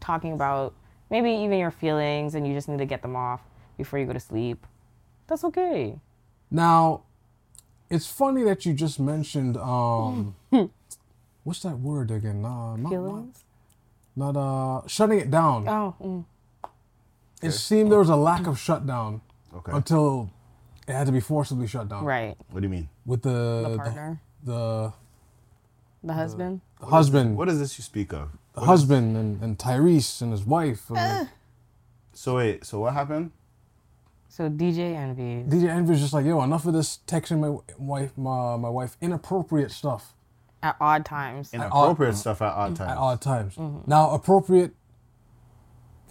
[0.00, 0.74] talking about
[1.10, 3.42] maybe even your feelings and you just need to get them off
[3.76, 4.66] before you go to sleep,
[5.26, 5.98] that's okay.
[6.50, 7.02] Now,
[7.90, 10.34] it's funny that you just mentioned um,
[11.44, 12.42] what's that word again?
[12.42, 13.44] Nah, not, not, Feelings?
[14.16, 15.68] not uh, shutting it down.
[15.68, 16.24] Oh, mm.
[17.42, 19.20] It seemed there was a lack of shutdown
[19.54, 19.72] Okay.
[19.72, 20.30] until
[20.86, 22.04] it had to be forcibly shut down.
[22.04, 22.36] right.
[22.50, 22.88] What do you mean?
[23.06, 24.92] With the The partner, the,
[26.04, 26.60] the husband.
[26.80, 28.30] the husband, What is this you speak of?
[28.54, 30.88] the husband, and, and Tyrese and his wife.
[30.90, 31.28] and, like,
[32.12, 32.64] So wait.
[32.64, 33.30] So what happened?
[34.28, 35.44] So DJ Envy.
[35.48, 38.96] DJ Envy was just like, yo, enough of this texting my wife, my, my wife,
[39.00, 40.14] inappropriate stuff
[40.62, 41.52] at odd times.
[41.54, 42.90] Inappropriate stuff at odd times.
[42.92, 43.56] at odd times.
[43.56, 43.90] Mm-hmm.
[43.90, 44.74] Now, appropriate.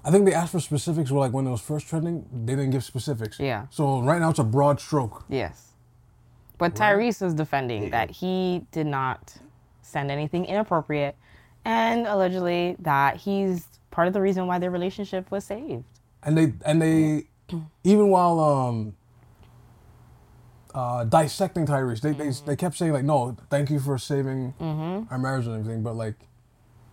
[0.04, 1.12] I think they asked for specifics.
[1.12, 3.40] Were like when it was first trending, they didn't give specifics.
[3.40, 3.68] Yeah.
[3.70, 5.26] So right now it's a broad stroke.
[5.30, 5.68] Yes.
[6.58, 9.36] But Tyrese was defending that he did not
[9.82, 11.16] send anything inappropriate
[11.66, 15.84] and allegedly that he's part of the reason why their relationship was saved.
[16.24, 17.28] and they and they
[17.84, 18.94] even while um
[20.76, 24.54] uh dissecting Tyrese, they they, they kept saying like, no, thank you for saving
[25.10, 26.16] our marriage and everything, but like,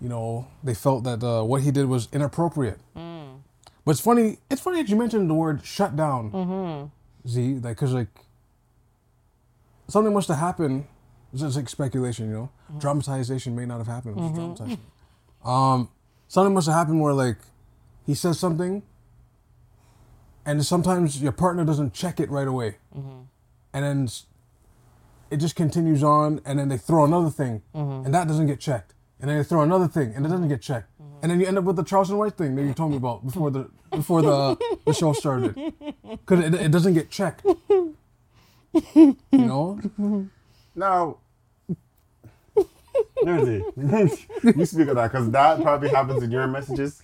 [0.01, 2.78] you know, they felt that uh, what he did was inappropriate.
[2.97, 3.40] Mm.
[3.85, 4.39] But it's funny.
[4.51, 7.28] It's funny that you mentioned the word shut down, mm-hmm.
[7.28, 8.09] Z, like because like
[9.89, 10.86] something must have happened.
[11.32, 12.51] It's just like speculation, you know.
[12.68, 12.78] Mm-hmm.
[12.81, 14.16] Dramatization may not have happened.
[14.16, 14.35] Mm-hmm.
[14.35, 14.81] Dramatization.
[15.44, 15.89] Um,
[16.28, 17.39] something must have happened where like
[18.05, 18.82] he says something
[20.44, 22.77] and sometimes your partner doesn't check it right away
[23.73, 24.09] and then
[25.31, 28.94] it just continues on and then they throw another ththing and that doesn't get checked
[29.20, 31.18] and then they throw another thing and it doesn't get checked mm-hmm.
[31.22, 33.24] and then you end up with the charleston white thing that you told me about
[33.24, 35.55] before the before the the show started
[36.05, 37.44] because it, it doesn't get checked
[38.93, 39.80] you know
[40.76, 41.16] Now,
[43.24, 43.64] Nerdy,
[44.56, 47.02] you speak of that because that probably happens in your messages.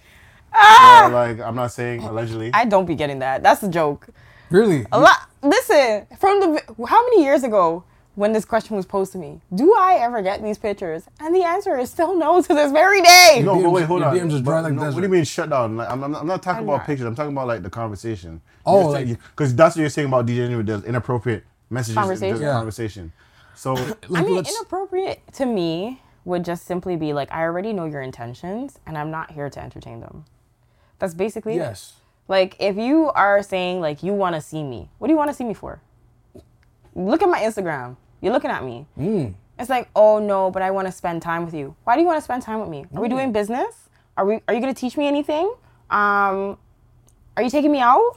[0.53, 1.07] Ah!
[1.07, 2.51] Or, like, I'm not saying allegedly.
[2.53, 3.43] I don't be getting that.
[3.43, 4.09] That's a joke.
[4.51, 5.31] really A lot.
[5.43, 7.85] Listen, from the how many years ago
[8.15, 11.05] when this question was posed to me, do I ever get these pictures?
[11.21, 13.41] And the answer is still no to this very day.
[13.45, 14.17] no, but wait, hold your on.
[14.17, 15.77] DMs is dry But like no, what do you mean shut down?
[15.79, 16.87] Like, I'm, I'm, I'm not talking I'm about not.
[16.87, 17.07] pictures.
[17.07, 18.43] I'm talking about like the conversation.
[18.67, 22.37] Oh, like- because that's what you're saying about DJ with the inappropriate messages, in Conversation.
[22.39, 22.53] the Yeah.
[22.53, 23.13] conversation.
[23.55, 23.77] So
[24.15, 28.03] I mean, let's- inappropriate to me would just simply be like, I already know your
[28.03, 30.25] intentions and I'm not here to entertain them.
[30.99, 31.59] That's basically it.
[31.59, 31.95] yes
[32.29, 35.31] Like, if you are saying, like, you want to see me, what do you want
[35.31, 35.81] to see me for?
[36.95, 37.97] Look at my Instagram.
[38.23, 38.87] You're looking at me.
[39.59, 41.77] It's like, oh no, but I want to spend time with you.
[41.85, 42.87] Why do you want to spend time with me?
[42.95, 43.91] Are we doing business?
[44.17, 44.41] Are we?
[44.49, 45.53] Are you gonna teach me anything?
[45.91, 46.57] Um,
[47.37, 48.17] are you taking me out?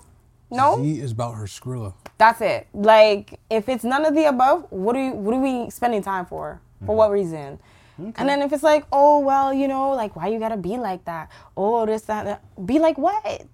[0.49, 0.77] No.
[0.81, 1.93] Z is about her Skrilla.
[2.17, 2.67] That's it.
[2.73, 6.25] Like, if it's none of the above, what are you, what are we spending time
[6.25, 6.61] for?
[6.85, 7.59] For what reason?
[7.97, 11.05] And then if it's like, oh well, you know, like why you gotta be like
[11.05, 11.31] that?
[11.57, 12.25] Oh, this that.
[12.25, 12.65] that.
[12.65, 13.45] Be like what?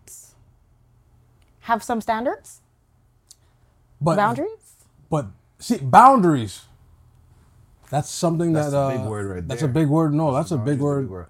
[1.61, 2.61] Have some standards,
[4.01, 4.49] But boundaries.
[5.09, 5.27] But
[5.61, 6.65] see, boundaries.
[7.89, 9.41] That's something That's that a uh, big word right there.
[9.43, 9.69] That's there.
[9.69, 10.13] a big word.
[10.13, 11.27] No, that's, a Boundaries big word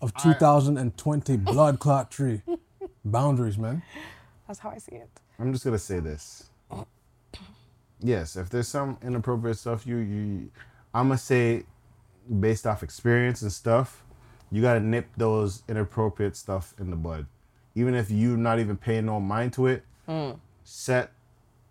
[0.00, 2.42] of 2020 blood clot tree.
[3.04, 3.82] Boundaries, man.
[4.46, 5.08] That's how I see it.
[5.38, 6.50] I'm just gonna say this.
[8.00, 10.50] Yes, if there's some inappropriate stuff, you you,
[10.94, 11.64] I'm gonna say,
[12.40, 14.04] based off experience and stuff,
[14.50, 17.26] you gotta nip those inappropriate stuff in the bud.
[17.74, 19.84] Even if you not even paying no mind to it,
[20.64, 21.12] set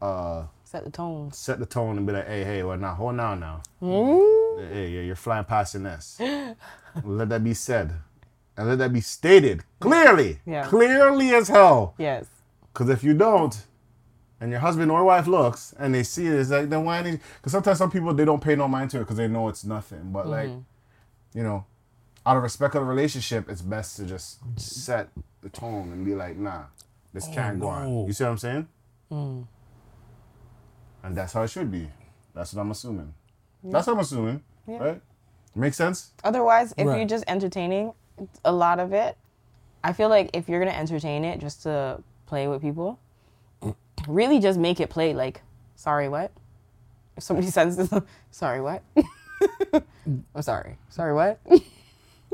[0.02, 1.32] uh Set the tone.
[1.32, 3.64] set the tone and be like, hey hey, well now hold on now.
[3.82, 4.72] Mm.
[4.72, 6.20] Hey, yeah, you're flying past the nest.
[7.04, 7.92] let that be said,
[8.56, 10.68] and let that be stated clearly, Yeah.
[10.68, 11.96] clearly as hell.
[11.98, 12.28] Yes.
[12.72, 13.66] Because if you don't,
[14.40, 17.02] and your husband or wife looks and they see it, it's like then why?
[17.02, 19.66] Because sometimes some people they don't pay no mind to it because they know it's
[19.66, 20.12] nothing.
[20.12, 21.36] But like, mm-hmm.
[21.38, 21.66] you know,
[22.28, 25.10] out of respect of the relationship, it's best to just set
[25.42, 26.66] the tone and be like, nah,
[27.12, 28.06] this can't go on.
[28.06, 28.68] You see what I'm saying?
[29.12, 29.48] Mm.
[31.04, 31.90] And that's how it should be.
[32.34, 33.14] That's what I'm assuming.
[33.64, 35.02] That's what I'm assuming, right?
[35.56, 36.12] Makes sense?
[36.24, 36.98] Otherwise, if Right.
[37.00, 37.94] you're just entertaining
[38.46, 39.18] a lot of it,
[39.84, 43.00] I feel like if you're gonna entertain it just to play with people,
[44.08, 45.42] really just make it play like,
[45.76, 46.32] sorry, what?
[47.18, 47.90] If somebody sends this,
[48.32, 48.84] sorry, what?
[49.74, 49.84] I'm
[50.36, 50.78] oh, sorry.
[50.90, 51.40] Sorry, what?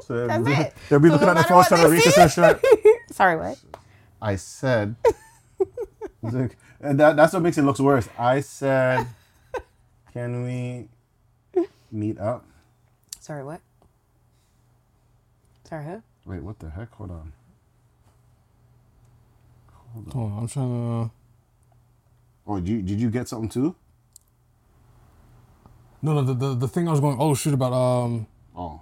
[0.01, 0.73] So That's they'll be, it.
[0.89, 2.63] they'll be So looking no at the matter phone trying to reach see- a shirt.
[3.11, 3.57] sorry, what?
[4.21, 4.95] I said.
[5.59, 8.09] It's like- and that, that's what makes it look worse.
[8.17, 9.07] I said,
[10.13, 10.87] can we
[11.91, 12.45] meet up?
[13.19, 13.61] Sorry, what?
[15.63, 16.03] Sorry, who?
[16.25, 16.91] Wait, what the heck?
[16.93, 17.33] Hold on.
[19.93, 21.11] Hold on, I'm trying to.
[22.47, 23.75] Oh, did you, did you get something too?
[26.01, 27.17] No, no, the, the the thing I was going.
[27.19, 27.53] Oh shoot!
[27.53, 28.27] About um.
[28.55, 28.81] Oh,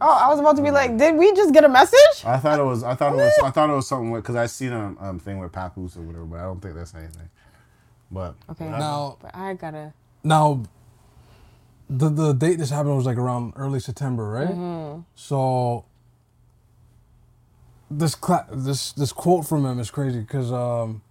[0.00, 2.24] Oh, I was about to be like, did we just get a message?
[2.24, 2.82] I thought it was.
[2.82, 3.32] I thought it was.
[3.42, 6.24] I thought it was something because I seen a um, thing with Papoose or whatever,
[6.26, 7.30] but I don't think that's anything.
[8.10, 8.68] But Okay.
[8.68, 9.92] Now, But I gotta.
[10.22, 10.62] now.
[11.88, 15.02] The the date this happened was like around early September, right?
[15.14, 15.84] So.
[17.88, 21.02] This cla- this this quote from him is crazy because um.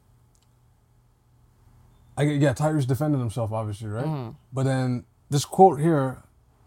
[2.18, 6.22] I yeah Tyrese defended himself obviously right, but then this quote here,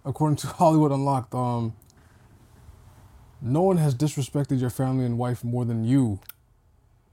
[0.05, 1.75] according to Hollywood Unlocked, um.
[3.41, 6.21] No one has disrespected your family and wife more than you.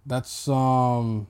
[0.05, 1.27] That's um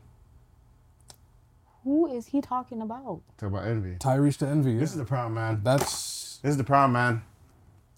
[1.83, 3.21] Who is he talking about?
[3.37, 3.95] talk about envy.
[3.99, 4.73] Tyrese to envy.
[4.77, 4.93] This yeah.
[4.93, 5.61] is the problem, man.
[5.63, 7.21] That's This is the problem, man.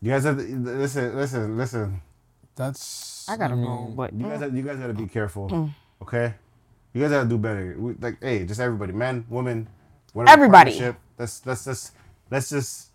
[0.01, 1.15] You guys have to listen.
[1.15, 1.57] Listen.
[1.57, 2.01] Listen.
[2.55, 3.27] that's.
[3.29, 5.73] I gotta mean, roll, but You guys, have, you guys got to be careful, Mm.
[6.01, 6.33] okay?
[6.93, 7.75] You guys got to do better.
[7.77, 9.67] We, like, hey, just everybody, men, women,
[10.13, 10.33] whatever.
[10.33, 10.71] Everybody.
[10.71, 11.93] partnership, Let's let's just
[12.31, 12.89] let's just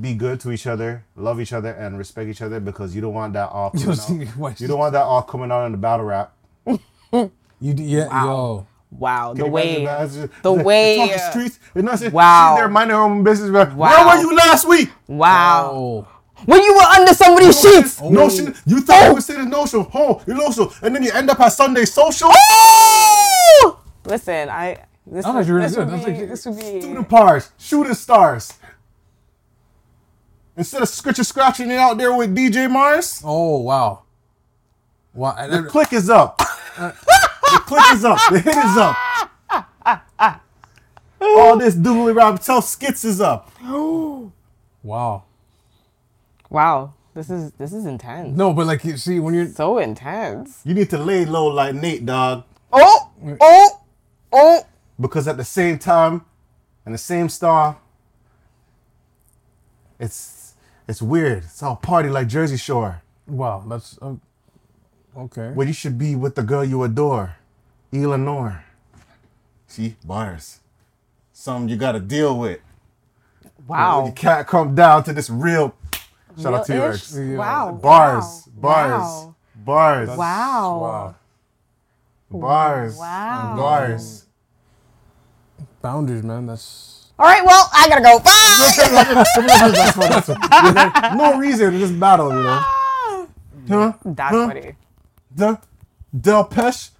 [0.00, 3.14] be good to each other, love each other, and respect each other because you don't
[3.14, 3.70] want that all
[4.06, 4.60] coming out.
[4.60, 6.34] You don't want that all coming out in the battle rap.
[7.60, 8.66] You d- yeah, Wow.
[8.90, 10.30] Wow, Can the way imagine that?
[10.30, 11.58] Just- the way- the uh, streets.
[11.74, 12.54] They're not saying, Wow.
[12.56, 13.50] They're minding their own business.
[13.50, 13.88] But Wow.
[14.06, 14.88] Where were you last week?
[15.08, 15.14] yo.
[15.16, 15.70] wow.
[15.74, 16.08] Oh.
[16.44, 18.00] When you were under somebody's sheets.
[18.00, 18.54] Notion.
[18.64, 19.14] You thought you oh.
[19.14, 19.84] were saying notion.
[19.92, 22.28] Oh, you notion, and then you end up at Sunday social.
[22.32, 23.80] Oh!
[24.04, 25.90] Listen, I this, That was would- really this good.
[25.90, 28.52] would be this would be Shooting stars, shooting stars.
[30.58, 34.02] Instead of scratching scratching it out there with DJ Mars, Oh wow.
[35.14, 35.34] Wow.
[35.38, 36.36] and the then- click is up.
[36.76, 38.18] the click is up.
[38.30, 38.96] The hit is up.
[41.20, 43.50] All this doodly rap tell skits is up.
[43.62, 45.22] wow.
[46.50, 46.92] wow.
[47.14, 48.36] This is this is intense.
[48.36, 50.60] No, but like you see when you're So intense.
[50.64, 52.42] You need to lay low like Nate Dogg.
[52.72, 53.10] Oh
[53.40, 53.80] oh
[54.32, 54.66] oh.
[55.00, 56.24] Because at the same time,
[56.84, 57.78] and the same star,
[60.00, 60.16] it's
[60.88, 61.44] it's weird.
[61.44, 63.02] It's all party like Jersey Shore.
[63.26, 64.20] wow, that's um,
[65.16, 65.50] okay.
[65.52, 67.36] Where you should be with the girl you adore,
[67.92, 68.64] Eleanor.
[69.66, 70.60] See, bars.
[71.32, 72.60] Something you gotta deal with.
[73.66, 74.06] Wow.
[74.06, 75.74] You can't come down to this real.
[76.40, 77.12] Shout out to you, Real-ish?
[77.36, 77.72] Wow.
[77.72, 79.34] Bars, wow, bars, Wow.
[79.56, 80.78] bars, Wow.
[80.80, 81.14] Wow.
[82.30, 83.56] bars, Wow.
[83.56, 84.24] bars.
[85.82, 86.46] Boundaries, man.
[86.46, 87.44] That's All right.
[87.44, 88.18] Well, I gotta go.
[88.20, 88.34] Bye.
[91.16, 92.62] no reason to just battle, you know.
[93.68, 93.92] Huh?
[94.04, 94.48] That's Huh?
[94.48, 94.72] funny.
[95.34, 95.58] The
[96.18, 96.90] Del Pesh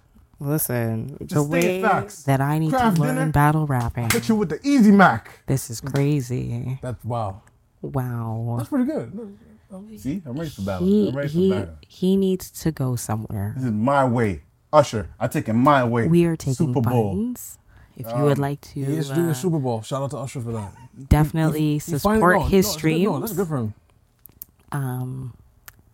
[0.41, 2.23] Listen, the Just state way facts.
[2.23, 3.31] that I need Craft to learn dinner.
[3.31, 5.29] battle rapping, hit you with the Easy Mac.
[5.47, 6.79] this is crazy.
[6.81, 7.41] that's wow.
[7.81, 8.55] Wow.
[8.57, 9.37] That's pretty good.
[9.97, 10.87] See, I'm ready for battle.
[10.87, 11.75] He I'm ready for battle.
[11.87, 13.53] he needs to go somewhere.
[13.57, 14.43] This is my way.
[14.71, 16.07] Usher, I take it my way.
[16.07, 17.15] We are taking Super Bowl.
[17.15, 17.58] buttons.
[17.99, 19.81] If you would like to, He is doing uh, a Super Bowl.
[19.81, 20.71] Shout out to Usher for that.
[21.09, 23.03] definitely He finally- support no, his no, that's good.
[23.03, 23.73] No, that's good for him.
[24.71, 25.33] Um,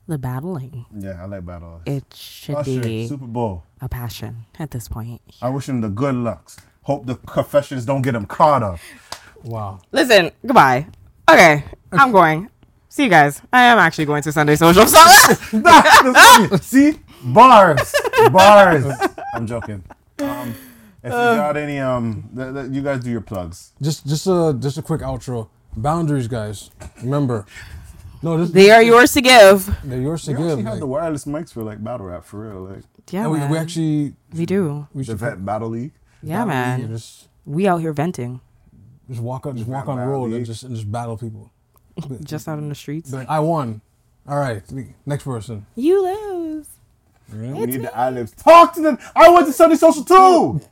[0.07, 1.82] the battling Yeah, I like battle.
[1.86, 3.64] it should Usher, be Super Bowl.
[3.82, 5.22] a passion at this point.
[5.41, 6.57] I wish him the good lucks.
[6.84, 8.80] Hope the confessions don't get him caught up.
[9.44, 9.80] Wow.
[9.91, 10.86] Listen, goodbye.
[11.30, 12.49] Okay, I'm going.
[12.90, 13.41] See you guys.
[13.52, 14.86] I am actually going to Sunday Social.
[14.86, 14.98] So
[16.61, 17.94] See, bars,
[18.32, 18.86] bars.
[19.34, 19.84] I'm joking.
[20.19, 20.53] Um,
[21.06, 23.72] if you got any, um, th- th- you guys do your plugs.
[23.82, 25.48] Just just a just a quick outro.
[25.77, 26.72] Boundaries, guys.
[27.03, 27.45] Remember.
[28.22, 29.65] No, this, they are yours to give.
[29.84, 30.57] they're yours to We actually give.
[30.65, 33.57] have like- the wireless mics for like battle rap for real, like Yeah, we, we
[33.57, 34.88] actually we do.
[34.94, 35.91] we the should vet battle league.
[36.23, 36.98] Yeah, battle league, man.
[36.98, 38.40] Just We out here venting,
[39.10, 41.52] just walk up, just walk on the battle road and just and just battle people.
[42.23, 43.11] just out in the streets.
[43.11, 43.82] Be like, I won.
[44.27, 44.64] All right,
[45.06, 45.65] next person.
[45.76, 46.68] You lose.
[47.32, 48.32] We need the ad-libs.
[48.32, 48.98] Talk to them.
[49.15, 50.61] I went to Sunday Social too.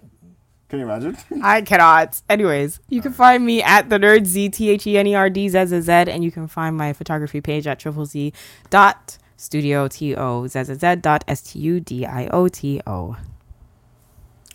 [0.74, 1.16] Can you imagine?
[1.44, 2.20] I cannot.
[2.28, 5.30] Anyways, you can find me at the nerd z t h e n e r
[5.30, 8.34] d z z z, and you can find my photography page at triple z
[8.72, 12.82] dot studio t o z z z dot s t u d i o t
[12.88, 13.16] o.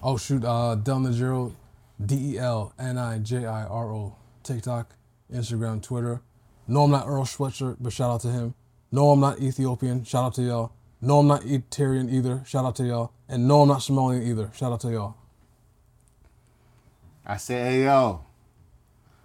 [0.03, 1.55] Oh shoot, uh, Del Nijiro,
[2.05, 4.97] D E L N I J I R O, TikTok,
[5.33, 6.23] Instagram, Twitter.
[6.67, 8.55] No, I'm not Earl Sweatshirt, but shout out to him.
[8.91, 10.03] No, I'm not Ethiopian.
[10.03, 10.73] Shout out to y'all.
[11.01, 12.43] No, I'm not Eritrean either.
[12.45, 13.13] Shout out to y'all.
[13.29, 14.51] And no, I'm not Somalian either.
[14.53, 15.15] Shout out to y'all.
[17.29, 18.25] I say, hey yo.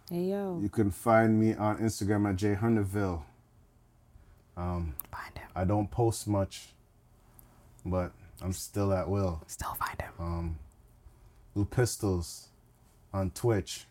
[0.09, 3.23] Hey yo, You can find me on Instagram at Jay Hunterville.
[4.57, 5.47] Um, find him.
[5.55, 6.67] I don't post much,
[7.85, 8.11] but
[8.41, 9.41] I'm still at will.
[9.47, 10.11] Still find him.
[10.19, 10.59] Um,
[11.55, 12.49] Blue Pistols
[13.13, 13.85] on Twitch.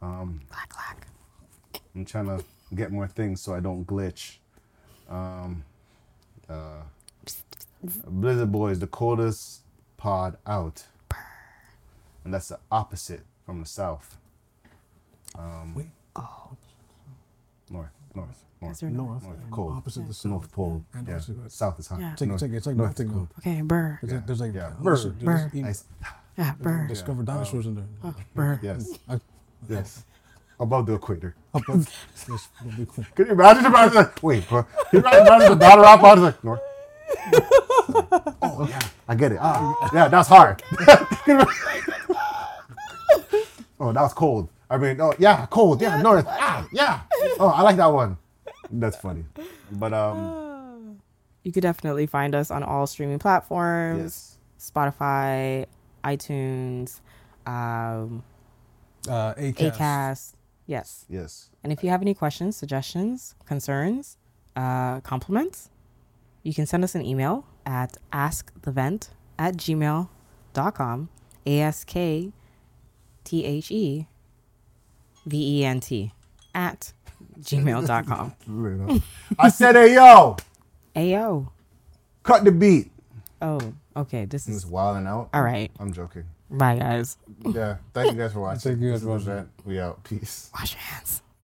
[0.00, 1.06] Um, Clack clack.
[1.94, 2.42] I'm trying to
[2.74, 4.38] get more things so I don't glitch.
[5.10, 5.64] Um,
[6.48, 6.82] uh,
[8.06, 9.60] Blizzard Boys, the coldest
[9.98, 10.84] pod out.
[12.24, 14.16] And that's the opposite from the south.
[15.38, 15.86] Um, Wait.
[17.70, 18.72] North, north, north.
[18.74, 19.72] Is there North, North, and cold.
[19.72, 20.30] opposite the It's south.
[20.30, 20.84] North Pole.
[20.92, 21.14] And Yeah.
[21.14, 22.00] opposite the- South is hot.
[22.00, 22.10] Yeah.
[22.14, 22.56] Take it, North- take it.
[22.56, 23.06] It's like north nothing.
[23.08, 23.28] is cold.
[23.38, 23.98] Okay, burr.
[24.02, 24.72] There's, like- there's like Yeah.
[24.82, 25.20] there's- Bird.
[25.20, 25.54] there's- Bird.
[25.54, 25.84] Nice.
[26.36, 26.86] Yeah, burr.
[26.86, 27.84] discovered dinosaurs in there.
[28.04, 28.58] Oh, burr.
[28.62, 28.88] Yes.
[29.68, 30.04] Yes.
[30.60, 31.34] Above the equator.
[31.54, 32.26] up, up, this
[32.64, 32.84] will be.
[32.86, 34.64] Can you imagine if I was like, wait, bro.
[34.64, 36.02] Can you imagine the battle rap?
[36.02, 36.60] I was like, North.
[38.42, 38.80] oh, yeah.
[39.08, 39.38] I get it.
[39.40, 40.62] Ah, yeah, that's hard.
[43.82, 44.48] Oh, that was cold.
[44.70, 45.82] I mean, oh, yeah, cold.
[45.82, 46.24] Yeah, North.
[46.28, 47.00] Ah, yeah.
[47.38, 48.16] Oh, I like that one.
[48.70, 49.24] That's funny.
[49.70, 51.00] But, um,
[51.42, 54.00] You could definitely find us on all streaming platforms.
[54.00, 54.38] yes.
[54.72, 55.66] Spotify,
[56.04, 57.00] iTunes,
[57.46, 58.22] um,
[59.08, 59.76] Uh, Acast.
[59.76, 60.32] Acast.
[60.66, 61.04] Yes.
[61.08, 61.50] Yes.
[61.64, 64.16] And if you have any questions, suggestions, concerns,
[64.54, 65.68] uh, compliments,
[66.44, 71.08] you can send us an email at askthevent at gmail.com.
[71.46, 72.32] A S K
[73.24, 74.06] T H E
[75.26, 76.12] V E N T
[76.54, 76.92] at
[77.40, 78.34] gmail.com.
[79.38, 80.36] I said, hey yo,
[80.94, 81.48] Ayo.
[82.22, 82.90] cut the beat.
[83.40, 83.60] Oh,
[83.96, 84.24] okay.
[84.26, 85.30] This is wilding out.
[85.34, 85.70] all right.
[85.80, 86.24] I'm joking.
[86.50, 87.16] Bye, guys.
[87.46, 87.78] Yeah.
[87.94, 88.60] Thank you guys for watching.
[88.60, 89.48] Thank you guys for watching.
[89.64, 90.04] We out.
[90.04, 90.50] Peace.
[90.54, 91.21] Wash your hands.